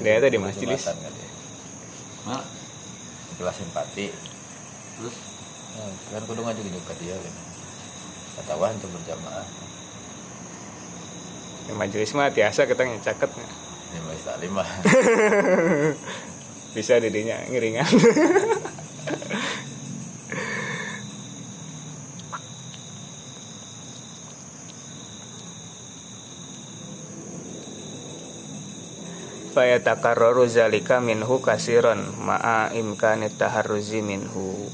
Dia 0.00 0.16
tadi 0.20 0.38
masjid, 0.40 0.68
Lis. 0.68 0.80
Jumatan 0.80 0.96
kan 1.04 1.12
dia. 1.12 1.28
Nah, 2.28 2.44
kelas 3.36 3.56
simpati. 3.60 4.06
Terus? 4.96 5.16
Nah, 5.76 5.92
kan 6.16 6.22
kudu 6.24 6.40
ngaju 6.44 6.60
juga 6.60 6.92
dia 7.00 7.16
kan. 7.16 7.34
Ketahuan 8.40 8.72
untuk 8.80 8.90
berjamaah. 8.96 9.44
Ya, 11.68 11.76
majelis 11.76 12.16
mah 12.16 12.32
tiasa 12.32 12.64
kita 12.64 12.88
ngecaket. 12.88 13.30
Lima 13.90 14.14
taklim 14.24 14.56
mah. 14.56 14.66
Bisa 16.76 17.02
didinya 17.02 17.34
ngiringan 17.50 17.82
Fayatakarraru 29.60 30.48
zalika 30.48 31.04
minhu 31.04 31.44
kasiron 31.44 32.16
ma'a 32.16 32.72
imkani 32.72 33.28
taharruzi 33.28 34.00
minhu 34.00 34.72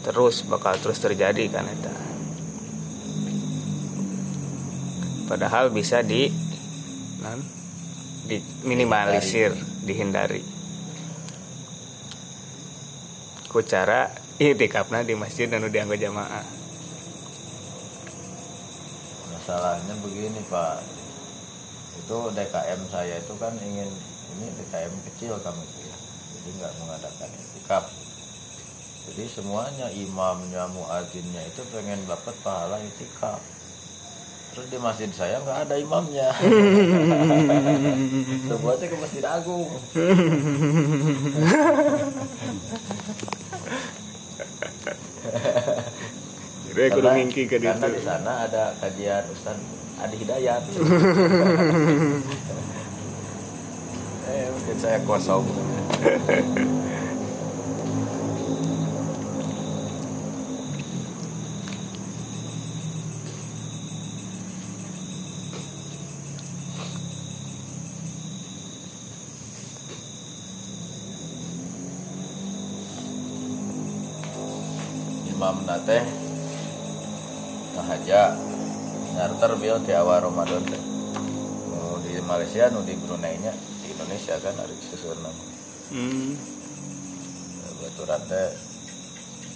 Terus 0.00 0.48
bakal 0.48 0.80
terus 0.80 0.96
terjadi 0.96 1.44
kan 1.52 1.68
eta 1.68 1.92
Padahal 5.28 5.68
bisa 5.68 6.00
di 6.00 6.32
non, 7.20 7.44
diminimalisir, 8.24 9.52
dihindari. 9.84 10.40
Ku 13.44 13.60
cara 13.60 14.08
itikafna 14.40 15.04
di 15.04 15.12
masjid 15.12 15.52
anu 15.52 15.68
dianggo 15.68 16.00
jamaah. 16.00 16.60
masalahnya 19.50 19.94
begini 20.04 20.40
pak 20.46 20.99
itu 22.00 22.18
DKM 22.32 22.80
saya 22.88 23.20
itu 23.20 23.34
kan 23.36 23.52
ingin 23.60 23.88
ini 24.38 24.46
DKM 24.56 24.94
kecil 25.12 25.36
kami 25.44 25.60
itu 25.60 25.80
ya. 25.84 25.96
Jadi 26.40 26.48
nggak 26.56 26.72
mengadakan 26.80 27.28
itikaf 27.36 27.84
jadi 29.10 29.26
semuanya 29.26 29.88
imamnya 29.90 30.68
muazinnya 30.70 31.42
itu 31.48 31.66
pengen 31.72 31.98
dapat 32.04 32.30
pahala 32.44 32.78
itikaf. 32.78 33.40
Terus 34.54 34.66
di 34.70 34.78
masjid 34.78 35.10
saya 35.10 35.42
nggak 35.42 35.66
ada 35.66 35.74
imamnya. 35.82 36.30
Sebuahnya 38.50 38.86
ke 38.86 38.96
masjid 39.02 39.24
agung. 39.26 39.66
Karena 46.70 47.86
ditu. 47.90 47.98
di 47.98 48.02
sana 48.06 48.46
ada 48.46 48.78
kajian 48.78 49.26
Ustaz 49.32 49.58
Adi 50.00 50.16
Hidayat. 50.16 50.64
Eh 54.30 54.46
mungkin 54.46 54.76
saya 54.78 55.02
kosong 55.02 55.42
bil 79.40 79.80
di 79.80 79.92
awal 79.96 80.20
Ramadan 80.28 80.60
teh. 80.68 80.82
Nu 81.72 81.96
di 82.04 82.20
Malaysia 82.20 82.68
nu 82.68 82.84
di 82.84 82.92
Brunei 82.92 83.40
nya 83.40 83.56
di 83.80 83.96
Indonesia 83.96 84.36
kan 84.36 84.52
ada 84.52 84.74
susunan 84.84 85.32
Hmm. 85.90 86.36
baturan 87.80 88.20
teh. 88.28 88.52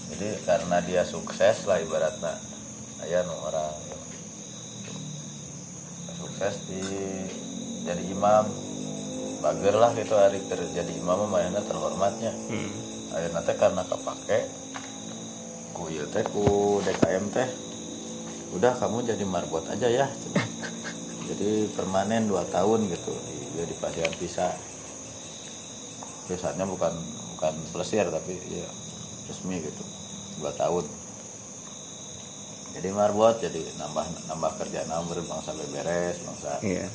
Jadi 0.08 0.28
karena 0.48 0.80
dia 0.80 1.04
sukses 1.04 1.68
lah 1.68 1.78
ibaratnya 1.84 2.32
aya 3.04 3.28
nu 3.28 3.36
orang 3.44 3.76
sukses 6.16 6.64
di 6.64 6.80
jadi 7.84 8.02
imam. 8.08 8.48
Bager 9.44 9.76
lah 9.76 9.92
gitu 9.92 10.16
hari 10.16 10.40
kerja 10.48 10.80
jadi 10.80 10.92
imam 10.96 11.28
mana 11.28 11.60
terhormatnya. 11.60 12.32
Hmm. 12.48 12.72
akhirnya 13.14 13.46
teh 13.46 13.54
karena 13.54 13.82
kepake 13.86 14.38
ku 15.70 15.86
ieu 15.86 16.02
teh 16.10 16.24
ku 16.26 16.80
DKM 16.82 17.30
teh 17.30 17.46
udah 18.54 18.72
kamu 18.78 19.02
jadi 19.04 19.24
marbot 19.26 19.66
aja 19.66 19.86
ya. 19.86 20.06
Jadi 21.28 21.72
permanen 21.72 22.28
dua 22.28 22.44
tahun 22.44 22.84
gitu. 22.86 23.08
Di, 23.10 23.36
dia 23.56 23.64
di 23.64 23.76
pasien 23.80 24.12
pisah. 24.14 24.52
Biasanya 26.28 26.68
bukan 26.68 26.92
bukan 27.34 27.54
pelesir 27.72 28.04
tapi 28.06 28.36
ya 28.52 28.68
resmi 29.26 29.56
gitu. 29.58 29.82
Dua 30.38 30.52
tahun. 30.52 30.84
Jadi 32.74 32.88
marbot 32.92 33.38
jadi 33.38 33.56
nambah 33.78 34.04
nambah 34.28 34.50
kerjaan 34.58 34.90
nambah 34.90 35.16
bangsa 35.24 35.54
beberes 35.54 36.18
bangsa 36.26 36.58
Iya. 36.60 36.90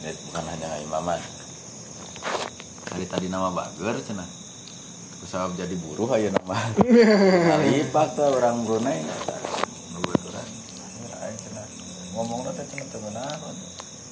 ini 0.00 0.10
bukan 0.30 0.44
hanya 0.48 0.68
imaman. 0.80 1.20
Kali 2.88 3.04
tadi 3.04 3.26
nama 3.28 3.52
bager 3.52 4.00
cenah. 4.00 4.28
Usaha 5.20 5.46
jadi 5.54 5.76
buruh 5.76 6.08
aja 6.08 6.32
nama 6.32 6.56
ngalipak 6.82 8.08
tuh 8.16 8.32
orang 8.32 8.64
Brunei 8.66 9.02
ngomong 12.12 12.44
nanti 12.44 12.62
cenah 12.68 12.86
teu 12.86 13.00
meunah 13.00 13.24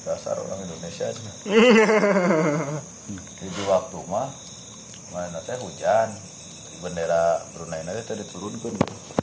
dasar 0.01 0.35
orang 0.35 0.61
Indonesia 0.61 1.07
cenah 1.09 1.35
di 3.41 3.63
waktu 3.65 3.99
mah 4.07 4.29
mana 5.11 5.39
teh 5.43 5.57
hujan 5.57 6.09
bendera 6.81 7.25
Brunei 7.53 7.83
nanti 7.83 8.03
tadi 8.05 8.23
diturunkan 8.23 8.75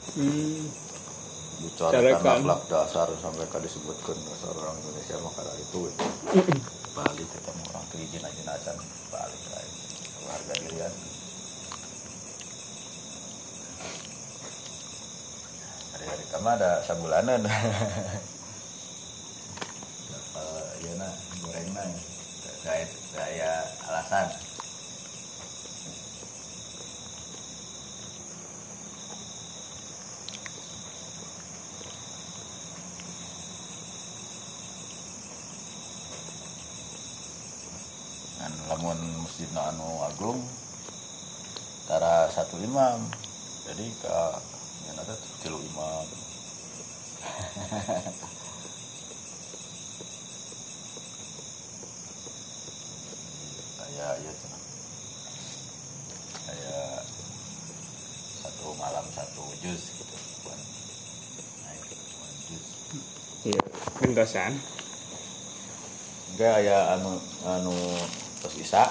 Hmm. 0.08 0.66
bicara 1.60 1.94
Carakan. 1.94 2.42
akhlak 2.42 2.60
dasar 2.66 3.06
sampai 3.14 3.46
kali 3.46 3.64
disebutkan 3.64 4.16
dasar 4.16 4.50
orang 4.52 4.74
Indonesia 4.76 5.14
mah 5.20 5.30
kada 5.30 5.52
itu 5.54 5.80
balik 6.96 7.28
ketemu 7.28 7.62
orang 7.68 7.86
keizin 7.88 8.22
aja 8.22 8.42
nacan 8.42 8.76
balik 9.08 9.42
lagi 9.52 9.74
harga 10.26 10.54
dirian 10.58 10.94
hari-hari 15.92 16.24
kama 16.28 16.50
ada 16.56 16.70
sabulanan 16.82 17.40
terkait 22.68 22.92
saya 23.16 23.64
alasan. 23.88 24.28
Dan 38.36 38.52
lamun 38.68 39.00
masjid 39.24 39.48
no 39.56 39.64
anu 39.64 39.88
agung 40.04 40.44
tara 41.88 42.28
satu 42.28 42.60
imam 42.60 43.00
jadi 43.64 43.88
ke 43.96 44.20
yang 44.92 44.96
ada 45.00 45.16
tilu 45.40 45.56
imam. 45.56 46.04
kayak 53.98 54.14
ya 54.22 54.30
cenah 54.30 54.62
kayak 56.46 57.02
satu 58.38 58.66
malam 58.78 59.02
satu 59.10 59.42
juz 59.58 59.82
gitu 59.98 60.14
bukan 60.38 60.58
naik 61.66 61.82
cuma 61.98 62.26
juz 62.46 62.66
iya. 63.42 63.62
Gentosan 63.98 64.54
enggak 66.38 66.62
ya 66.62 66.94
anu 66.94 67.18
anu 67.42 67.74
terus 68.38 68.54
isa. 68.62 68.86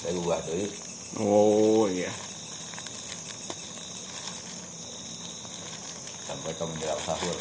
Saya 0.00 0.16
ubah 0.16 0.40
deui 0.48 0.72
oh 1.20 1.84
iya. 1.92 2.08
Sampai 6.24 6.56
ke 6.56 6.64
menjelang 6.64 7.02
sahur. 7.04 7.36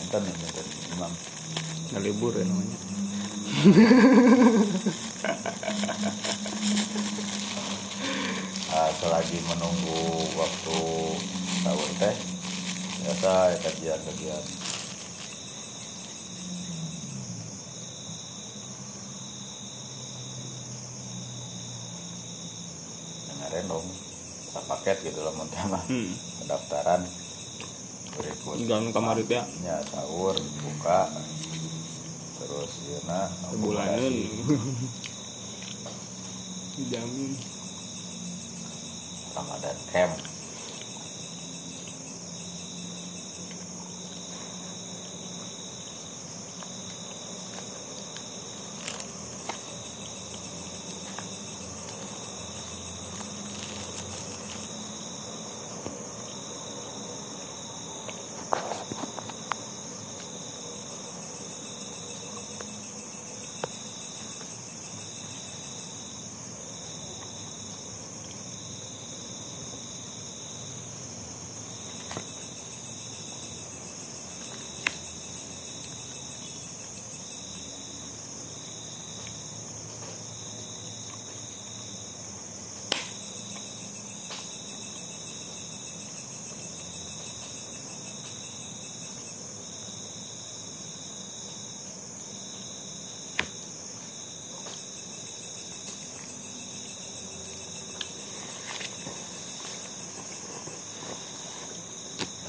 Enten 0.00 0.24
enten 0.24 0.66
imam. 0.96 1.12
nggak 1.12 1.39
libur 1.98 2.30
ya 2.38 2.46
namanya. 2.46 2.78
Ah, 8.70 8.86
selagi 9.02 9.42
menunggu 9.50 10.30
waktu 10.38 10.78
sahur 11.66 11.90
teh 11.98 12.16
biasa 13.02 13.50
ya 13.50 13.58
kajian 13.66 14.00
kajian 14.06 14.44
dengerin 23.26 23.66
dong 23.66 23.86
paket 24.70 24.96
gitu 25.02 25.20
lah 25.26 25.34
tema 25.50 25.82
hmm. 25.90 26.14
pendaftaran. 26.40 27.02
Berikut 28.14 28.56
Jangan 28.70 28.94
kamar 28.94 29.18
itu 29.18 29.34
ya. 29.34 29.44
ya 29.66 29.76
sahur 29.90 30.38
buka 30.38 31.10
terus 32.50 32.74
ya 32.90 32.98
nah 33.06 33.30
bulanan. 33.62 34.14
dijamin. 36.74 37.32
Ramadan 39.30 39.78
Camp 39.94 40.29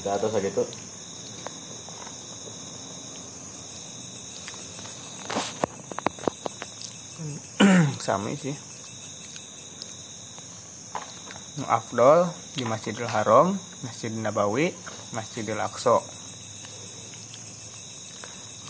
ada 0.02 0.18
atas 0.18 0.34
gitu 0.42 0.66
sama 8.04 8.34
sih 8.34 8.58
afdol 11.68 12.26
di 12.56 12.64
Masjidil 12.64 13.08
Haram, 13.08 13.54
Masjidil 13.84 14.24
Nabawi, 14.24 14.72
Masjidil 15.12 15.60
Aqsa. 15.60 16.00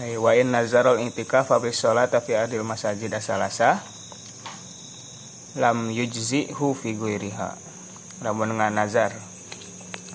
Nah, 0.02 0.09
wa 0.18 0.32
in 0.34 0.50
nazarul 0.50 0.98
i'tikaf 0.98 1.52
fa 1.52 1.60
bis 1.60 1.78
sholati 1.78 2.18
fi 2.24 2.32
adil 2.34 2.64
masajid 2.64 3.12
asalasa 3.12 3.84
lam 5.60 5.92
yujzihu 5.92 6.72
fi 6.72 6.96
ghairiha. 6.96 7.50
Dengan 8.22 8.70
nazar 8.70 9.31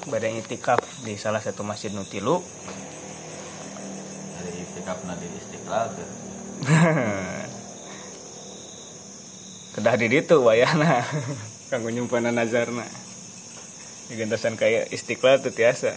pada 0.07 0.31
i'tikaf 0.31 0.79
di 1.03 1.19
salah 1.19 1.43
satu 1.43 1.67
masjid 1.67 1.91
nutilu. 1.91 2.39
Dari 4.39 4.63
up 4.87 4.99
di 5.03 5.27
istiqlal 5.35 5.85
ke 5.91 6.05
kedah 9.77 9.95
di 9.99 10.07
ditu 10.07 10.41
wayana. 10.41 11.03
Kanggo 11.69 11.91
nyumpana 11.91 12.31
nazarna. 12.31 12.87
Digentosan 14.07 14.55
kayak 14.55 14.87
istiqlal 14.95 15.43
tuh 15.43 15.51
tiasa. 15.51 15.91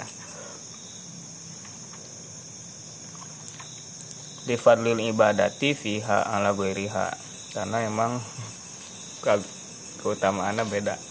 Di 4.45 4.59
fadlil 4.59 4.99
ibadati 4.99 5.79
fiha 5.79 6.27
ala 6.27 6.51
ghairiha. 6.51 7.15
Karena 7.55 7.87
emang 7.87 8.19
ke 9.25 9.39
keutamaannya 10.03 10.67
beda 10.67 11.10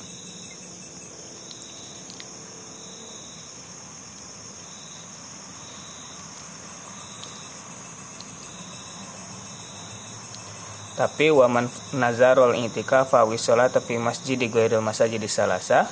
tapi 10.99 11.31
waman 11.31 11.71
nazarul 11.95 12.51
i'tikafa 12.51 13.23
wa 13.23 13.31
sholata 13.39 13.79
fi 13.79 13.95
masjid 13.95 14.35
ghairil 14.35 14.83
masajid 14.83 15.23
salasa 15.31 15.87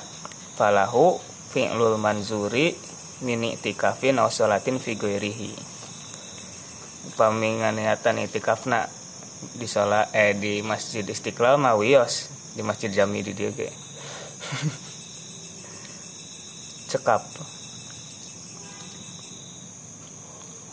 falahu 0.60 1.16
fi'lul 1.48 1.96
manzuri 1.96 2.76
min 3.24 3.40
i'tikafin 3.48 4.20
aw 4.20 4.28
sholatin 4.28 4.76
fi 4.76 5.00
ghairihi. 5.00 5.56
Pamingan 7.16 7.80
niatan 7.80 8.20
i'tikafna 8.20 8.84
di 9.56 9.64
sholat 9.64 10.12
eh 10.12 10.36
di 10.36 10.60
masjid 10.60 11.08
istiqlal 11.08 11.56
mah 11.56 11.72
wios 11.80 12.28
di 12.52 12.60
masjid 12.60 12.92
jami 12.92 13.24
di 13.24 13.32
dia 13.32 13.48
cekap. 16.92 17.24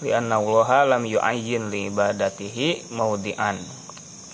Li 0.04 0.12
anna 0.12 0.44
lam 0.84 1.08
yu'ayyin 1.08 1.72
li 1.72 1.88
ibadatihi 1.88 2.92
maudi'an 2.92 3.85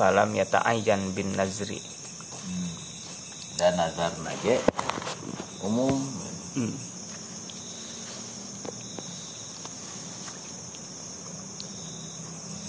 falam 0.01 0.33
yata'ayyan 0.33 1.13
bin 1.13 1.29
nazri. 1.37 1.77
Dan 3.61 3.77
nazar 3.77 4.09
nage 4.25 4.57
umum. 5.61 5.93
Hmm. 6.57 6.73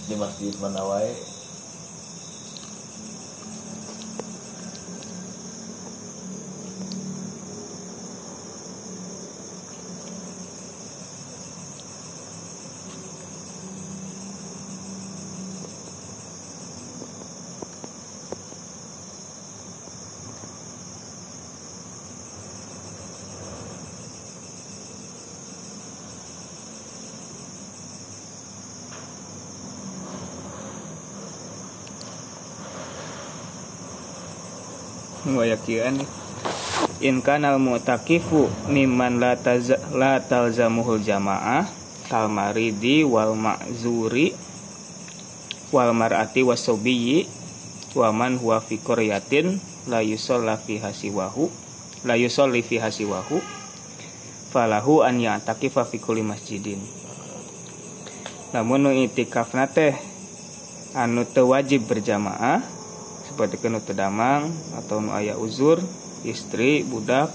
di 0.03 0.15
masjid 0.21 0.53
wayakian 35.43 35.99
in 37.03 37.19
kana 37.19 37.59
mu'takifu 37.59 38.47
mimman 38.71 39.19
la 39.19 39.35
taz 39.35 39.75
la 39.91 40.23
talzamuhul 40.23 41.03
jamaah 41.03 41.67
kal 42.07 42.31
maridi 42.31 43.03
wal 43.03 43.35
ma'zuri 43.35 44.31
wal 45.75 45.91
mar'ati 45.91 46.47
wasobiyyi 46.47 47.27
wa 47.99 48.15
man 48.15 48.39
huwa 48.39 48.63
fi 48.63 48.79
qaryatin 48.79 49.59
la 49.91 49.99
yusalla 49.99 50.55
fi 50.55 50.79
hasiwahu 50.79 51.51
la 52.07 52.15
yusalli 52.19 52.63
fi 52.63 52.79
hasiwahu 52.79 53.39
falahu 54.53 55.03
an 55.07 55.23
ya'takifa 55.23 55.87
fi 55.87 55.97
kulli 56.03 56.21
masjidin. 56.21 56.83
Namun 58.53 58.85
nu 58.85 58.91
itikafna 58.93 59.65
teh 59.65 59.97
anu 60.93 61.25
teu 61.25 61.57
wajib 61.57 61.89
berjamaah 61.89 62.61
seperti 63.33 63.57
kenu 63.57 63.81
damang 63.97 64.53
atau 64.77 65.01
nu 65.01 65.17
aya 65.17 65.41
uzur 65.41 65.81
istri 66.23 66.85
budak. 66.85 67.33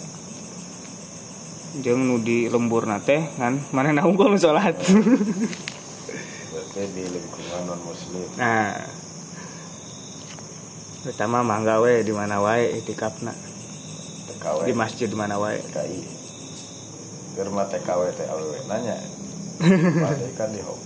Jeung 1.82 2.06
nu 2.06 2.22
di 2.22 2.48
lembur 2.48 2.86
teh 3.04 3.26
kan? 3.36 3.58
Mana 3.74 4.06
unggul 4.06 4.38
salat 4.38 4.78
berarti 6.78 6.94
di 6.94 7.04
lingkungan 7.10 7.62
non 7.66 7.80
muslim 7.82 8.28
nah 8.38 8.78
pertama 11.02 11.42
mangga 11.42 11.82
we 11.82 12.04
di 12.04 12.14
mana 12.14 12.44
wae 12.44 12.78
itikafna. 12.84 13.32
Di 14.68 14.74
masjid 14.76 15.08
di 15.08 15.16
mana 15.16 15.40
wae. 15.40 15.58
TKI 15.58 16.02
Germa 17.38 17.64
TKW 17.70 18.02
TAW 18.12 18.40
nanya. 18.68 18.98
Padahal 20.04 20.32
kan 20.36 20.50
di 20.52 20.62
Hong 20.62 20.84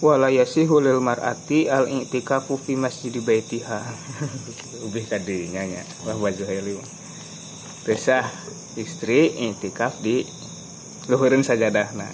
wala 0.00 0.32
yasihu 0.32 0.80
lil 0.80 1.00
mar'ati 1.04 1.68
al 1.68 1.84
i'tikafu 1.84 2.56
fi 2.56 2.76
masjid 2.76 3.12
baitiha. 3.20 3.80
Ubih 4.88 5.04
kadinya 5.04 5.60
nya 5.64 5.84
wah 6.08 6.16
baju 6.16 6.44
heli 6.48 6.80
Tesah 7.84 8.24
istri 8.80 9.32
i'tikaf 9.48 10.00
di 10.00 10.24
luhureun 11.08 11.44
sajadahna. 11.44 12.08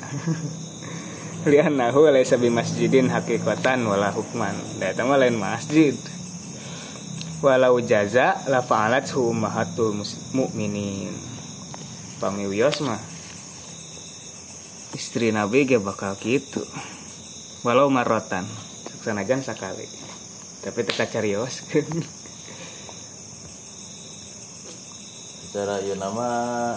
Lianahu 1.51 2.11
laisa 2.11 2.43
bi 2.43 2.51
masjidin 2.51 3.07
hakikatan 3.07 3.87
wala 3.87 4.11
hukman. 4.11 4.55
Da 4.83 4.91
eta 4.91 5.07
mah 5.07 5.19
lain 5.19 5.39
masjid. 5.39 5.95
Walau 7.39 7.79
jaza 7.79 8.35
la 8.51 8.67
fa'alat 8.67 9.07
ummahatul 9.15 10.03
mus- 10.03 10.19
mukminin 10.35 11.15
pamiwios 12.17 12.81
mah 12.81 12.99
istri 14.97 15.29
nabi 15.29 15.69
ge 15.69 15.77
bakal 15.77 16.17
gitu 16.17 16.65
walau 17.67 17.91
marotan 17.91 18.47
sanajan 19.03 19.43
sekali 19.43 19.91
tapi 20.63 20.87
teka 20.87 21.11
carios 21.11 21.67
secara 25.43 25.83
ieu 25.83 25.99
nama 25.99 26.31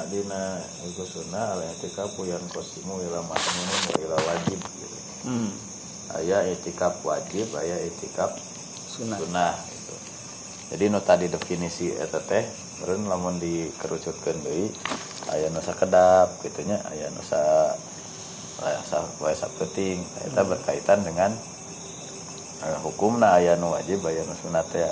dina 0.09 0.57
ususuna 0.89 1.53
al 1.53 1.61
i'tikafu 1.61 2.25
yang 2.25 2.41
kosimu 2.49 3.05
ila 3.05 3.21
masnun 3.21 3.69
wa 3.69 3.95
ila 4.01 4.17
wajib 4.17 4.57
gitu. 4.57 4.97
hmm. 5.29 5.53
aya 6.25 6.57
i'tikaf 6.57 7.05
wajib 7.05 7.45
aya 7.53 7.85
i'tikaf 7.85 8.33
sunnah 8.89 9.53
gitu. 9.69 9.93
jadi 10.73 10.89
nu 10.89 11.05
tadi 11.05 11.29
definisi 11.29 11.93
eta 11.93 12.17
teh 12.17 12.49
lamun 12.89 13.37
dikerucutkeun 13.37 14.41
deui 14.41 14.73
aya 15.37 15.53
nu 15.53 15.61
sakedap 15.61 16.33
gitu 16.41 16.65
nya 16.65 16.81
aya 16.89 17.13
nu 17.13 17.21
sa 17.21 17.77
sapeting 19.35 20.03
eta 20.27 20.43
berkaitan 20.43 21.03
dengan 21.03 21.31
eh, 22.63 22.77
hukumna 22.83 23.39
aya 23.39 23.55
nu 23.55 23.71
wajib 23.71 24.03
aya 24.03 24.23
nu 24.27 24.35
sunat 24.35 24.67
ya. 24.75 24.91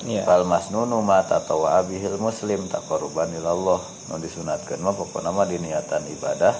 Iya. 0.00 0.24
Fal 0.24 0.48
masnunu 0.48 1.04
ma 1.04 1.20
tatawa 1.20 1.84
bihil 1.84 2.16
muslim 2.16 2.64
taqarruban 2.72 3.28
ilallah. 3.36 3.80
Nu 4.08 4.16
disunatkeun 4.16 4.80
mah 4.80 4.96
pokona 4.96 5.28
mah 5.28 5.44
diniatan 5.44 6.04
ibadah 6.08 6.56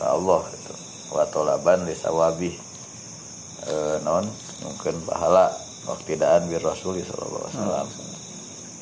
ka 0.00 0.04
Allah 0.12 0.40
gitu. 0.52 0.74
Wa 1.12 1.24
talaban 1.28 1.84
li 1.84 1.92
sawabi 1.92 2.52
eh 3.66 3.96
non 4.04 4.24
mungkin 4.64 4.96
pahala 5.04 5.52
waktidaan 5.84 6.48
bir 6.48 6.64
rasul 6.64 6.96
sallallahu 7.00 7.44
alaihi 7.44 7.56
wasallam. 7.60 7.88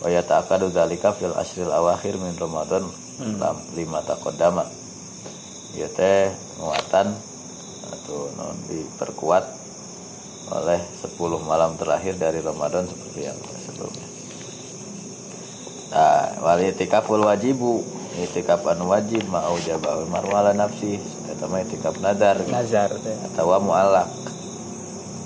Wa 0.02 0.08
yata'akkadu 0.10 0.70
dzalika 0.70 1.14
fil 1.14 1.34
ashril 1.34 1.70
awakhir 1.70 2.18
min 2.18 2.34
Ramadan 2.38 2.86
lam 3.42 3.56
lima 3.74 4.02
taqaddama. 4.06 4.66
Ieu 5.74 5.90
teh 5.90 6.30
muatan 6.58 7.14
atau 7.90 8.30
non 8.38 8.56
diperkuat 8.70 9.44
oleh 10.52 10.80
10 11.00 11.16
malam 11.48 11.72
terakhir 11.80 12.20
dari 12.20 12.44
Ramadan 12.44 12.84
seperti 12.84 13.20
yang 13.24 13.38
sebelumnya. 13.64 14.08
Nah, 15.94 16.26
wal 16.42 16.60
itikaful 16.60 17.22
wajibu 17.22 17.80
itikaf 18.14 18.62
anu 18.70 18.90
wajib 18.90 19.26
ma 19.26 19.46
aujaba 19.50 19.98
al 19.98 20.06
marwala 20.06 20.52
nafsi 20.54 20.98
eta 21.30 21.46
mah 21.50 21.64
itikaf 21.64 21.98
nadar 21.98 22.38
nazar 22.46 22.92
teh 23.02 23.16
atau 23.32 23.56
muallaq. 23.58 24.10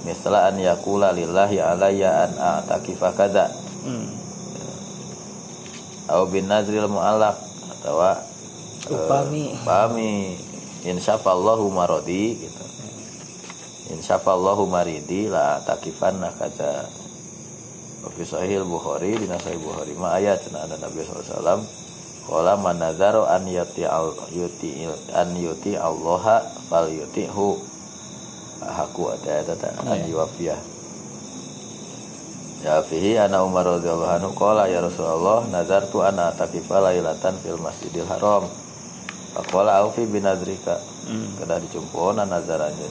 Misalnya 0.07 0.49
an 0.49 0.57
yakula 0.57 1.13
lillahi 1.13 1.61
alayya 1.61 2.11
an 2.25 2.33
a'takifa 2.39 3.13
kadza 3.13 3.51
hmm. 3.85 4.09
au 6.09 6.25
bin 6.31 6.49
nazril 6.49 6.89
muallaq 6.89 7.37
atau 7.77 8.01
Upami. 8.89 9.53
upami 9.53 10.48
insyaallahu 10.87 11.67
marodi 11.73 12.39
gitu. 12.39 12.65
Insyaallahu 13.89 14.69
maridi 14.69 15.33
la 15.33 15.65
takifanna 15.65 16.29
kata 16.37 16.87
fi 18.09 18.23
sahih 18.25 18.61
bukhari 18.65 19.17
di 19.17 19.27
sahih 19.27 19.61
bukhari 19.61 19.97
ma 19.97 20.17
ayat 20.17 20.41
ada 20.53 20.77
nabi 20.77 21.05
sallallahu 21.05 21.65
qala 22.29 22.57
man 22.61 22.77
nazaro 22.77 23.25
an 23.25 23.49
yuti 23.49 23.89
al 23.89 24.13
yuti 24.33 24.85
an 25.13 25.33
yuti 25.37 25.77
Allah 25.77 26.45
fal 26.69 26.89
yutihu 26.89 27.57
haku 28.61 29.03
ada 29.13 29.41
ada. 29.41 29.55
Ta 29.57 29.73
an 29.89 30.05
yuwafiyah 30.05 30.79
Ya 32.59 32.83
fihi 32.83 33.15
ana 33.15 33.47
Umar 33.47 33.63
radhiyallahu 33.63 34.19
anhu 34.19 34.31
qala 34.35 34.67
ya 34.67 34.83
Rasulullah 34.83 35.47
nazartu 35.47 36.03
ana 36.03 36.35
takifa 36.35 36.83
lailatan 36.83 37.39
fil 37.39 37.55
Masjidil 37.63 38.03
Haram. 38.11 38.51
Faqala 39.39 39.87
aufi 39.87 40.03
binadrika. 40.03 40.83
Hmm. 41.07 41.39
Kada 41.39 41.63
dicumpuna 41.63 42.27
nazaranjeun. 42.27 42.91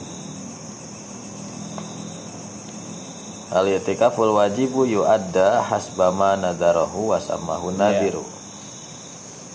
Al 3.52 3.68
itikaful 3.68 4.32
wajibu 4.32 4.88
yu'adda 4.88 5.60
hasbama 5.68 6.40
nadarahu 6.40 7.12
wa 7.12 7.20
samahu 7.20 7.68
nadiru. 7.76 8.24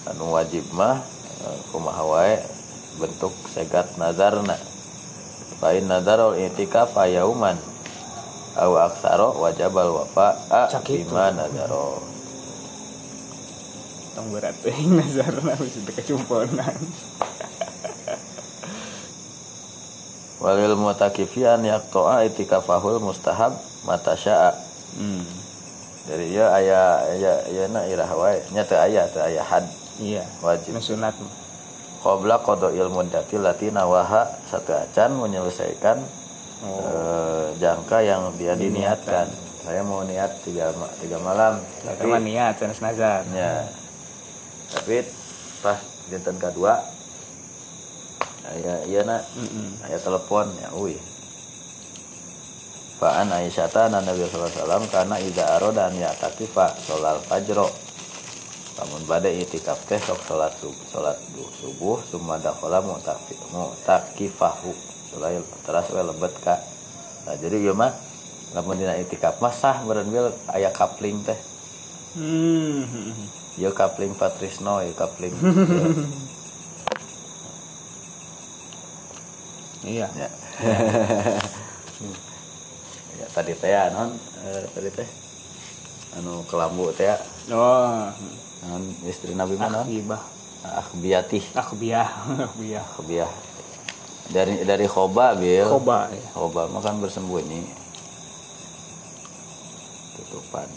Anu 0.05 0.37
wajib 0.37 0.69
mah 0.73 1.01
eh, 1.41 1.59
kumaha 1.73 2.03
wae 2.05 2.35
bentuk 3.01 3.33
segat 3.49 3.97
nazarna. 3.97 4.53
Fa 5.57 5.73
in 5.73 5.89
nadarul 5.89 6.37
itikaf 6.37 6.93
yauman 7.09 7.57
au 8.53 8.77
aksaro 8.77 9.33
wajabal 9.41 9.89
wafa 9.97 10.37
Cak 10.69 10.85
itu. 10.93 11.09
bima 11.09 11.33
nadaro. 11.33 12.12
Tong 14.13 14.29
berat. 14.29 14.55
Teh 14.63 14.77
nazarna 14.87 15.53
wis 15.59 15.75
teu 15.81 15.93
kacumponan 15.93 16.77
Walil 20.43 20.75
mutakifian 20.75 21.63
yaqta'a 21.63 22.27
itikafahul 22.27 22.99
mustahab 22.99 23.55
mata 23.87 24.11
sya'a. 24.11 24.51
hmm. 24.99 25.23
Jadi 26.03 26.35
ya 26.35 26.51
aya 26.51 26.99
aya 27.15 27.33
aya 27.47 27.63
na 27.71 27.87
irah 27.87 28.11
wae. 28.11 28.43
Nya 28.51 28.67
teu 28.67 28.75
aya 28.75 29.07
teu 29.07 29.23
aya 29.23 29.39
had. 29.39 29.63
Iya 30.03 30.27
wajib. 30.43 30.75
sunat. 30.83 31.15
Qabla 32.03 32.43
qada'il 32.43 32.91
muddati 32.91 33.39
lati 33.39 33.71
nawaha 33.71 34.27
satu 34.51 34.75
acan 34.75 35.15
menyelesaikan 35.23 36.03
oh. 36.67 36.83
eh, 36.83 37.45
jangka 37.63 38.03
yang 38.03 38.35
dia 38.35 38.59
diniatkan. 38.59 39.31
Saya 39.63 39.79
mau 39.87 40.03
niat 40.03 40.43
tiga, 40.43 40.75
tiga 40.99 41.23
malam, 41.23 41.63
tapi 41.87 42.11
niat 42.19 42.59
sanes 42.59 42.83
nazar. 42.83 43.23
Ya, 43.31 43.63
tapi 44.73 45.05
pas 45.61 45.79
dinten 46.09 46.35
kedua, 46.41 46.81
aya 48.49 48.83
iya 48.89 49.01
nak. 49.07 49.23
Mm-mm. 49.37 49.87
aya 49.87 49.97
telepon 50.01 50.49
ya 50.59 50.73
uy 50.75 50.97
Fa'an 52.99 53.27
Aisyata 53.35 53.91
na 53.91 53.99
Nabi 53.99 54.23
sallallahu 54.23 54.47
alaihi 54.47 54.63
wasallam 54.63 54.83
kana 54.87 55.15
idza 55.19 55.43
arada 55.59 55.91
an 55.91 55.95
ya'takifa 55.99 56.71
sholal 56.87 57.19
fajr 57.19 57.59
lamun 58.79 59.03
bade 59.05 59.27
itikaf 59.43 59.75
teh 59.85 59.99
sok 59.99 60.23
salat 60.23 60.55
subuh 60.55 60.87
salat 60.87 61.17
subuh 61.59 61.99
summa 62.07 62.39
dakhala 62.39 62.79
mu'tafi 62.79 63.35
mu'takifahu. 63.51 64.71
Sulai 65.13 65.37
teras 65.61 65.93
we 65.93 66.01
lebet 66.01 66.33
ka 66.41 66.57
nah 67.29 67.37
jadi 67.37 67.59
ieu 67.59 67.75
mah 67.77 67.93
lamun 68.55 68.81
dina 68.81 68.97
itikaf 68.97 69.37
mah 69.43 69.51
sah 69.51 69.83
meureun 69.85 70.33
aya 70.49 70.71
kapling 70.71 71.21
teh. 71.21 71.37
Hmm. 72.17 72.87
Yo 73.57 73.73
kapling 73.73 74.15
Patrisno, 74.17 74.81
yo 74.81 74.93
kapling. 74.97 75.33
iya 79.93 80.07
ya. 80.15 80.29
ya 83.19 83.25
tadi 83.35 83.53
teh 83.53 83.69
ya, 83.69 83.91
non 83.91 84.15
eh, 84.47 84.63
tadi 84.71 84.89
teh 84.89 85.07
anu 86.17 86.43
kelambu 86.47 86.87
teh 86.95 87.05
ya. 87.11 87.17
oh 87.51 88.07
non 88.69 88.83
istri 89.03 89.35
Nabi 89.35 89.59
mana? 89.59 89.83
ibah 89.89 90.23
Ah, 90.63 90.87
biati, 90.95 91.43
aku 91.51 91.75
biah 91.83 92.07
aku 92.39 92.63
biah 92.63 92.87
kebiah. 92.95 93.27
Dari 94.31 94.63
dari 94.63 94.87
khoba 94.87 95.35
bil. 95.35 95.67
koba 95.67 96.07
ya 96.07 96.23
Khoba 96.31 96.71
mah 96.71 96.79
kan 96.79 97.03
bersembunyi. 97.03 97.67
Tutupan. 100.15 100.71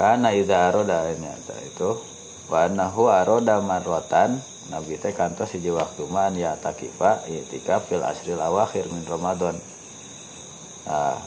Karena 0.00 0.32
idza 0.32 0.72
aroda 0.72 1.12
nyata 1.12 1.60
itu. 1.60 2.00
Wa 2.48 2.64
annahu 2.64 3.12
aroda 3.12 3.60
marwatan 3.60 4.40
Nabi 4.72 4.96
teh 4.96 5.12
kantos 5.12 5.52
hiji 5.52 5.68
waktu 5.68 6.08
man 6.08 6.32
ya 6.40 6.56
takifa 6.56 7.20
itikaf 7.28 7.84
fil 7.84 8.00
asril 8.00 8.40
awakhir 8.40 8.88
min 8.88 9.04
Ramadan. 9.04 9.60
Nah, 10.88 11.20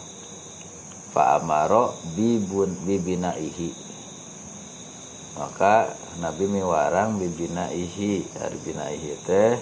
fa 1.14 1.38
amaro 1.38 1.94
bibun 2.18 2.74
bibinaihi. 2.82 3.78
Maka 5.38 5.94
Nabi 6.18 6.50
miwarang 6.50 7.22
bibinaihi. 7.22 8.26
Dari 8.26 8.58
binaihi 8.58 9.12
teh. 9.22 9.54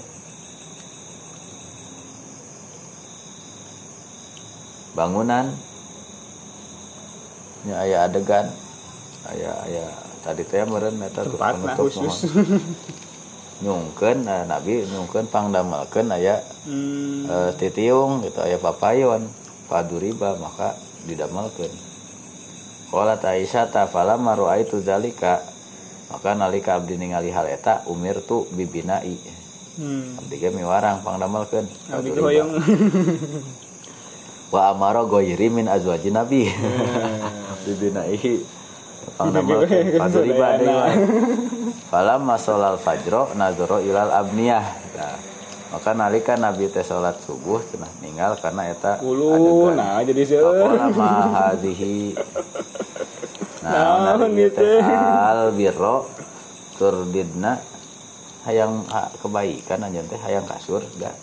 Bangunan. 4.95 5.51
Nya 7.67 7.75
aya 7.75 8.07
adegan 8.07 8.60
aya 9.29 9.51
aya. 9.67 9.85
Tadi 10.21 10.45
teh 10.45 10.61
meureun 10.65 11.01
eta 11.01 11.25
tuh 11.25 11.37
nah 11.37 11.77
nyungkeun 13.61 14.25
nah, 14.25 14.41
Nabi 14.49 14.85
nyungkeun 14.89 15.29
pangdamelkeun 15.29 16.09
aya. 16.09 16.41
Hmm. 16.65 17.29
e, 17.29 17.35
titiung 17.57 18.25
gitu 18.25 18.41
aya 18.41 18.57
papayon. 18.57 19.29
Paduriba 19.69 20.37
maka 20.41 20.73
didamelkeun. 21.05 21.69
Qala 22.91 23.15
Aisyah 23.15 23.71
ta 23.71 23.87
falamma 23.87 24.35
raaitu 24.35 24.83
zalika 24.83 25.39
maka 26.11 26.35
nalika 26.35 26.75
abdi 26.75 26.99
ningali 26.99 27.31
hal 27.31 27.47
eta 27.47 27.87
umir 27.87 28.19
tu 28.27 28.43
bibinai 28.51 29.15
hmm. 29.79 30.19
abdi 30.19 30.35
ge 30.41 30.49
miwarang 30.51 31.05
pangdamelkeun. 31.05 31.65
Abdi 31.93 32.09
hoyong. 32.17 32.51
Wa 34.51 34.75
amara 34.75 35.07
ghairi 35.07 35.47
min 35.47 35.71
azwaji 35.71 36.11
nabi. 36.11 36.51
Bibinai 37.65 38.19
paduriba 39.17 40.47
deui 40.57 40.71
mah. 40.71 40.93
falamma 41.91 42.35
sholal 42.37 42.77
fajro 42.77 43.33
nadoro 43.37 43.77
ilal 43.81 44.11
abniyah 44.11 44.65
nah, 44.97 45.17
maka 45.71 45.91
nalika 45.95 46.35
nabi 46.35 46.67
teh 46.67 46.83
salat 46.83 47.15
subuh 47.23 47.63
cenah 47.63 47.91
ninggal 48.03 48.35
karena 48.41 48.71
eta 48.71 48.99
ulu 48.99 49.71
adegan. 49.71 49.73
nah 49.79 49.99
jadi 50.03 50.21
Faqala 50.27 50.85
ma 50.91 51.11
hadhihi 51.31 51.95
Nah, 53.61 54.17
gitu. 54.33 54.57
teh 54.57 54.81
al 54.81 55.53
birro 55.53 56.09
turdidna 56.81 57.61
hayang 58.49 58.81
ha, 58.89 59.05
kebaikan 59.21 59.85
anjeun 59.85 60.09
teh 60.09 60.17
hayang 60.17 60.49
kasur 60.49 60.81
da. 60.97 61.13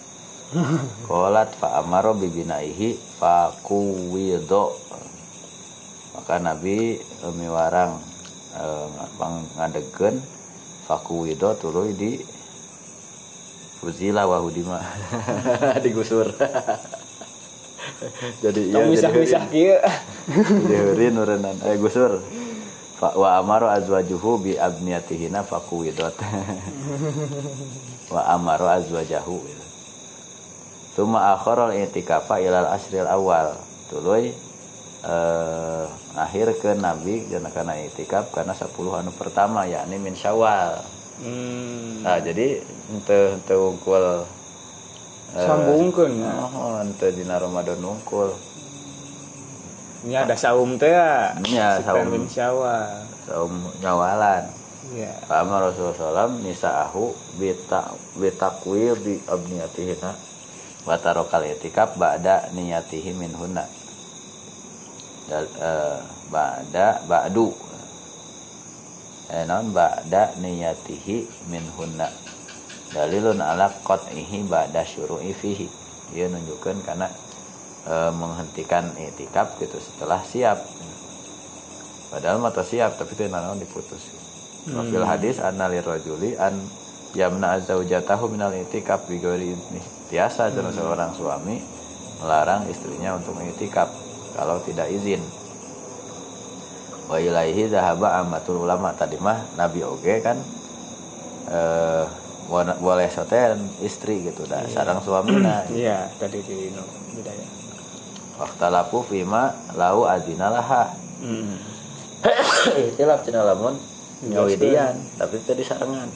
Qolat 1.10 1.50
fa 1.60 1.82
amaro 1.82 2.14
bibinaihi 2.14 2.94
fa 3.18 3.50
kuwido. 3.66 4.70
Maka 6.18 6.42
Nabi 6.42 6.98
eh, 6.98 7.32
miwarang 7.38 7.94
eh, 8.58 8.86
pang 9.14 9.46
ngadegeun 9.54 10.18
fa 10.90 10.98
kuwido 10.98 11.54
tuluy 11.54 11.94
di 11.94 12.18
Fuzila 13.78 14.26
wahudima. 14.26 14.82
Digusur. 15.86 16.34
jadi 18.42 18.60
iya 18.66 18.74
tong 18.74 18.82
jadi 18.82 18.90
misah-misah 18.90 19.42
kieu. 19.54 19.78
Diheurin 20.66 21.22
urenan. 21.22 21.54
Eh 21.62 21.78
gusur. 21.78 22.18
Wa 22.98 23.38
amaru 23.38 23.70
azwajuhu 23.70 24.42
bi 24.42 24.52
abniyatihina 24.58 25.46
fakuwidot 25.46 26.18
wa 28.10 28.22
amaru 28.34 28.66
azwajahu. 28.66 29.38
Tuma 30.98 31.38
akharul 31.38 31.78
i'tikafa 31.78 32.42
ilal 32.42 32.74
asril 32.74 33.06
awal. 33.06 33.54
Tuluy 33.86 34.34
eh 35.08 35.84
akhir 36.18 36.60
ke 36.60 36.76
nabi 36.76 37.24
kana 37.32 37.80
i'tikaf 37.80 38.28
karena 38.28 38.52
10 38.52 38.68
anu 38.76 39.10
pertama 39.16 39.64
yakni 39.64 39.96
min 39.96 40.12
syawal. 40.12 40.84
Hmm. 41.18 42.06
nah 42.06 42.22
jadi 42.22 42.62
ente 42.94 43.34
ente 43.34 43.54
ungkul 43.58 44.22
eh, 45.34 45.42
sambungkeun 45.42 46.22
ya. 46.22 46.30
oh, 46.54 46.78
ente 46.78 47.10
dina 47.10 47.42
Ramadan 47.42 47.82
ungkul 47.82 48.30
ini 50.06 50.14
ada 50.14 50.38
saum 50.38 50.78
teh 50.78 50.94
ya? 50.94 51.34
Ya, 51.50 51.82
saum. 51.82 52.06
min 52.06 52.30
syawal. 52.30 53.02
saum 53.26 53.50
nyawalan. 53.82 54.46
Ya. 54.94 55.10
Fa'amar 55.26 55.68
Rasulullah 55.68 56.30
SAW 56.30 56.38
nisa'ahu 56.38 57.12
bita 57.36 57.92
bitakwir 58.16 58.94
di 59.02 59.20
abniyatihina 59.26 60.14
wa 60.86 60.96
tarokal 60.96 61.44
itikaf 61.44 61.98
ba'da 61.98 62.48
niyatihi 62.54 63.12
min 63.12 63.34
eh, 65.36 65.98
ba'da 66.32 67.04
ba'du. 67.04 67.52
Eh, 69.28 69.44
non 69.44 69.70
ba'da 69.76 70.32
niyatihi 70.40 71.48
min 71.52 71.60
hunna 71.76 72.08
dalilun 72.96 73.44
ala 73.44 73.68
qat'ihi 73.84 74.48
ba'da 74.48 74.80
syuru'i 74.84 75.36
fihi. 75.36 75.68
Dia 76.16 76.32
nunjukkan 76.32 76.80
karena 76.84 77.08
eh, 77.84 78.12
menghentikan 78.16 78.88
itikaf 78.96 79.60
gitu 79.60 79.76
setelah 79.76 80.24
siap. 80.24 80.58
Padahal 82.08 82.40
mata 82.40 82.64
siap 82.64 82.96
tapi 82.96 83.12
itu 83.12 83.28
naon 83.28 83.60
diputus 83.60 84.16
Wafil 84.68 85.04
hadis 85.04 85.44
anna 85.44 85.68
lirrajuli 85.68 86.40
an 86.40 86.56
yamna 87.12 87.60
zaujatahu 87.60 88.32
minal 88.32 88.52
itikaf. 88.56 89.04
Bi 89.04 89.20
ghairi 89.20 89.52
idni. 89.52 89.80
Biasa 90.08 90.48
hmm. 90.48 90.72
seorang 90.72 91.12
suami 91.12 91.60
melarang 92.24 92.64
istrinya 92.66 93.14
untuk 93.14 93.36
mengitikaf 93.36 94.07
kalau 94.38 94.62
tidak 94.62 94.86
izin. 94.94 95.18
Wa 97.10 97.18
ilaihi 97.18 97.66
zahaba 97.66 98.22
amatul 98.22 98.62
ulama 98.62 98.94
tadi 98.94 99.18
mah 99.18 99.42
Nabi 99.58 99.82
oge 99.82 100.22
kan 100.22 100.38
eh 101.50 102.06
boleh 102.80 103.08
soten 103.12 103.60
istri 103.84 104.24
gitu 104.24 104.48
dah 104.48 104.64
sarang 104.72 105.04
suamina 105.04 105.68
iya 105.76 106.08
tadi 106.16 106.40
di 106.40 106.72
no, 106.72 106.80
budaya. 107.12 107.46
Waktalapu 108.40 109.04
fima 109.04 109.52
lau 109.76 110.08
adinalaha 110.08 110.88
hmm. 111.20 111.56
ikhtilaf 112.88 113.20
cenah 113.26 113.44
lamun 113.52 113.76
nyawidian 114.24 114.96
tapi 115.20 115.36
tadi 115.44 115.60
sarangan 115.60 116.08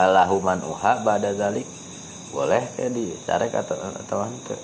halahu 0.00 0.40
man 0.40 0.64
uha 0.64 1.04
ba'da 1.04 1.36
zalik 1.36 1.68
boleh 2.32 2.64
ke 2.74 2.88
di 2.90 3.12
carek 3.28 3.52
atau 3.52 3.76
atau 3.78 4.24
henteu 4.24 4.58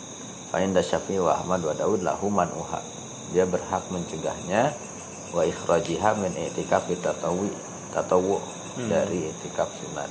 fa 0.50 0.58
inda 0.58 0.82
syafi'i 0.82 1.22
wa 1.22 1.38
ahmad 1.38 1.62
wa 1.62 1.74
daud 1.78 2.02
lahu 2.02 2.26
man 2.26 2.50
uha 2.50 2.82
dia 3.30 3.46
berhak 3.46 3.86
mencegahnya 3.94 4.74
wa 5.30 5.46
ikhrajiha 5.46 6.18
min 6.18 6.34
i'tikaf 6.34 6.90
tatawi 6.98 7.50
tatawu 7.94 8.42
dari 8.90 9.30
i'tikaf 9.30 9.70
sunat. 9.78 10.10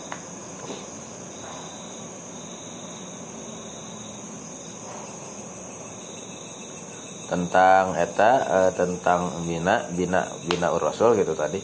Tentang 7.30 7.94
eta 7.94 8.32
eh, 8.41 8.72
tentang 8.74 9.45
bina 9.45 9.86
bina 9.94 10.26
bina 10.49 10.68
rasul 10.74 11.14
gitu 11.14 11.38
tadi 11.38 11.61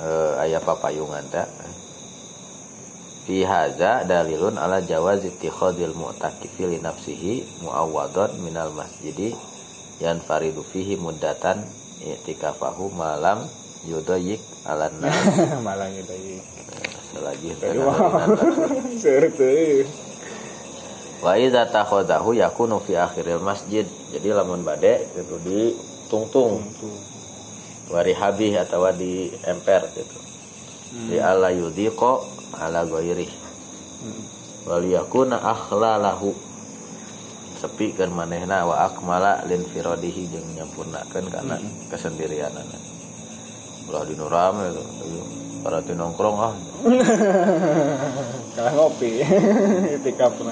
eh, 0.00 0.32
ayat 0.40 0.64
papayungan 0.64 1.28
teh 1.28 1.44
fi 3.24 3.40
hadza 3.44 4.04
dalilun 4.04 4.60
ala 4.60 4.84
jawaz 4.84 5.24
ittikhadil 5.24 5.96
mu'takifi 5.96 6.68
li 6.68 6.78
nafsihi 6.84 7.64
muawwadon 7.64 8.36
minal 8.44 8.68
masjidi 8.76 9.32
yan 10.04 10.20
faridu 10.20 10.60
fihi 10.60 11.00
muddatan 11.00 11.64
i'tikafahu 12.04 12.92
malam 12.92 13.40
yudayik 13.88 14.44
ala 14.68 14.92
nas 15.00 15.16
gitu 15.96 16.12
ya 16.12 16.36
selagi 17.14 17.54
wa 21.24 21.32
idza 21.40 21.64
takhadahu 21.72 22.36
yakunu 22.36 22.84
fi 22.84 23.00
akhiril 23.00 23.40
masjid. 23.40 23.88
Jadi 24.12 24.28
lamun 24.28 24.60
bade 24.60 25.08
gitu 25.16 25.40
di 25.40 25.72
tungtung. 26.12 26.60
Warihabih 27.88 28.60
atau 28.60 28.84
di 28.92 29.32
emper 29.44 29.88
gitu 29.96 30.24
di 30.94 31.18
ala 31.18 31.50
yudhiqo 31.50 32.22
ala 32.54 32.86
ghairi 32.86 33.26
wal 34.64 34.84
yakuna 34.86 35.42
akhlalahu 35.42 36.30
sepi 37.58 37.98
kan 37.98 38.14
manehna 38.14 38.62
wa 38.62 38.86
akmala 38.86 39.42
lin 39.50 39.66
firadihi 39.66 40.30
jeung 40.30 40.48
nyampurnakeun 40.54 41.26
kana 41.28 41.58
kesendirianana 41.90 42.94
Ulah 43.84 44.00
di 44.08 44.16
rame 44.16 44.72
tuh. 44.72 44.88
Para 45.60 45.80
di 45.84 45.92
nongkrong 45.92 46.36
ah. 46.40 46.56
kalah 48.54 48.72
ngopi 48.76 49.18
itikaf 49.96 50.36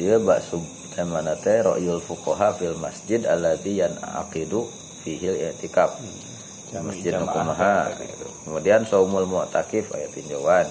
dia 0.00 0.16
baksub 0.16 0.64
mana 1.00 1.32
teh 1.36 1.64
ro'yul 1.64 2.00
fuqaha 2.00 2.56
fil 2.60 2.76
masjid 2.76 3.24
alladhi 3.24 3.80
yan 3.80 3.92
aqidu 4.20 4.68
fihil 5.00 5.32
i'tikaf. 5.32 5.96
Masjid 6.84 7.16
nukumaha 7.16 7.88
kemudian 8.44 8.84
saumul 8.84 9.24
mu'takif 9.24 9.88
ayat 9.96 10.12
tinjauan. 10.12 10.68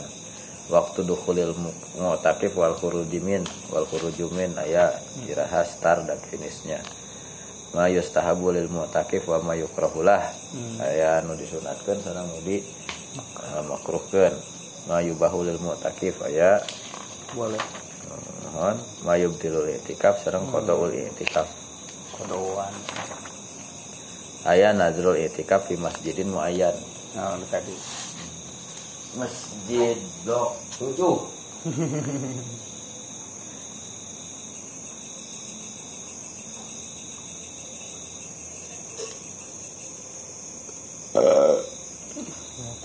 Waktu 0.70 1.02
dukhulil 1.02 1.58
mu'takif 1.98 2.54
wal 2.54 2.78
khurujimin 2.78 3.42
wal 3.74 3.90
khurujumin 3.90 4.54
ayat 4.54 5.02
iraha 5.26 5.66
start 5.66 6.06
dan 6.06 6.22
finishnya. 6.30 6.78
Ma 7.74 7.90
yustahabu 7.90 8.54
lil 8.54 8.70
mu'takif 8.70 9.26
wa 9.26 9.42
ma 9.42 9.54
yukrahulah. 9.58 10.30
Aya 10.78 11.26
nu 11.26 11.34
disunatkeun 11.38 12.06
sareng 12.06 12.30
nu 12.30 12.38
di 12.46 12.62
makruhkeun. 13.66 14.34
Ma 14.86 15.02
yubahu 15.02 15.42
lil 15.42 15.58
mu'takif 15.58 16.22
aya 16.22 16.62
boleh 17.34 17.89
mohon 18.60 18.76
ma 19.08 19.16
yubtilul 19.16 19.72
i'tikaf 19.72 20.20
sareng 20.20 20.52
qadaul 20.52 20.92
i'tikaf. 20.92 21.48
Kodoan 22.12 22.76
aya 24.44 24.76
nazrul 24.76 25.16
i'tikaf 25.16 25.72
fi 25.72 25.80
masjidin 25.80 26.28
muayyan. 26.28 26.76
Nah 27.16 27.40
tadi? 27.48 27.72
Masjid 29.16 29.96
7 30.28 30.92
itu 30.92 31.12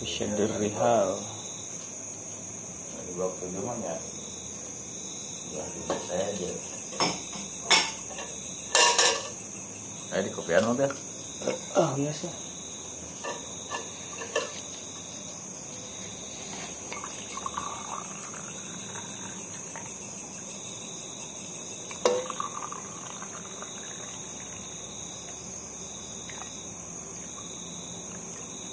syadir 0.07 0.51
rihal. 0.63 1.19
Di 3.05 3.13
blok 3.19 3.35
7 3.43 3.67
mah 3.67 3.77
ya? 3.83 3.99
di 3.99 4.24
saya 6.09 6.25
aja 6.35 6.51
Ayo 10.15 10.21
di 10.27 10.31
kopian 10.31 10.63
mobil 10.67 10.91
oh 11.75 11.91
biasa 11.99 12.29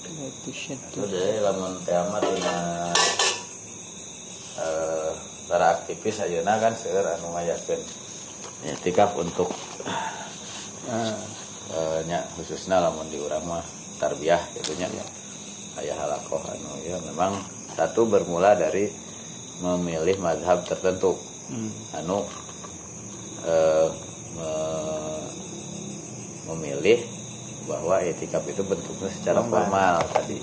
itu 0.01 0.09
itu 0.29 0.51
syadir 0.53 1.05
jadi 1.09 1.41
lamun 1.41 1.73
kiamat 1.81 2.21
dina 2.21 2.55
eh 2.93 3.10
para 5.51 5.75
aktivis 5.75 6.23
ayeuna 6.23 6.55
kan 6.63 6.71
seueur 6.71 7.03
anu 7.03 7.35
ngayakeun 7.35 7.83
tikaf 8.87 9.11
untuk 9.19 9.51
ah 10.87 11.11
eh, 11.75 11.99
nya 12.07 12.23
khususna 12.39 12.79
lamun 12.79 13.03
di 13.11 13.19
urang 13.19 13.43
mah 13.43 13.59
tarbiyah 13.99 14.39
gitu 14.55 14.79
nya 14.79 14.87
aya 15.75 15.91
halakoh 15.99 16.39
anu 16.47 16.71
ya 16.87 16.95
memang 17.03 17.35
satu 17.75 18.07
bermula 18.07 18.55
dari 18.55 18.87
memilih 19.59 20.23
mazhab 20.23 20.63
tertentu 20.63 21.19
hmm. 21.51 21.99
anu 21.99 22.23
eh, 23.43 23.87
me- 24.39 25.31
memilih 26.47 27.03
bahwa 27.67 27.99
etikaf 27.99 28.47
itu 28.47 28.63
bentuknya 28.63 29.11
secara 29.19 29.43
Formal. 29.43 29.67
formal 29.67 29.95
tadi 30.15 30.39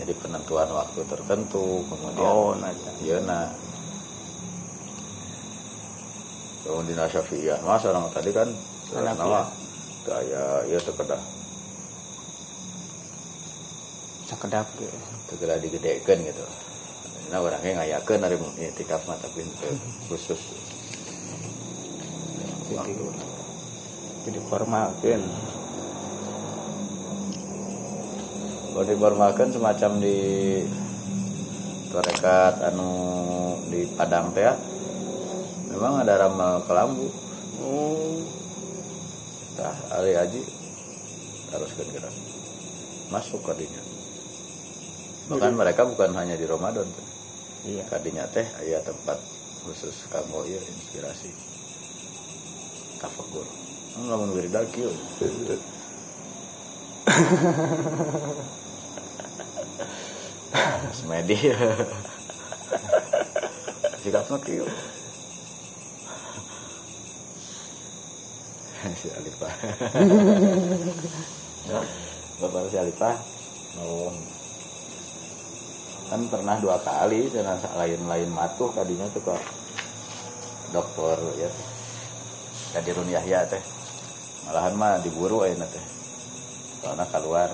jadi 0.00 0.12
penentuan 0.16 0.72
waktu 0.72 1.04
tertentu 1.04 1.84
kemudian 1.84 2.32
oh 2.32 2.56
nah 2.56 2.72
iya. 3.04 3.20
iya 3.20 3.52
nah 6.62 6.70
kemudian 6.78 7.10
syafi'iyah 7.10 7.58
mas 7.66 7.82
orang 7.82 8.06
tadi 8.14 8.30
kan 8.30 8.46
Hanafiyah. 8.94 9.14
nama 9.18 9.40
kayak 10.06 10.70
ya 10.70 10.78
sekedar. 10.78 11.20
Sakedap 14.30 14.66
ge 14.78 14.88
segera 15.26 15.58
digedekan 15.58 16.22
gitu. 16.22 16.44
Nah 17.34 17.42
orangnya 17.42 17.82
ngayakeun 17.82 18.22
dari 18.22 18.36
etikaf 18.62 19.02
mah 19.10 19.18
tapi 19.18 19.42
khusus. 20.06 20.40
Jadi 22.70 22.94
jadi 24.22 24.38
formal 24.46 24.94
kan 25.02 25.22
kalau 28.72 28.88
diformalkan 28.88 29.52
semacam 29.52 30.00
di 30.00 30.16
tarekat 31.92 32.54
anu 32.72 32.92
di 33.68 33.84
Padang 33.92 34.32
teh 34.32 34.48
ya, 34.48 34.56
memang 35.82 36.06
ada 36.06 36.14
ramal 36.14 36.62
kelambu 36.62 37.10
oh. 37.58 38.22
Tah 39.58 39.74
ali 39.98 40.14
aji 40.14 40.38
harus 41.50 41.74
kira 41.74 42.06
masuk 43.10 43.42
kadinya. 43.42 43.82
Bahkan 45.26 45.58
mereka 45.58 45.82
bukan 45.82 46.14
hanya 46.14 46.38
di 46.38 46.46
Ramadan 46.46 46.86
iya. 47.66 47.82
Kadinya 47.90 48.22
teh 48.30 48.46
aya 48.62 48.78
tempat 48.86 49.18
khusus 49.66 50.06
kamu 50.06 50.46
ya 50.46 50.62
inspirasi. 50.62 51.34
Tafakur 53.02 53.42
lamun 54.06 54.38
wirda 54.38 54.62
kieu. 54.70 54.86
Semedi. 60.94 61.34
Sikapna 64.06 64.38
kieu 64.46 64.70
si 68.98 69.08
Alifah. 69.14 69.54
Ya 71.70 71.78
bapak 72.42 72.70
si 72.70 72.76
Alifah 72.80 73.14
oh 73.78 74.10
kan 76.12 76.20
pernah 76.28 76.60
dua 76.60 76.76
kali 76.82 77.30
dengan 77.32 77.56
lain-lain 77.78 78.28
matuh 78.28 78.68
tadinya 78.76 79.08
tuh 79.16 79.24
ke 79.24 79.36
dokter 80.76 81.16
ya 81.40 81.50
Kadirun 82.72 83.04
Yahya 83.12 83.44
teh. 83.52 83.60
Malahan 84.48 84.72
mah 84.80 84.96
diburu 85.04 85.44
ayeuna 85.44 85.68
teh. 85.68 85.84
Soalnya 86.80 87.04
keluar. 87.12 87.52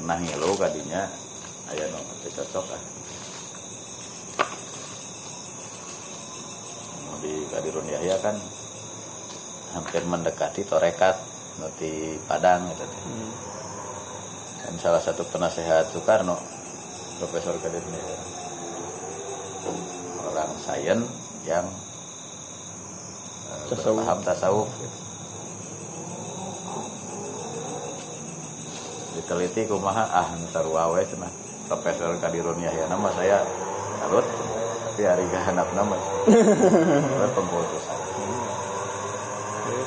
Pernah 0.00 0.16
ngilu 0.16 0.56
kadinya 0.56 1.04
aya 1.68 1.84
nu 1.92 2.00
cocok 2.24 2.66
ah. 2.72 2.82
Di 7.20 7.32
Kadirun 7.52 7.84
Yahya 7.84 8.16
kan 8.24 8.40
hampir 9.72 10.02
mendekati 10.02 10.62
torekat 10.62 11.16
di 11.76 12.16
Padang 12.24 12.64
gitu 12.68 12.84
Hmm. 13.04 13.30
dan 14.60 14.74
salah 14.76 14.98
satu 14.98 15.22
penasehat 15.26 15.88
Soekarno 15.88 16.36
Profesor 17.16 17.52
Kadir 17.58 17.82
Yahya 17.82 18.18
orang 20.24 20.50
sains 20.56 21.04
yang 21.44 21.66
eh, 23.46 23.60
Tasawuf. 23.68 23.98
berpaham 23.98 24.18
tasawuf 24.22 24.70
gitu. 24.74 24.98
diteliti 29.12 29.62
kumaha 29.66 30.04
ah 30.08 30.28
sarua 30.48 30.88
we 30.90 31.02
cenah 31.04 31.28
Profesor 31.66 32.16
Kadirun 32.16 32.58
Yahya 32.58 32.88
nama 32.88 33.10
saya 33.12 33.42
salut 33.98 34.24
tapi 34.90 35.02
hari 35.04 35.24
gahanap 35.28 35.68
nama 35.72 35.96
pengkultusan 37.36 37.98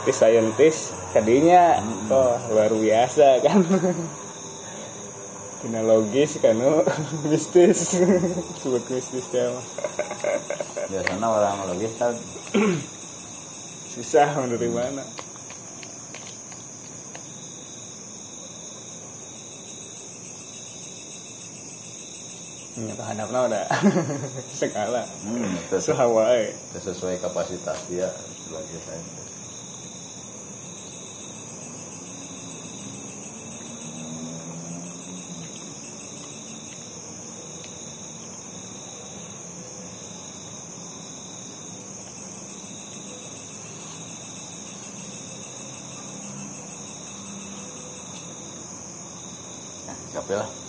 Itu 0.03 0.11
saintis 0.11 0.91
tadinya 1.15 1.79
oh 2.11 2.35
luar 2.51 2.75
biasa 2.75 3.39
kan. 3.39 3.63
Kinologis 5.63 6.43
kan 6.43 6.59
oh, 6.59 6.83
mistis. 7.31 8.03
Sebut 8.59 8.83
mistis 8.91 9.31
ya 9.31 9.47
biasanya 10.91 11.27
orang 11.27 11.63
logis 11.71 11.93
kan. 11.95 12.13
Susah 13.93 14.27
mau 14.35 14.49
dari 14.49 14.69
mana 14.69 15.03
Ya, 22.73 22.89
tahanapna 22.97 23.53
udah 23.53 23.65
segala 24.65 25.05
hmm, 25.05 25.69
sesuai 25.69 27.21
kapasitas 27.21 27.85
dia 27.85 28.09
sebagai 28.49 28.81
sains 28.81 29.22
Tapi 50.23 50.39
lah 50.39 50.62